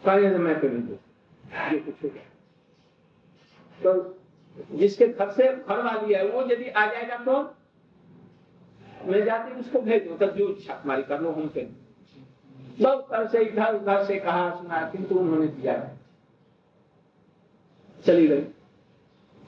तो 0.03 0.11
मैं 0.39 0.59
तो 0.59 0.67
नहीं 0.67 0.81
दे। 0.83 0.97
ये 1.71 1.79
तो 3.79 3.93
जिसके 4.73 5.07
घर 5.07 5.31
से 5.31 5.43
घर 5.47 5.81
वाली 5.83 6.13
है, 6.13 6.27
वो 6.27 6.41
यदि 6.51 6.69
आ 6.69 6.85
जाएगा 6.85 7.17
तो 7.17 7.41
मैं 9.05 9.23
जाती 9.25 9.59
उसको 9.59 9.81
भेज 9.81 10.07
दो, 10.07 10.15
तब 10.17 10.35
जो 10.35 10.49
इच्छा 10.49 10.73
तुम्हारी 10.73 11.03
कर 11.03 11.21
लो, 11.21 11.31
हम 11.31 11.41
हमसे 11.41 11.69
बहुत 12.77 13.07
तरह 13.11 13.27
से 13.27 13.39
इधर 13.41 13.75
उधर 13.75 14.03
से 14.05 14.15
कहा 14.19 14.49
सुना, 14.55 14.81
किंतु 14.89 15.15
उन्होंने 15.15 15.47
दिया 15.47 15.73
है 15.73 15.95
चली 17.97 18.27
गई। 18.27 18.43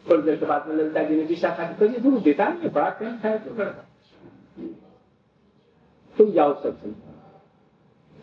थोड़ी 0.06 0.22
देर 0.24 0.36
के 0.36 0.46
बाद 0.46 0.68
में 0.68 0.76
ललिता 0.76 1.04
जी 1.04 1.16
ने 1.16 1.24
विशाखा 1.26 1.64
जी 1.64 1.74
कही 1.80 2.02
तुम 2.02 2.20
देता 2.22 2.48
नहीं 2.50 2.70
बड़ा 2.70 2.90
कहीं 2.92 3.14
है 3.24 3.38
तो 3.40 3.54
लड़का। 3.54 3.84
तुम 6.18 6.32
जाओ 6.32 6.54
सब 6.64 6.82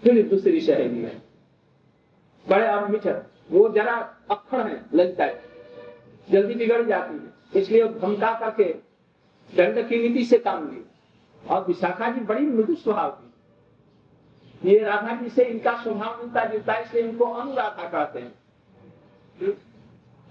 फिर 0.02 0.26
दूसरी 0.28 0.60
सहेली 0.60 1.02
है 1.02 1.22
बड़े 2.46 2.66
अब 2.66 2.90
मिठर, 2.90 3.22
वो 3.50 3.68
जरा 3.68 3.94
अक्खड़ 4.30 4.66
है, 4.68 4.84
ललिता 4.94 5.26
जल्दी 6.28 6.54
बिगड़ 6.54 6.82
जाती 6.84 7.14
है। 7.14 7.60
इसलिए 7.60 7.88
धमका 7.90 8.32
करके 8.40 8.64
दंड 9.52 9.88
की 9.88 9.98
नीति 9.98 10.24
से 10.24 10.38
काम 10.40 10.68
ली 10.70 10.84
और 11.42 11.64
विशाखा 11.66 12.10
जी 12.10 12.20
बड़ी 12.22 12.46
मृदु 12.46 12.74
स्वभाव 12.74 13.10
की 13.10 13.25
ये 14.66 14.78
राधा 14.78 15.14
जी 15.16 15.28
से 15.28 15.44
इनका 15.44 15.72
स्वभाव 15.82 16.18
मिलता 16.18 16.44
जुलता 16.44 16.72
है 16.72 16.82
इसलिए 16.84 17.02
इनको 17.02 17.24
अनुराधा 17.24 17.88
कहते 17.88 18.20
हैं। 18.20 19.52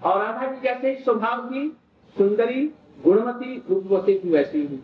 और 0.00 0.18
राधा 0.22 0.46
जी 0.46 0.60
जैसे 0.60 0.94
स्वभाव 1.04 1.46
की 1.48 1.68
सुंदरी 2.16 2.66
गुणवती 3.04 3.56
रूपवती 3.70 4.18
भी 4.18 4.30
वैसी 4.30 4.60
ही। 4.66 4.76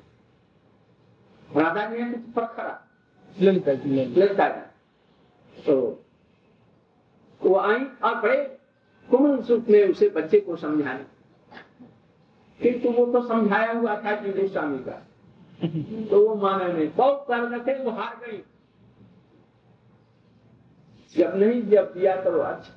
राधा 1.48 1.86
जी 1.86 2.03
है 2.03 2.12
कुछ 2.12 2.34
फ़र्क 2.34 2.84
ललिता 3.36 3.74
जी 3.74 4.05
ललिता 4.07 4.48
जी। 4.48 5.62
तो 5.62 5.74
वो 7.40 7.57
आई 7.57 7.84
और 8.05 8.14
बड़े 8.14 8.36
कोमल 9.09 9.42
सुख 9.42 9.68
में 9.68 9.82
उसे 9.88 10.09
बच्चे 10.09 10.40
को 10.40 10.57
समझाने। 10.57 11.05
किंतु 12.61 12.90
वो 12.90 13.07
तो 13.12 13.26
समझाया 13.28 13.72
हुआ 13.72 13.94
था 13.96 14.14
कि 14.16 14.32
गोस्वामी 14.32 14.78
का। 14.78 15.03
तो 16.11 16.28
वो 16.28 16.34
माना 16.42 16.66
नहीं 16.66 16.88
बहुत 16.96 17.24
कर 17.28 17.38
रहे 17.38 17.61
थे 17.61 17.82
वो 17.84 17.90
हार 17.90 18.16
गई। 18.16 18.42
जब 21.16 21.36
नहीं, 21.36 21.62
जब 21.62 21.94
दिया 21.94 22.16
तो 22.16 22.38
अच्छा 22.38 22.72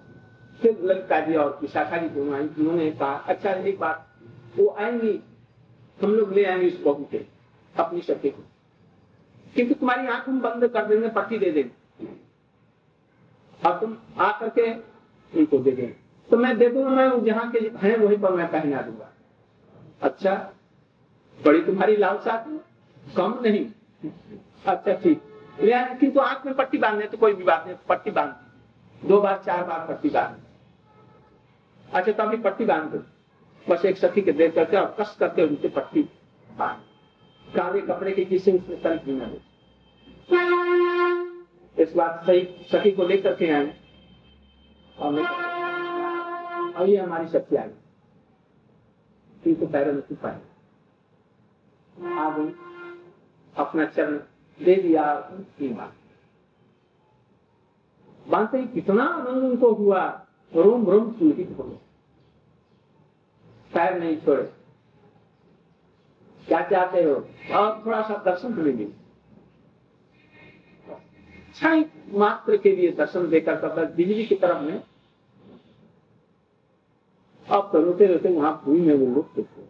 फिर 0.61 0.79
ललिता 0.83 1.19
जी 1.19 1.35
और 1.35 1.59
विशाखा 1.61 1.97
जी 1.97 2.09
दोनों 2.09 2.35
आई। 2.35 2.41
उन्होंने 2.41 2.91
कहा 2.91 3.13
अच्छा 3.13 3.51
एक 3.51 3.79
बात, 3.79 4.07
वो 4.57 4.75
आएँगी, 4.79 5.23
हम 6.03 6.15
लोग 6.15 6.33
ले 6.33 6.45
आएँगे 6.45 6.67
इस 6.67 6.79
बहू 6.79 7.07
के, 7.11 7.25
अपनी 7.75 8.01
सत्य 8.01 8.29
को। 8.29 8.43
क्योंकि 9.53 9.73
तुम्हारी 9.73 10.07
आँख 10.07 10.29
हम 10.29 10.41
बंद 10.41 10.67
कर 10.67 10.85
देंगे, 10.85 11.09
पट्टी 11.09 11.37
दे 11.37 11.51
देंगे। 11.51 12.07
और 13.65 13.79
तुम 13.79 13.97
आ 14.17 14.31
करके 14.39 14.73
उनको 15.39 15.57
दे 15.57 15.71
देंगे। 15.71 15.95
तो 16.29 16.37
मैं 16.37 16.57
दे 16.57 16.69
दूँगा, 16.69 16.89
मैं 16.89 17.25
जहाँ 17.25 17.51
के 17.51 17.59
हैं, 17.59 17.97
वहीं 17.97 18.17
पर 18.17 18.31
मैं 18.31 18.51
पहना 18.51 18.81
दूँगा। 18.81 19.13
अच्छा 20.01 20.53
बड़ी 21.45 21.61
तुम्हारी 21.61 21.95
लालसा 21.95 22.45
कम 23.17 23.39
नहीं। 23.43 23.65
अच्छा 24.65 24.93
ठीक। 24.93 25.21
किंतु 25.59 26.19
आँख 26.19 26.45
में 26.45 26.55
पट्टी 26.55 26.77
बांधने 26.77 27.07
तो 27.07 27.17
कोई 27.17 27.33
भी 27.33 27.43
बात 27.43 27.65
नहीं, 27.67 27.75
पट्टी 27.89 28.11
बाँध 28.11 28.35
दो। 29.01 29.21
बार, 29.21 29.41
चार 29.45 29.63
बार 29.63 29.87
पट्टी 29.87 30.09
बाँध 30.09 30.35
अच्छा 31.87 32.11
तो 32.11 32.23
अभी 32.23 32.37
पट्टी 32.39 32.65
बाँध 32.65 32.91
दो। 32.91 32.97
बस 33.65 33.85
एक 33.85 33.97
सखी 33.97 34.21
के 34.21 34.31
देख 34.33 34.53
करके 34.55 34.77
और 34.77 34.95
कस 34.99 35.15
करके 35.19 35.43
उनकी 35.43 35.67
पट्टी 35.69 36.01
बाँध 36.49 36.79
काले 37.47 37.81
कपड़े 37.81 38.11
की 38.11 38.25
किसी 38.25 38.51
उसमें 38.51 38.81
तरीक 38.81 39.07
न 39.07 39.19
दे 39.25 39.39
इस 41.77 41.95
बात 41.95 42.23
सही 42.25 42.41
सखी 42.71 42.91
को 42.91 43.03
लेकर 43.07 43.33
के 43.35 43.49
आए। 43.51 43.73
और 46.75 46.89
ये 46.89 46.97
हमारी 46.97 47.27
शक्ति 47.27 47.55
आ 47.55 47.65
गई 47.65 47.73
इनको 49.43 49.65
पैरों 49.67 49.93
में 49.93 50.01
छुपाए 50.01 50.39
आ 52.17 52.29
गई। 52.37 52.53
अपना 53.55 53.85
चरण 53.87 54.17
दे 54.59 54.75
दिया 54.75 55.13
की 55.59 55.67
बात 55.69 55.93
बांधते 58.25 58.57
ही 58.57 58.67
कितना 58.67 59.03
आनंद 59.05 59.43
उनको 59.43 59.71
हुआ, 59.73 60.03
रोम 60.51 60.85
रोम 60.89 61.11
पुलकित 61.13 61.55
हो 61.57 61.63
पैर 63.71 63.99
नहीं 63.99 64.17
छोड़े। 64.17 64.43
क्या 66.47 66.61
चाहते 66.61 67.03
हो? 67.03 67.13
और 67.53 67.81
थोड़ा 67.85 68.01
सा 68.01 68.15
दर्शन 68.25 68.53
मिलेंगे 68.53 68.85
क्षण 71.51 71.83
मात्र 72.19 72.57
के 72.57 72.75
लिए 72.75 72.91
दर्शन 72.91 73.27
देकर 73.29 73.55
तब 73.59 73.93
बिजली 73.95 74.25
की 74.25 74.35
तरफ़ 74.35 74.61
में 74.63 74.81
अब 77.47 77.69
तो 77.71 77.81
रोते 77.81 78.05
रोते 78.07 78.29
वहाँ 78.29 78.61
भूमि 78.65 78.79
में 78.79 78.93
वो 78.95 79.05
लुप्त 79.15 79.39
थे 79.39 79.63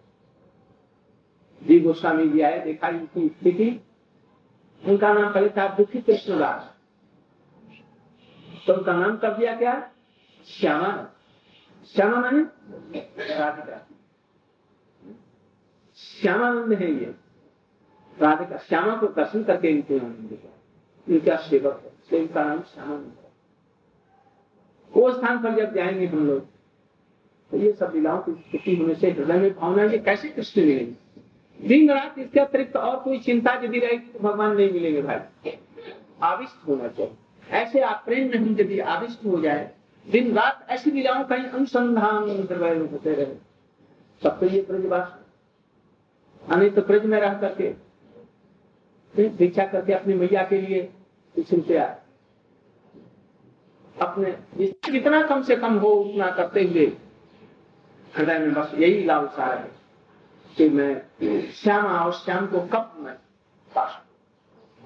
जी 1.62 1.80
गोस्वामी 1.80 2.28
जी 2.30 2.42
आए, 2.42 2.60
देखा 2.64 2.88
इनकी 2.90 3.28
स्थिति। 3.30 3.70
उनका 4.84 5.14
नाम 5.14 5.34
पहले 5.34 5.50
था 5.50 5.68
दुखी 5.68 6.02
कृष्णदास 6.02 6.74
तो 8.68 8.74
उनका 8.74 8.94
नाम 8.94 9.18
कर 9.18 9.34
दिया 9.34 9.56
क्या 9.56 9.74
श्यामा 10.46 11.12
श्यामा 11.86 12.20
माने? 12.20 12.42
राधिका। 13.36 13.88
श्यामानंद 15.98 16.74
है 16.74 16.92
ये। 16.92 17.16
राधिका, 18.18 18.58
श्यामा 18.58 18.96
को 18.96 19.08
दर्शन 19.08 19.44
करके 19.44 19.68
इनके 19.68 20.00
आनंद 20.00 20.38
इनका 21.08 21.36
सेवक 21.38 21.82
है? 21.84 21.92
सेवक 22.10 22.34
का 22.34 22.44
नाम 22.44 22.62
श्यामानंद 22.62 23.18
है। 23.20 23.32
वो 24.94 25.12
स्थान 25.12 25.42
पर 25.44 25.56
जब 25.56 25.74
जाएँगे 25.74 26.06
हम 26.06 26.28
लोग 26.28 26.46
तो 27.52 27.58
ये 27.58 27.72
सब 27.72 27.92
लीलाओं 27.96 28.22
की 28.22 28.32
स्थिति 28.32 28.76
होने 28.76 28.96
से 28.96 29.12
हृदय 29.12 29.34
में 29.34 29.56
भावना 29.56 29.88
कैसे 29.88 30.30
कृष्ण 30.30 30.62
मिलेंगे? 30.62 31.05
दिन 31.60 31.92
रात 31.92 32.20
इसके 32.20 32.40
अतिरिक्त 32.40 32.76
और 32.78 33.00
कोई 33.00 33.20
चिंता 33.20 33.54
यदि 33.64 33.80
रहेगी 33.80 34.08
तो 34.10 34.20
भगवान 34.20 34.56
नहीं 34.56 34.72
मिलेंगे 34.72 35.02
भाई। 35.02 35.52
आविष्ट 36.24 36.68
होना 36.68 36.88
चाहिए। 36.90 37.14
ऐसे 37.54 37.82
आप 37.82 38.04
प्रेम 38.06 38.32
हम 38.36 38.56
यदि 38.60 38.80
आविष्ट 38.80 39.26
हो 39.26 39.40
जाए, 39.42 39.70
दिन 40.06 40.34
रात 40.36 40.68
ऐसी 40.70 40.92
लीलाओं 40.92 41.24
का 41.24 41.36
अनुसंधान 41.36 42.30
होते 42.30 43.14
रहे। 43.14 43.26
सब 44.22 44.40
तो 44.40 44.46
ये 44.46 44.62
ब्रजवास 44.70 45.14
नहीं 46.42 46.70
तो 46.72 46.82
ब्रज 46.82 47.06
में 47.06 47.20
रह 47.20 47.34
करके 47.40 47.74
दीक्षा 49.14 49.66
करके 49.66 49.94
अपनी 49.94 50.14
मैया 50.14 50.44
के 50.44 50.62
लिए 50.62 50.90
सुनते 51.36 51.78
आए 51.78 51.96
अपने 53.96 54.32
जितना 54.92 55.22
कम 55.24 55.42
से 55.44 55.56
कम 55.56 55.74
हो, 55.76 55.90
उतना 55.90 56.30
करते 56.32 56.64
हुए, 56.64 56.86
हृदय 58.14 58.40
में 58.40 58.54
बस 58.54 58.72
यही 58.76 59.04
लालसा 59.06 59.46
है। 59.46 59.70
कि 60.58 60.70
मैं 60.70 61.52
श्याम 61.54 61.86
और 61.86 62.12
श्याम 62.14 62.48
को 62.48 62.60
कब 62.74 62.94
मैं 63.00 63.14
पास 63.72 64.02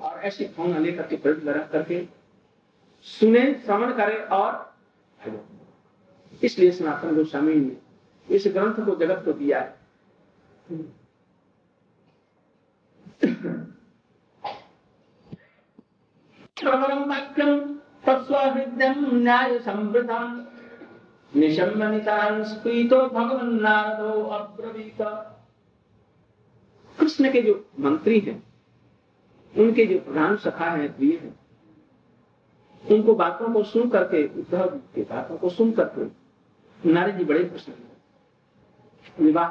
और 0.02 0.20
ऐसी 0.20 0.46
भावना 0.58 0.78
लेकर 0.80 1.08
के 1.08 1.16
ब्रज 1.16 1.44
में 1.44 1.54
रख 1.54 1.72
करके 1.72 2.08
सुने, 3.08 3.54
श्रवण 3.66 3.92
करे 3.94 4.18
और 4.32 4.52
इसलिए 6.44 6.72
सनातन 6.72 7.16
गोस्वामी 7.16 7.56
ने 7.56 8.36
इस 8.36 8.44
ग्रंथ 8.48 8.86
को 8.86 8.96
जगत 8.96 9.22
को 9.26 9.34
दिया 9.34 9.60
है। 9.60 9.78
प्रबलम 16.58 17.12
न्याय 19.14 19.58
समृद्धम 19.60 20.46
निशम्बनितान 21.34 22.44
स्पीतो 22.44 22.98
भगवन 23.08 23.50
नारदो 23.62 24.22
अब्रवीत। 24.24 25.02
कृष्ण 27.00 27.32
के 27.32 27.42
जो 27.42 27.70
मंत्री 27.80 28.20
हैं, 28.20 28.44
उनके 29.58 29.86
जो 29.86 30.00
प्रधान 30.00 30.38
सखा 30.38 30.66
है, 30.66 30.98
प्रिय 30.98 31.18
हैं, 31.18 31.40
उनको 32.92 33.16
बातों 33.16 33.54
को 33.54 33.64
सुन 33.64 33.90
करके, 33.90 34.28
उद्धव 34.28 34.70
की 34.70 35.02
बातों 35.02 35.38
को 35.38 35.50
सुन 35.50 35.72
करके, 35.72 36.92
नारद 36.94 37.18
जी 37.18 37.24
बड़े 37.24 37.44
प्रसन्न 37.44 39.26
विवाह। 39.26 39.50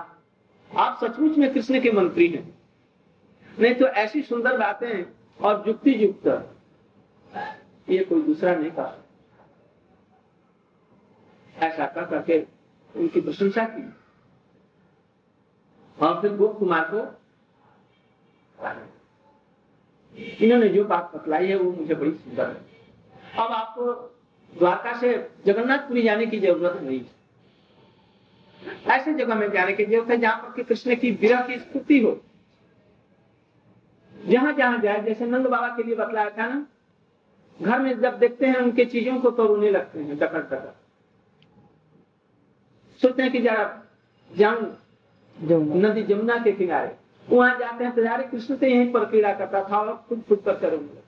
आप 0.79 1.05
सचमुच 1.05 1.39
में 1.39 1.55
कृष्ण 1.55 1.81
के 1.81 1.93
मंत्री 1.93 2.29
हैं। 2.29 2.59
नहीं 3.59 3.75
तो 3.75 3.87
ऐसी 3.87 4.23
सुंदर 4.23 4.59
बातें 4.59 5.07
और 5.41 5.65
युक्ति 5.69 6.05
युक्त 6.05 6.27
ये 7.89 8.05
कोई 8.05 8.23
दूसरा 8.23 8.55
नहीं 8.55 8.71
कहा। 8.71 8.95
ऐसा 11.57 11.87
कर 11.87 12.05
करके 12.05 12.47
उनकी 12.97 13.21
प्रशंसा 13.21 13.65
की। 13.65 13.95
और 16.03 16.21
फिर 16.23 16.37
गोप 16.37 16.59
कुमार 16.59 16.85
को 16.85 17.18
इन्होंने 20.43 20.69
जो 20.69 20.85
बात 20.85 21.11
बतलाई 21.15 21.47
है 21.47 21.57
वो 21.57 21.71
मुझे 21.73 21.95
बड़ी 21.95 22.11
सुंदर 22.13 22.47
है 22.47 23.45
अब 23.45 23.53
आपको 23.53 23.93
द्वारका 24.53 24.93
से 25.01 25.13
जगन्नाथपुरी 25.47 26.03
जाने 26.03 26.27
की 26.27 26.39
ज़रूरत 26.41 26.81
नहीं 26.83 27.01
ऐसे 28.91 29.13
जगह 29.15 29.35
में 29.35 29.51
जाने 29.53 29.73
की 29.73 29.85
ज़रूरत 29.85 30.11
है 30.11 30.17
जहाँ 30.21 30.37
पर 30.57 30.63
कृष्ण 30.63 30.95
की 30.97 31.11
विरह 31.21 31.41
की 31.47 31.59
स्थिति 31.59 31.99
हो। 32.01 32.21
जहाँ 34.15 34.53
जहाँ 34.53 34.79
जाए 34.81 35.03
जैसे 35.03 35.27
नंद 35.27 35.47
बाबा 35.47 35.69
के 35.77 35.83
लिए 35.83 35.95
बतलाया 35.97 36.31
था 36.39 36.47
ना 36.49 36.67
घर 37.61 37.79
में 37.81 38.01
जब 38.01 38.19
देखते 38.19 38.47
हैं 38.47 38.57
उनके 38.57 38.85
चीज़ों 38.85 39.21
को 39.21 39.31
तो 39.31 39.47
रोने 39.47 39.71
लगते 39.71 39.99
हैं 39.99 40.19
डकर 40.19 40.41
डकर 40.41 40.75
सोचते 43.01 43.23
हैं 43.23 43.33
कि 43.33 43.41
जरा 43.41 43.65
जाऊँ 44.31 44.77
नदी 45.37 46.03
जमुना 46.03 46.39
के 46.45 46.53
किनारे। 46.53 46.97
वहाँ 47.29 47.59
जाते 47.59 47.85
हैं 47.85 47.95
तो 47.95 48.05
यारे 48.05 48.25
कृष्ण 48.25 48.57
तो 48.57 48.67
यहीं 48.67 48.93
पर 48.93 49.05
क्रीड़ा 49.05 49.33
करता 49.33 49.63
था 49.71 49.79
और 49.79 49.93
खुद 50.09 50.23
खुद 50.29 50.43
कर 50.45 50.57
करूँगा 50.61 51.03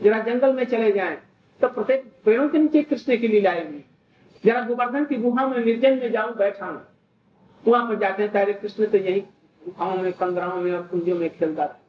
जरा 0.00 0.18
जंगल 0.22 0.52
में 0.52 0.64
चले 0.64 0.90
जाए 0.92 1.18
तो 1.60 1.68
प्रत्येक 1.68 2.12
पेड़ों 2.24 2.48
के 2.48 2.58
नीचे 2.58 2.82
कृष्ण 2.82 3.16
की 3.16 3.28
लीलाएँ 3.28 3.64
हुई। 3.64 3.84
जरा 4.44 4.60
गोवर्धन 4.60 5.04
की 5.04 5.16
गुहा 5.16 5.46
में 5.48 5.58
निर्जन 5.64 5.98
में 5.98 6.10
जाऊँ 6.12 6.34
बैठा 6.36 6.70
वहाँ 7.64 7.88
पर 7.88 7.98
जाते 7.98 8.22
हैं 8.22 8.32
तारे 8.32 8.52
कृष्ण 8.52 8.86
तो 8.86 8.98
यही 8.98 9.20
गुफाओं 9.62 9.96
में 9.96 10.12
कंदराओं 10.12 10.60
में 10.60 10.72
और 10.72 10.82
कुंजों 10.82 11.14
में 11.14 11.28
खेलता 11.30 11.66
था। 11.66 11.80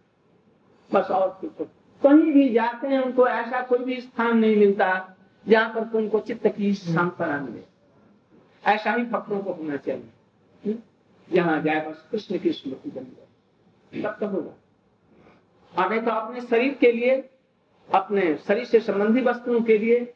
बस 0.91 1.11
और 1.11 1.27
कुछ 1.41 1.67
कहीं 2.01 2.31
भी 2.33 2.49
जाते 2.49 2.87
हैं, 2.87 2.99
उनको 2.99 3.27
ऐसा 3.27 3.61
कोई 3.61 3.79
भी 3.79 3.99
स्थान 4.01 4.37
नहीं 4.37 4.55
मिलता 4.55 5.15
जहाँ 5.45 5.69
पर 5.69 5.97
उनको 5.97 6.19
चित्त 6.19 6.47
की 6.47 6.73
सांत्वना 6.73 7.39
मिले। 7.39 7.63
ऐसा 8.63 8.91
ही 8.91 9.03
भक्तों 9.05 9.39
को 9.39 9.53
होना 9.53 9.77
चाहिए। 9.77 10.77
जहाँ 11.29 11.61
जाए 11.61 11.85
बस 11.87 12.07
कृष्ण 12.11 12.37
की 12.39 12.51
स्मृति 12.51 12.89
बन 12.89 13.03
जाए। 13.03 13.27
तो 13.95 14.27
होगा। 14.27 15.87
नहीं 15.89 16.01
तो 16.01 16.11
अपने 16.11 16.41
शरीर 16.41 16.73
के 16.73 16.91
लिए, 16.91 17.29
अपने 17.95 18.37
शरीर 18.47 18.65
से 18.65 18.79
संबंधी 18.79 19.21
वस्तुओं 19.21 19.61
के 19.61 19.77
लिए, 19.77 20.13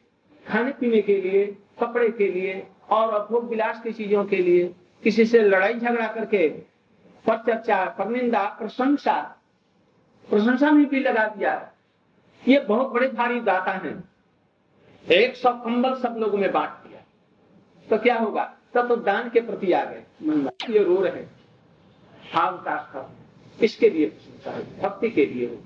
खाने 0.48 0.72
पीने 0.72 1.00
के 1.00 1.20
लिए, 1.20 1.46
कपड़े 1.80 2.08
के 2.08 2.30
लिए, 2.30 2.66
और 2.90 3.28
भोग 3.30 3.48
विलास 3.48 3.82
की 3.82 3.92
चीज़ों 3.92 4.24
के 4.24 4.36
लिए, 4.36 4.74
किसी 5.02 5.24
से 5.24 5.42
लड़ाई 5.42 5.74
झगड़ा 5.74 6.06
करके, 6.06 6.48
पर 7.26 7.36
चर्चा, 7.36 7.84
पर 7.84 8.06
निंदा, 8.06 8.44
प्रशंसा 8.44 9.40
प्रशंसा 10.30 10.70
में 10.70 10.86
भी 10.86 11.00
लगा 11.00 11.28
दिया। 11.28 11.72
ये 12.48 12.60
बहुत 12.60 12.88
बड़े 12.88 13.08
भारी 13.08 13.40
दाता 13.40 13.72
हैं। 13.72 14.04
एक 15.10 15.36
सौ 15.36 15.52
कंबल 15.52 15.94
सब 15.94 16.14
लोगों 16.18 16.38
में 16.38 16.52
बांट 16.52 16.70
दिया। 16.70 17.00
तो 17.90 17.98
क्या 17.98 18.18
होगा? 18.18 18.56
तब 18.74 18.88
तो 18.88 18.96
दान 18.96 19.30
के 19.30 19.40
प्रति 19.40 19.72
आ 19.72 19.84
गए। 19.84 20.02
ये 20.70 20.84
रो 20.84 21.00
रहे 21.00 21.22
भाव 22.34 22.56
का। 22.56 23.10
इसके 23.58 23.90
लिए 23.90 24.06
प्रशंसा 24.06 24.50
भक्ति 24.82 25.10
के 25.10 25.26
लिए 25.26 25.46
हो। 25.46 25.56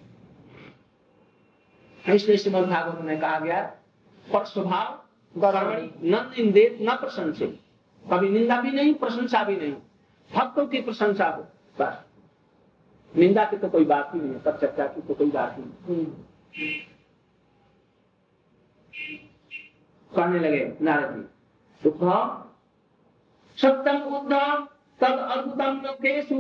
इसलिए 2.05 2.37
श्रीमद 2.37 2.69
भागवत 2.69 3.05
में 3.05 3.21
कहा 3.21 3.39
गया 3.39 3.63
पर 4.27 4.45
स्वभाव 4.45 5.05
गौरवणी। 5.35 6.11
न 6.11 6.15
निंदे 6.29 6.79
न 6.83 6.97
प्रशंसे 6.97 7.47
कभी 8.05 8.29
निंदा 8.29 8.61
भी 8.61 8.71
नहीं 8.71 8.95
प्रशंसा 8.95 9.43
भी 9.45 9.57
नहीं। 9.57 9.73
भक्तों 10.31 10.67
की 10.67 10.81
प्रशंसा 10.81 11.29
हो 11.29 11.43
बस। 11.79 12.05
निंदा 13.13 13.45
की 13.45 13.57
तो 13.57 13.69
कोई 13.69 13.85
बात 13.85 14.15
ही 14.15 14.21
नहीं 14.21 14.33
है 14.33 14.41
तब 14.43 14.59
चर्चा 14.61 14.87
की 14.87 15.01
तो 15.01 15.15
कोई 15.15 15.31
बात 15.31 15.57
ही 15.59 15.63
नहीं। 15.65 16.05
कहने 20.13 20.39
लगे 20.39 20.65
नारद 20.83 21.15
जी 21.15 21.23
दुख 21.83 22.01
सत्यम 23.59 24.03
उद्धव 24.17 24.67
तद 25.01 25.19
अद्भुतम 25.31 25.81
लोकेशु 25.85 26.37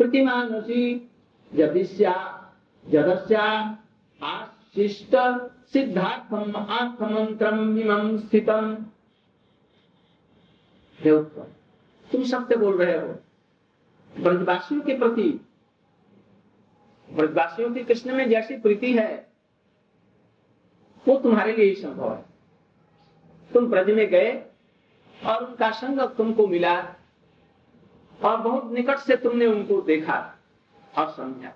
प्रतिमानसी 0.00 1.10
जदिस्या 1.54 2.12
जदस्या, 2.88 3.42
आशिष्ट 4.22 5.16
सिद्धार्थम 5.72 6.56
आत्ममंत्रम 6.56 7.78
इमं 7.78 8.18
स्थितम। 8.18 8.86
हे 11.00 11.10
उत्तम, 11.10 11.42
तुम 12.10 12.24
सत्य 12.24 12.56
बोल 12.56 12.82
रहे 12.82 12.98
हो। 12.98 13.08
ब्रजवासियों 14.20 14.80
के 14.80 14.98
प्रति, 14.98 15.46
ब्रजवासियों 17.10 17.74
की 17.74 17.84
कृष्ण 17.84 18.14
में 18.14 18.28
जैसी 18.28 18.58
प्रीति 18.58 18.92
है, 18.92 19.28
वो 21.08 21.16
तुम्हारे 21.16 21.52
लिए 21.52 21.64
ही 21.64 21.74
संभव 21.74 22.14
है। 22.14 22.24
तुम 23.52 23.66
ब्रज 23.66 23.90
में 23.90 24.06
गए 24.06 24.32
और 25.26 25.44
उनका 25.44 25.70
संग 25.70 26.00
तुमको 26.00 26.46
मिला। 26.46 26.94
और 28.20 28.36
बहुत 28.36 28.72
निकट 28.72 28.98
से 28.98 29.16
तुमने 29.16 29.46
उनको 29.46 29.80
देखा 29.82 30.16
और 30.94 31.10
समझा। 31.10 31.52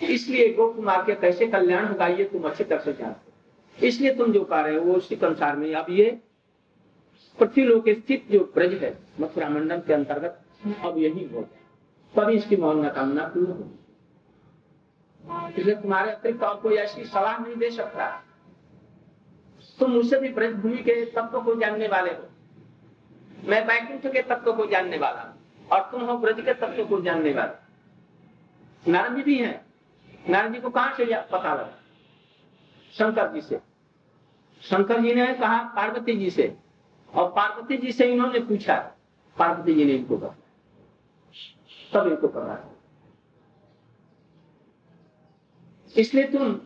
इसलिए 0.00 0.52
गो 0.54 0.68
कुमार 0.72 1.04
के 1.04 1.14
कैसे 1.16 1.46
कल्याण 1.46 1.86
होगा, 1.86 2.06
ये 2.06 2.24
तुम 2.24 2.42
अच्छी 2.42 2.64
तरह 2.64 2.80
से 2.80 2.92
जानते 2.92 3.30
हो। 3.78 3.86
इसलिए 3.86 4.14
तुम 4.14 4.32
जो 4.32 4.44
पा 4.44 4.60
रहे 4.60 4.74
हो, 4.76 4.82
वो 4.82 4.94
उसी 4.94 5.14
अनुसार 5.16 5.56
में 5.56 5.74
अब 5.74 5.86
ये 5.90 6.20
पृथ्वी 7.38 7.64
लोक 7.64 7.88
स्थित 7.88 8.26
जो 8.30 8.38
ब्रज 8.54 8.72
है, 8.74 8.98
मथुरा 9.20 9.48
मंडल 9.48 9.80
के 9.80 9.92
अंतर्गत, 9.94 10.40
अब 10.84 10.98
यही 10.98 11.24
हो 11.24 11.42
तभी 12.14 12.34
इसकी 12.36 12.56
मौन 12.56 12.88
कामना 12.88 13.24
पूर्ण 13.26 13.46
होगी। 13.46 13.78
इसलिए 15.52 15.74
तुम्हारे 15.74 16.10
अतिरिक्त 16.12 16.42
और 16.42 16.56
कोई 16.60 16.76
ऐसी 16.76 17.04
सलाह 17.04 17.38
नहीं 17.38 17.56
दे 17.56 17.70
सकता। 17.70 18.08
तुम 19.78 19.90
मुझसे 19.90 20.18
भी 20.20 20.28
ब्रज 20.30 20.54
भूमि 20.54 20.78
के 20.78 21.04
तत्व 21.06 21.40
को 21.40 21.54
जानने 21.54 21.88
वाले 21.88 22.10
हो। 22.10 23.48
मैं 23.48 23.66
बैकुंठ 23.66 24.12
के 24.12 24.22
तत्व 24.24 24.52
को 24.52 24.66
जानने 24.66 24.98
वाला 24.98 25.20
हूँ। 25.20 25.39
और 25.72 25.80
तुम 25.90 26.02
हो 26.02 26.16
ब्रज 26.18 26.40
के 26.44 26.54
तत्व 26.54 26.84
को 26.84 27.00
जानने 27.00 27.32
वाले। 27.32 28.90
नारद 28.92 29.16
जी 29.16 29.22
भी 29.22 29.38
हैं। 29.38 29.66
नारद 30.28 30.52
जी 30.52 30.60
को 30.60 30.70
कहाँ 30.70 30.94
से 30.96 31.04
पता 31.04 31.54
लगा? 31.54 31.70
शंकर 32.94 33.32
जी 33.32 33.40
से। 33.40 33.60
शंकर 34.60 35.00
जी 35.00 35.14
ने 35.14 35.26
कहा, 35.34 35.62
पार्वती 35.76 36.16
जी 36.16 36.30
से। 36.30 36.56
और 37.12 37.30
पार्वती 37.32 37.76
जी 37.76 37.92
से 37.92 38.12
इन्होंने 38.12 38.40
पूछा। 38.40 38.76
पार्वती 39.36 39.74
जी 39.74 39.84
ने 39.84 39.92
इनको 39.92 40.18
कहा 40.18 40.34
तब 41.94 42.06
इनको 42.06 42.28
पता 42.28 42.66
इसलिए 45.94 46.24
तुम 46.24 46.60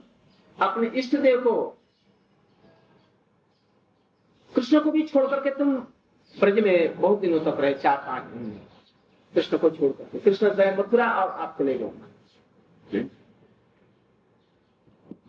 अपने 0.58 0.86
इष्ट 0.98 1.16
देव 1.16 1.40
को, 1.40 1.54
कृष्ण 4.52 4.80
को 4.80 4.90
भी 4.90 5.02
छोड़ 5.02 5.26
करके 5.26 5.50
तुम 5.50 5.74
ब्रज 6.36 6.58
में 6.58 7.00
बहुत 7.00 7.18
दिनों 7.18 7.40
तक 7.40 7.60
रहे, 7.60 7.74
चार 7.74 7.96
पाँच 7.96 8.22
दिन 8.22 8.60
कृष्ण 9.34 9.58
को 9.58 9.70
छोड़ 9.70 9.92
करके 9.92 10.18
कृष्ण 10.18 10.54
गए 10.54 10.76
मथुरा 10.76 11.10
और 11.12 11.30
आप 11.30 11.56
चले 11.58 11.74
गए 11.74 11.90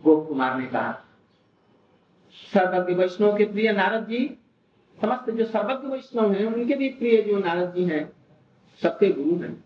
गोप 0.03 0.28
कुमार 0.28 0.60
ने 0.60 0.66
कहा 0.66 1.03
सर्वज्ञ 2.53 2.93
वैष्णव 2.93 3.38
के 3.38 3.45
प्रिय 3.45 3.72
नारद 3.72 4.08
जी 4.08 4.38
समस्त 5.01 5.30
जो 5.30 5.45
सर्वज्ञ 5.45 5.88
वैष्णव 5.88 6.34
हैं 6.34 6.45
उनके 6.45 6.76
भी 6.76 6.89
प्रिय 6.89 7.22
जो 7.22 7.39
नारद 7.39 7.74
जी 7.74 7.86
हैं 7.86 8.14
सबके 8.82 9.12
गुरु 9.12 9.43
हैं। 9.43 9.64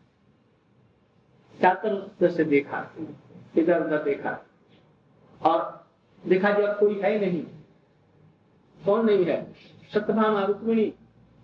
चातर 1.62 2.30
से 2.30 2.44
देखा 2.44 2.92
इधर 3.58 3.86
उधर 3.86 4.04
देखा। 4.04 4.46
और 5.42 5.88
देखा 6.28 6.52
जो 6.52 6.80
कोई 6.80 7.00
है 7.00 7.20
नहीं। 7.20 7.44
कौन 8.86 9.06
नहीं 9.06 9.26
है? 9.26 9.54
सत्यभामा 9.94 10.44
रुक्मिणी 10.46 10.94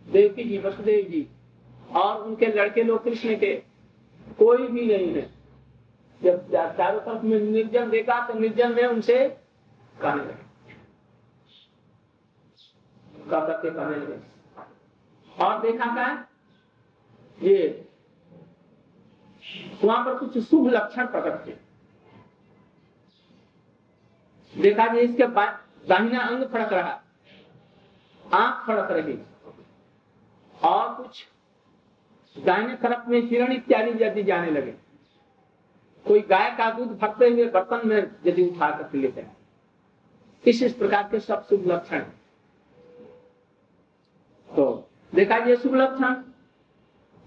देवकी 0.08 0.44
जी 0.44 0.58
वसुदेव 0.58 1.12
जी। 1.12 1.28
और 1.92 2.22
उनके 2.22 2.46
लड़के 2.48 2.84
लोग 2.84 3.04
कृष्ण 3.04 3.38
के 3.40 3.54
कोई 4.40 4.68
भी 4.68 4.86
नहीं 4.88 5.14
है। 5.14 5.30
जब 6.22 6.52
चारों 6.52 7.00
तरफ़ 7.00 7.24
में 7.24 7.40
निर्जन 7.42 7.90
देखा 7.90 8.20
तो 8.28 8.34
निर्जन 8.34 8.76
में 8.76 8.86
उनसे 8.86 9.28
कहने 9.96 10.24
लगे। 10.24 10.44
करके 13.30 13.70
कहने 13.70 13.96
लगे। 13.96 14.18
और 15.28 15.62
देखा 15.62 15.94
क्या 15.94 16.08
ये 17.40 17.58
वहाँ 19.84 20.04
पर 20.06 20.18
कुछ 20.20 20.38
शुभ 20.40 20.68
लक्षण 20.68 21.06
प्रकट 21.08 21.46
थे 21.48 21.54
देखा 24.54 24.88
जी 24.88 25.00
इसके 25.00 25.28
दाहिना 25.88 26.20
अंग 26.20 26.44
फड़क 26.44 26.74
रहा। 26.74 27.02
आँख 28.24 28.66
फड़क 28.68 28.92
रही। 28.92 29.18
और 30.56 30.94
कुछ 30.96 31.26
दाहिने 32.36 32.76
तरफ़ 32.78 33.10
में 33.10 33.20
हिरण 33.22 33.52
इत्यादि 33.54 34.04
यदि 34.04 34.24
जाने 34.24 34.52
लगे, 34.52 34.74
कोई 36.06 36.20
गाय 36.30 36.50
का 36.58 36.70
दूध 36.72 36.98
फटते 37.00 37.30
हुए 37.30 37.46
बर्तन 37.52 37.88
में 37.88 37.98
यदि 38.28 38.44
उठा 38.44 38.70
कर 38.72 38.98
लेते 38.98 39.22
हैं। 39.22 39.36
इस 40.44 40.62
इस 40.64 40.74
प्रकार 40.74 41.08
के 41.12 41.20
सब 41.20 41.46
शुभ 41.50 41.68
लक्षण 41.68 42.00
तो 44.50 44.66
देखा 45.14 45.38
ये 45.38 45.56
शुभ 45.56 45.76
लक्षण? 45.76 46.14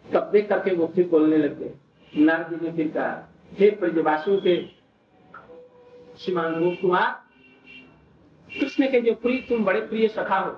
तब 0.05 0.31
देख 0.33 0.49
करके 0.49 0.75
वो 0.75 0.87
फिर 0.87 1.09
बोलने 1.09 1.37
लगे 1.37 1.73
नारद 2.13 2.51
जी 2.51 2.67
ने 2.67 2.73
फिर 2.73 2.89
कहा, 2.89 3.29
हे 3.53 3.71
ब्रजवासियों 3.71 4.39
के 4.41 4.57
श्रीमान 6.19 6.77
कुमार, 6.77 7.11
कृष्ण 8.49 8.91
के 8.91 9.01
जो 9.01 9.15
प्रिय, 9.15 9.41
तुम 9.49 9.65
बड़े 9.65 9.81
प्रिय 9.81 10.09
सखा 10.09 10.39
हो, 10.39 10.51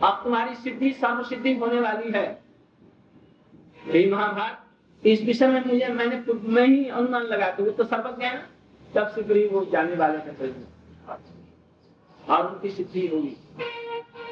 अब 0.00 0.20
तुम्हारी 0.24 0.54
सिद्धि 0.56 0.92
सर्व 0.92 1.22
सिद्धि 1.24 1.54
होने 1.54 1.80
वाली 1.80 2.10
है। 2.12 2.37
महाभारत, 4.06 5.06
इस 5.06 5.22
विषय 5.22 5.46
में 5.46 5.64
मुझे, 5.64 5.88
मैंने 5.88 6.16
पूर्व 6.16 6.48
में 6.48 6.66
ही 6.66 6.88
अनुमान 6.88 7.22
लगा 7.22 7.50
तो 7.50 7.64
वो 7.64 7.70
तो 7.70 7.84
सर्वज्ञ 7.84 8.24
है 8.24 8.46
तब 8.94 9.08
शीघ्र 9.08 9.36
ही 9.36 9.46
वो 9.48 9.64
जाने 9.64 9.94
वाले 9.94 10.18
कृष्ण। 10.18 10.64
और 12.28 12.46
उनकी 12.46 12.70
सिद्धि 12.70 13.06
होगी। 13.06 13.36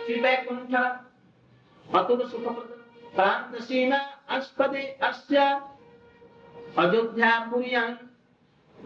श्री 0.07 0.21
वैकुंठ 0.21 0.75
अतुल 1.87 2.29
सुखप्रद 2.29 3.15
प्रांत 3.17 3.63
सीमा 3.63 3.99
अस्पदे 4.29 4.83
अस्य 5.03 5.61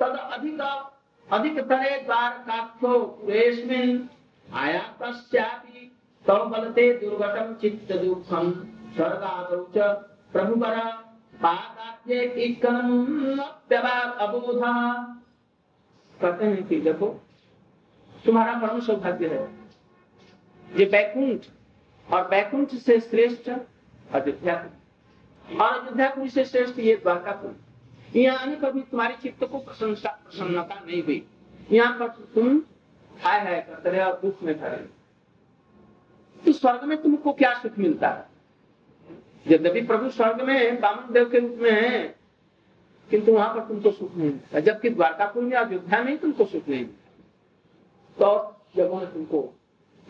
तद 0.00 0.16
अधिक 0.32 0.60
अधिकतरे 1.28 1.96
द्वारकाख्यो 2.02 2.98
पुरेस्मिन् 2.98 3.98
आयातस्यापि 4.54 5.92
तव 6.26 6.44
बलते 6.44 6.92
दुर्घटं 6.92 7.54
चित्त 7.54 7.92
दुःखं 7.92 8.52
स्वर्गादौ 8.94 9.66
च। 9.76 10.09
प्रभुवर 10.32 10.76
कहते 16.20 16.44
हैं 16.44 16.66
कि 16.66 16.80
देखो, 16.80 17.06
तुम्हारा 18.24 18.52
परम 18.58 18.80
सौभाग्य 18.80 19.28
है। 19.28 19.42
ये 20.78 20.84
बैकुंठ, 20.86 21.46
और 22.08 22.28
बैकुंठ 22.28 22.74
से 22.76 23.00
श्रेष्ठ 23.00 23.48
अयोध्या। 23.48 24.54
और 25.44 25.78
अयोध्यापुरी 25.78 26.28
से 26.30 26.44
श्रेष्ठ 26.44 26.78
ये 26.78 26.96
द्वारकापुरी 26.96 28.22
यहाँ 28.22 28.38
आने 28.38 28.56
पर 28.56 28.72
भी 28.72 28.80
तुम्हारी 28.80 29.14
चित्त 29.22 29.44
को 29.44 29.58
प्रशंसा 29.58 30.10
प्रसन्नता 30.24 30.80
नहीं 30.86 31.02
हुई। 31.02 31.26
यहाँ 31.72 31.98
पर 31.98 32.08
तुम 32.34 32.62
हाय 33.20 33.40
हाय 33.40 33.60
करते 33.60 33.90
रहे 33.90 34.00
और 34.00 34.20
दुख 34.22 34.42
में 34.42 34.58
खड़े 34.60 34.88
तो 36.44 36.52
स्वर्ग 36.52 36.84
में 36.84 37.02
तुमको 37.02 37.32
क्या 37.32 37.52
सुख 37.54 37.78
मिलता 37.78 38.08
है? 38.08 38.29
यद्यपि 39.46 39.80
प्रभु 39.80 40.10
स्वर्ग 40.10 40.40
में 40.42 40.80
बामन 40.80 41.12
देव 41.12 41.30
के 41.30 41.38
रूप 41.38 41.58
में 41.60 41.70
है, 41.70 42.14
किंतु 43.10 43.32
वहाँ 43.32 43.54
पर 43.54 43.60
तुमको 43.60 43.90
सुख 43.90 44.16
नहीं 44.16 44.30
मिलता। 44.30 44.60
जबकि 44.60 44.90
द्वारकापुर 44.90 45.42
में, 45.42 45.56
अयोध्या 45.56 46.02
में 46.02 46.16
तुमको 46.18 46.44
सुख 46.44 46.68
नहीं 46.68 46.80
मिलता। 46.80 46.96
तो 48.18 48.56
जगहों 48.76 49.00
में 49.00 49.12
तुमको। 49.12 49.40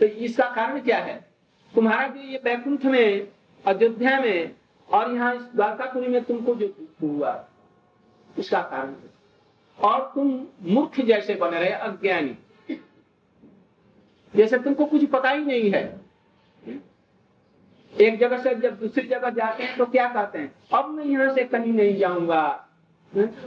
तो 0.00 0.06
इसका 0.06 0.46
कारण 0.46 0.80
क्या 0.80 0.98
है? 0.98 1.30
तुम्हारा 1.74 2.06
जो 2.08 2.20
ये 2.20 2.40
बैकुंठ 2.44 2.84
में, 2.84 3.28
अयोध्या 3.64 4.20
में 4.20 4.54
और 4.88 5.12
यहाँ 5.12 5.50
द्वारकापुरी 5.56 6.08
में 6.08 6.22
तुमको 6.24 6.54
जो 6.54 6.74
हुआ 7.02 7.48
इसका 8.38 8.60
कारण 8.62 8.88
है 8.88 9.10
और 9.78 10.12
तुम 10.14 10.46
मूर्ख 10.62 11.00
जैसे 11.00 11.34
बने 11.34 11.60
रहे, 11.60 11.70
अज्ञानी। 11.70 12.36
जैसे 14.34 14.58
तुमको 14.58 14.86
कुछ 14.86 15.04
पता 15.04 15.30
ही 15.30 15.44
नहीं 15.44 15.70
है। 15.70 16.09
एक 18.00 18.18
जगह 18.18 18.38
से 18.38 18.54
जब 18.54 18.78
दूसरी 18.80 19.06
जगह 19.08 19.30
जाते 19.30 19.62
हैं 19.62 19.76
तो 19.78 19.86
क्या 19.86 20.08
कहते 20.08 20.38
हैं? 20.38 20.52
अब 20.72 20.88
मैं 20.90 21.04
यहाँ 21.04 21.34
से 21.34 21.44
कहीं 21.44 21.72
नहीं 21.72 21.96
जाऊँगा। 21.98 22.42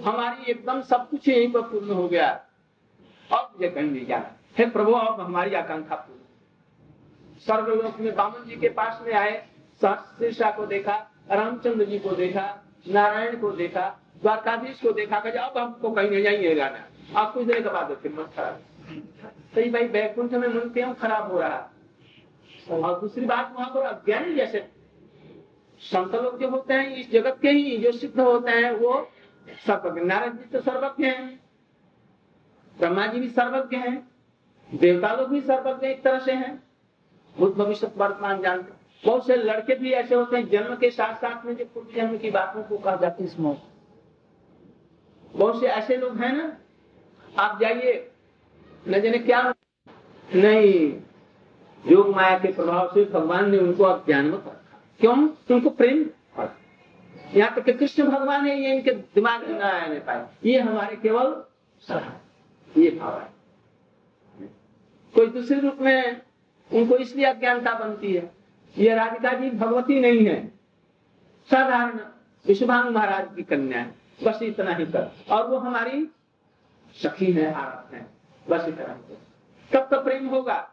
हमारी 0.05 0.51
एकदम 0.51 0.81
सब 0.83 1.09
कुछ 1.09 1.27
यहीं 1.27 1.51
पर 1.51 1.61
पूर्ण 1.63 1.91
हो 1.91 2.07
गया। 2.07 2.29
अब 3.29 3.49
मुझे 3.53 3.69
कहीं 3.69 3.91
नहीं 3.91 4.05
जाना। 4.05 4.35
हे 4.57 4.65
प्रभु, 4.67 4.91
अब 4.91 5.21
हमारी 5.21 5.53
आकांक्षा 5.55 5.95
पूर्ण 5.95 6.19
स्वर्गलोक 7.45 7.99
में 7.99 8.15
बामन 8.15 8.49
जी 8.49 8.55
के 8.55 8.69
पास 8.69 9.01
में 9.05 9.13
आए 9.13 9.43
शीर्षा 9.81 10.49
को 10.51 10.65
देखा, 10.65 10.95
रामचंद्र 11.31 11.85
जी 11.85 11.99
को 11.99 12.11
देखा, 12.11 12.45
नारायण 12.87 13.37
को 13.37 13.51
देखा, 13.51 13.87
द्वारकाधीश 14.21 14.79
को 14.81 14.91
देखा 14.91 15.19
कि 15.19 15.29
अब 15.29 15.57
हमको 15.57 15.91
कहीं 15.91 16.09
नहीं 16.09 16.23
जाइएगा 16.23 16.69
ना 16.69 17.19
आप 17.19 17.33
कुछ 17.33 17.45
देर 17.47 17.61
के 17.61 17.69
बाद 17.69 17.95
फिर 18.03 18.13
मत 18.13 18.29
खराब। 18.35 18.61
सही 19.55 19.69
भाई 19.69 19.87
बैकुंठ 19.87 20.31
में 20.33 20.47
मन 20.47 20.69
क्यों 20.69 20.93
खराब 20.93 21.31
हो 21.31 21.39
रहा? 21.39 21.69
और 22.71 22.99
दूसरी 22.99 23.25
बात 23.25 23.53
वहाँ 23.55 23.69
पर 23.69 23.81
अज्ञानी 23.81 24.33
जैसे 24.35 24.65
संत 25.81 26.15
लोग 26.15 26.39
जो 26.39 26.49
होते 26.49 26.73
हैं, 26.73 26.95
इस 26.95 27.11
जगत 27.11 27.39
के 27.41 27.49
ही 27.49 27.77
जो 27.77 27.91
सिद्ध 27.91 28.19
होते 28.19 28.51
हैं, 28.51 28.71
वो 28.71 29.11
सर्वज्ञ। 29.67 30.01
नारायण 30.01 30.33
जी 30.33 30.45
तो 30.45 30.59
सर्वज्ञ 30.61 31.05
हैं, 31.05 31.39
ब्रह्मा 32.77 33.07
जी 33.07 33.19
भी 33.19 33.29
सर्वज्ञ 33.29 33.77
हैं, 33.77 33.95
देवता 34.69 35.13
लोग 35.15 35.29
भी 35.29 35.41
सर्वज्ञ 35.41 35.87
एक 35.87 36.03
तरह 36.03 36.19
से 36.19 36.31
हैं। 36.31 36.63
भूत 37.35 37.55
भविष्य 37.55 37.91
वर्तमान 37.97 38.41
जानते 38.41 38.71
बहुत 39.03 39.25
से 39.27 39.35
लड़के 39.35 39.75
भी 39.75 39.91
ऐसे 39.91 40.15
होते 40.15 40.37
हैं, 40.37 40.49
जन्म 40.49 40.75
के 40.75 40.89
साथ 40.89 41.15
साथ 41.15 41.45
में 41.45 41.55
जो 41.55 41.65
पूर्व 41.65 41.95
जन्म 41.95 42.17
की 42.17 42.31
बातों 42.31 42.63
को 42.63 42.77
कहा 42.77 42.95
जाती 42.95 43.23
है 43.23 43.55
बहुत 45.33 45.59
से 45.59 45.67
ऐसे 45.67 45.97
लोग 45.97 46.17
हैं 46.17 46.31
ना, 46.33 46.57
आप 47.39 47.59
जाइए, 47.59 48.11
न 48.87 48.99
जाने 49.01 49.19
क्या 49.19 49.41
नहीं। 50.29 51.01
योग 51.87 52.15
माया 52.15 52.39
के 52.39 52.53
प्रभाव 52.53 52.87
से 52.87 53.05
भगवान 53.05 53.51
ने 53.51 53.57
उनको 53.57 53.83
अज्ञान 53.83 54.25
में 54.25 54.37
रखा। 54.37 54.81
क्यों? 54.99 55.29
उनको 55.51 55.69
प्रेम 55.69 56.05
यहाँ 57.33 57.55
तक 57.55 57.69
कृष्ण 57.69 58.03
भगवान 58.03 58.45
है, 58.45 58.61
ये 58.61 58.75
इनके 58.75 58.91
दिमाग 58.91 59.47
में 59.47 59.59
न 59.59 59.61
आने 59.61 59.99
पाए। 59.99 60.27
ये 60.45 60.59
हमारे 60.59 60.95
केवल 60.95 61.43
ये 62.77 62.91
भाव 62.91 63.19
है। 63.19 63.29
कोई 65.15 65.27
दूसरे 65.27 65.59
रूप 65.59 65.77
में 65.81 66.21
उनको 66.73 66.97
इसलिए 66.97 67.25
अज्ञानता 67.25 67.73
बनती 67.73 68.13
है। 68.13 68.31
ये 68.77 68.95
राधिका 68.95 69.33
जी 69.33 69.49
भगवती 69.49 69.99
नहीं 69.99 70.25
है। 70.25 70.47
साधारण 71.51 71.99
विश्वभानु 72.47 72.91
महाराज 72.91 73.35
की 73.35 73.43
कन्या 73.43 73.79
है। 73.79 73.95
बस 74.23 74.39
इतना 74.43 74.75
ही 74.75 74.85
कर। 74.85 75.11
और 75.31 75.47
वो 75.47 75.57
हमारी 75.57 76.07
सखी 77.03 77.31
है 77.31 77.53
आरत 77.53 77.93
है। 77.93 78.07
बस 78.49 78.67
इतना 78.67 78.93
ही 78.93 79.15
कब 79.73 79.87
तक 79.91 79.97
प्रेम 79.97 80.27
होगा। 80.27 80.72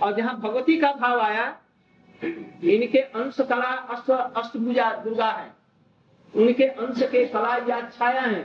और 0.00 0.14
जहाँ 0.16 0.38
भगवती 0.40 0.76
का 0.76 0.92
भाव 0.94 1.20
आया, 1.20 1.46
इनके 2.22 2.98
अंश 2.98 3.40
कला 3.40 3.70
अष्ट 3.94 4.10
अष्टभुजा 4.10 4.90
दुर्गा 5.04 5.30
है। 5.30 5.54
उनके 6.34 6.64
अंश 6.64 7.02
के 7.02 7.24
कला 7.26 7.56
या 7.68 7.80
छाया 7.90 8.20
है 8.20 8.44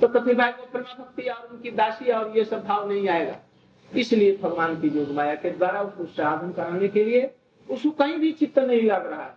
तो 0.00 0.08
भाई 0.08 0.52
को 0.52 0.66
प्रेमा 0.72 0.94
भक्ति 0.94 1.22
और 1.22 1.48
उनकी 1.52 1.70
दासी 1.70 2.10
और 2.12 2.36
ये 2.36 2.44
सब 2.44 2.64
भाव 2.64 2.88
नहीं 2.88 3.08
आएगा। 3.08 3.36
इसलिए 3.88 4.36
भगवान 4.36 4.80
की 4.80 4.88
योग 4.88 5.10
माया 5.10 5.34
के 5.34 5.50
द्वारा 5.50 5.80
उसको 5.82 6.04
साधन 6.06 6.52
कराने 6.52 6.88
के 6.88 7.04
लिए 7.04 7.30
उसको 7.68 7.90
कहीं 7.92 8.18
भी 8.18 8.32
चित्त 8.32 8.58
नहीं 8.58 8.82
लग 8.82 9.06
रहा 9.06 9.22
है। 9.22 9.36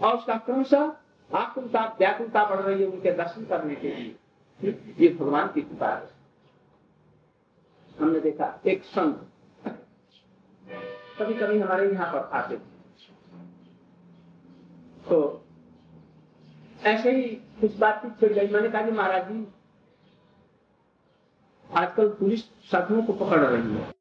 और 0.00 0.16
उसका 0.16 0.36
क्रमशः 0.36 0.92
आकुलता, 1.30 1.84
व्याकुलता 1.98 2.44
बढ़ 2.44 2.60
रही 2.60 2.82
है 2.82 2.88
उनके 2.88 3.12
दर्शन 3.12 3.44
करने 3.44 3.74
के 3.74 3.88
लिए। 3.88 4.14
ये 5.00 5.08
भगवान 5.10 5.48
की 5.54 5.60
कृपा 5.60 5.88
है। 5.88 6.10
हमने 7.96 8.20
देखा, 8.20 8.58
एक 8.66 8.84
संत 8.84 9.28
कभी 11.18 11.34
कभी 11.34 11.58
हमारे 11.58 11.90
यहाँ 11.92 12.12
पर 12.12 12.30
आते 12.36 12.56
तो 15.04 15.18
ऐसे 16.82 17.10
ही 17.12 17.22
कुछ 17.60 17.76
बातचीत 17.78 18.20
छिड़ 18.20 18.32
गई। 18.32 18.48
मैंने 18.52 18.68
कहा 18.68 18.82
कि 18.82 18.90
महाराज 18.92 19.28
जी, 19.28 19.46
आजकल 21.70 22.08
पुलिस 22.20 22.44
साधुओं 22.70 23.02
को 23.02 23.12
पकड़ 23.14 23.40
रही 23.40 23.74
है। 23.74 23.91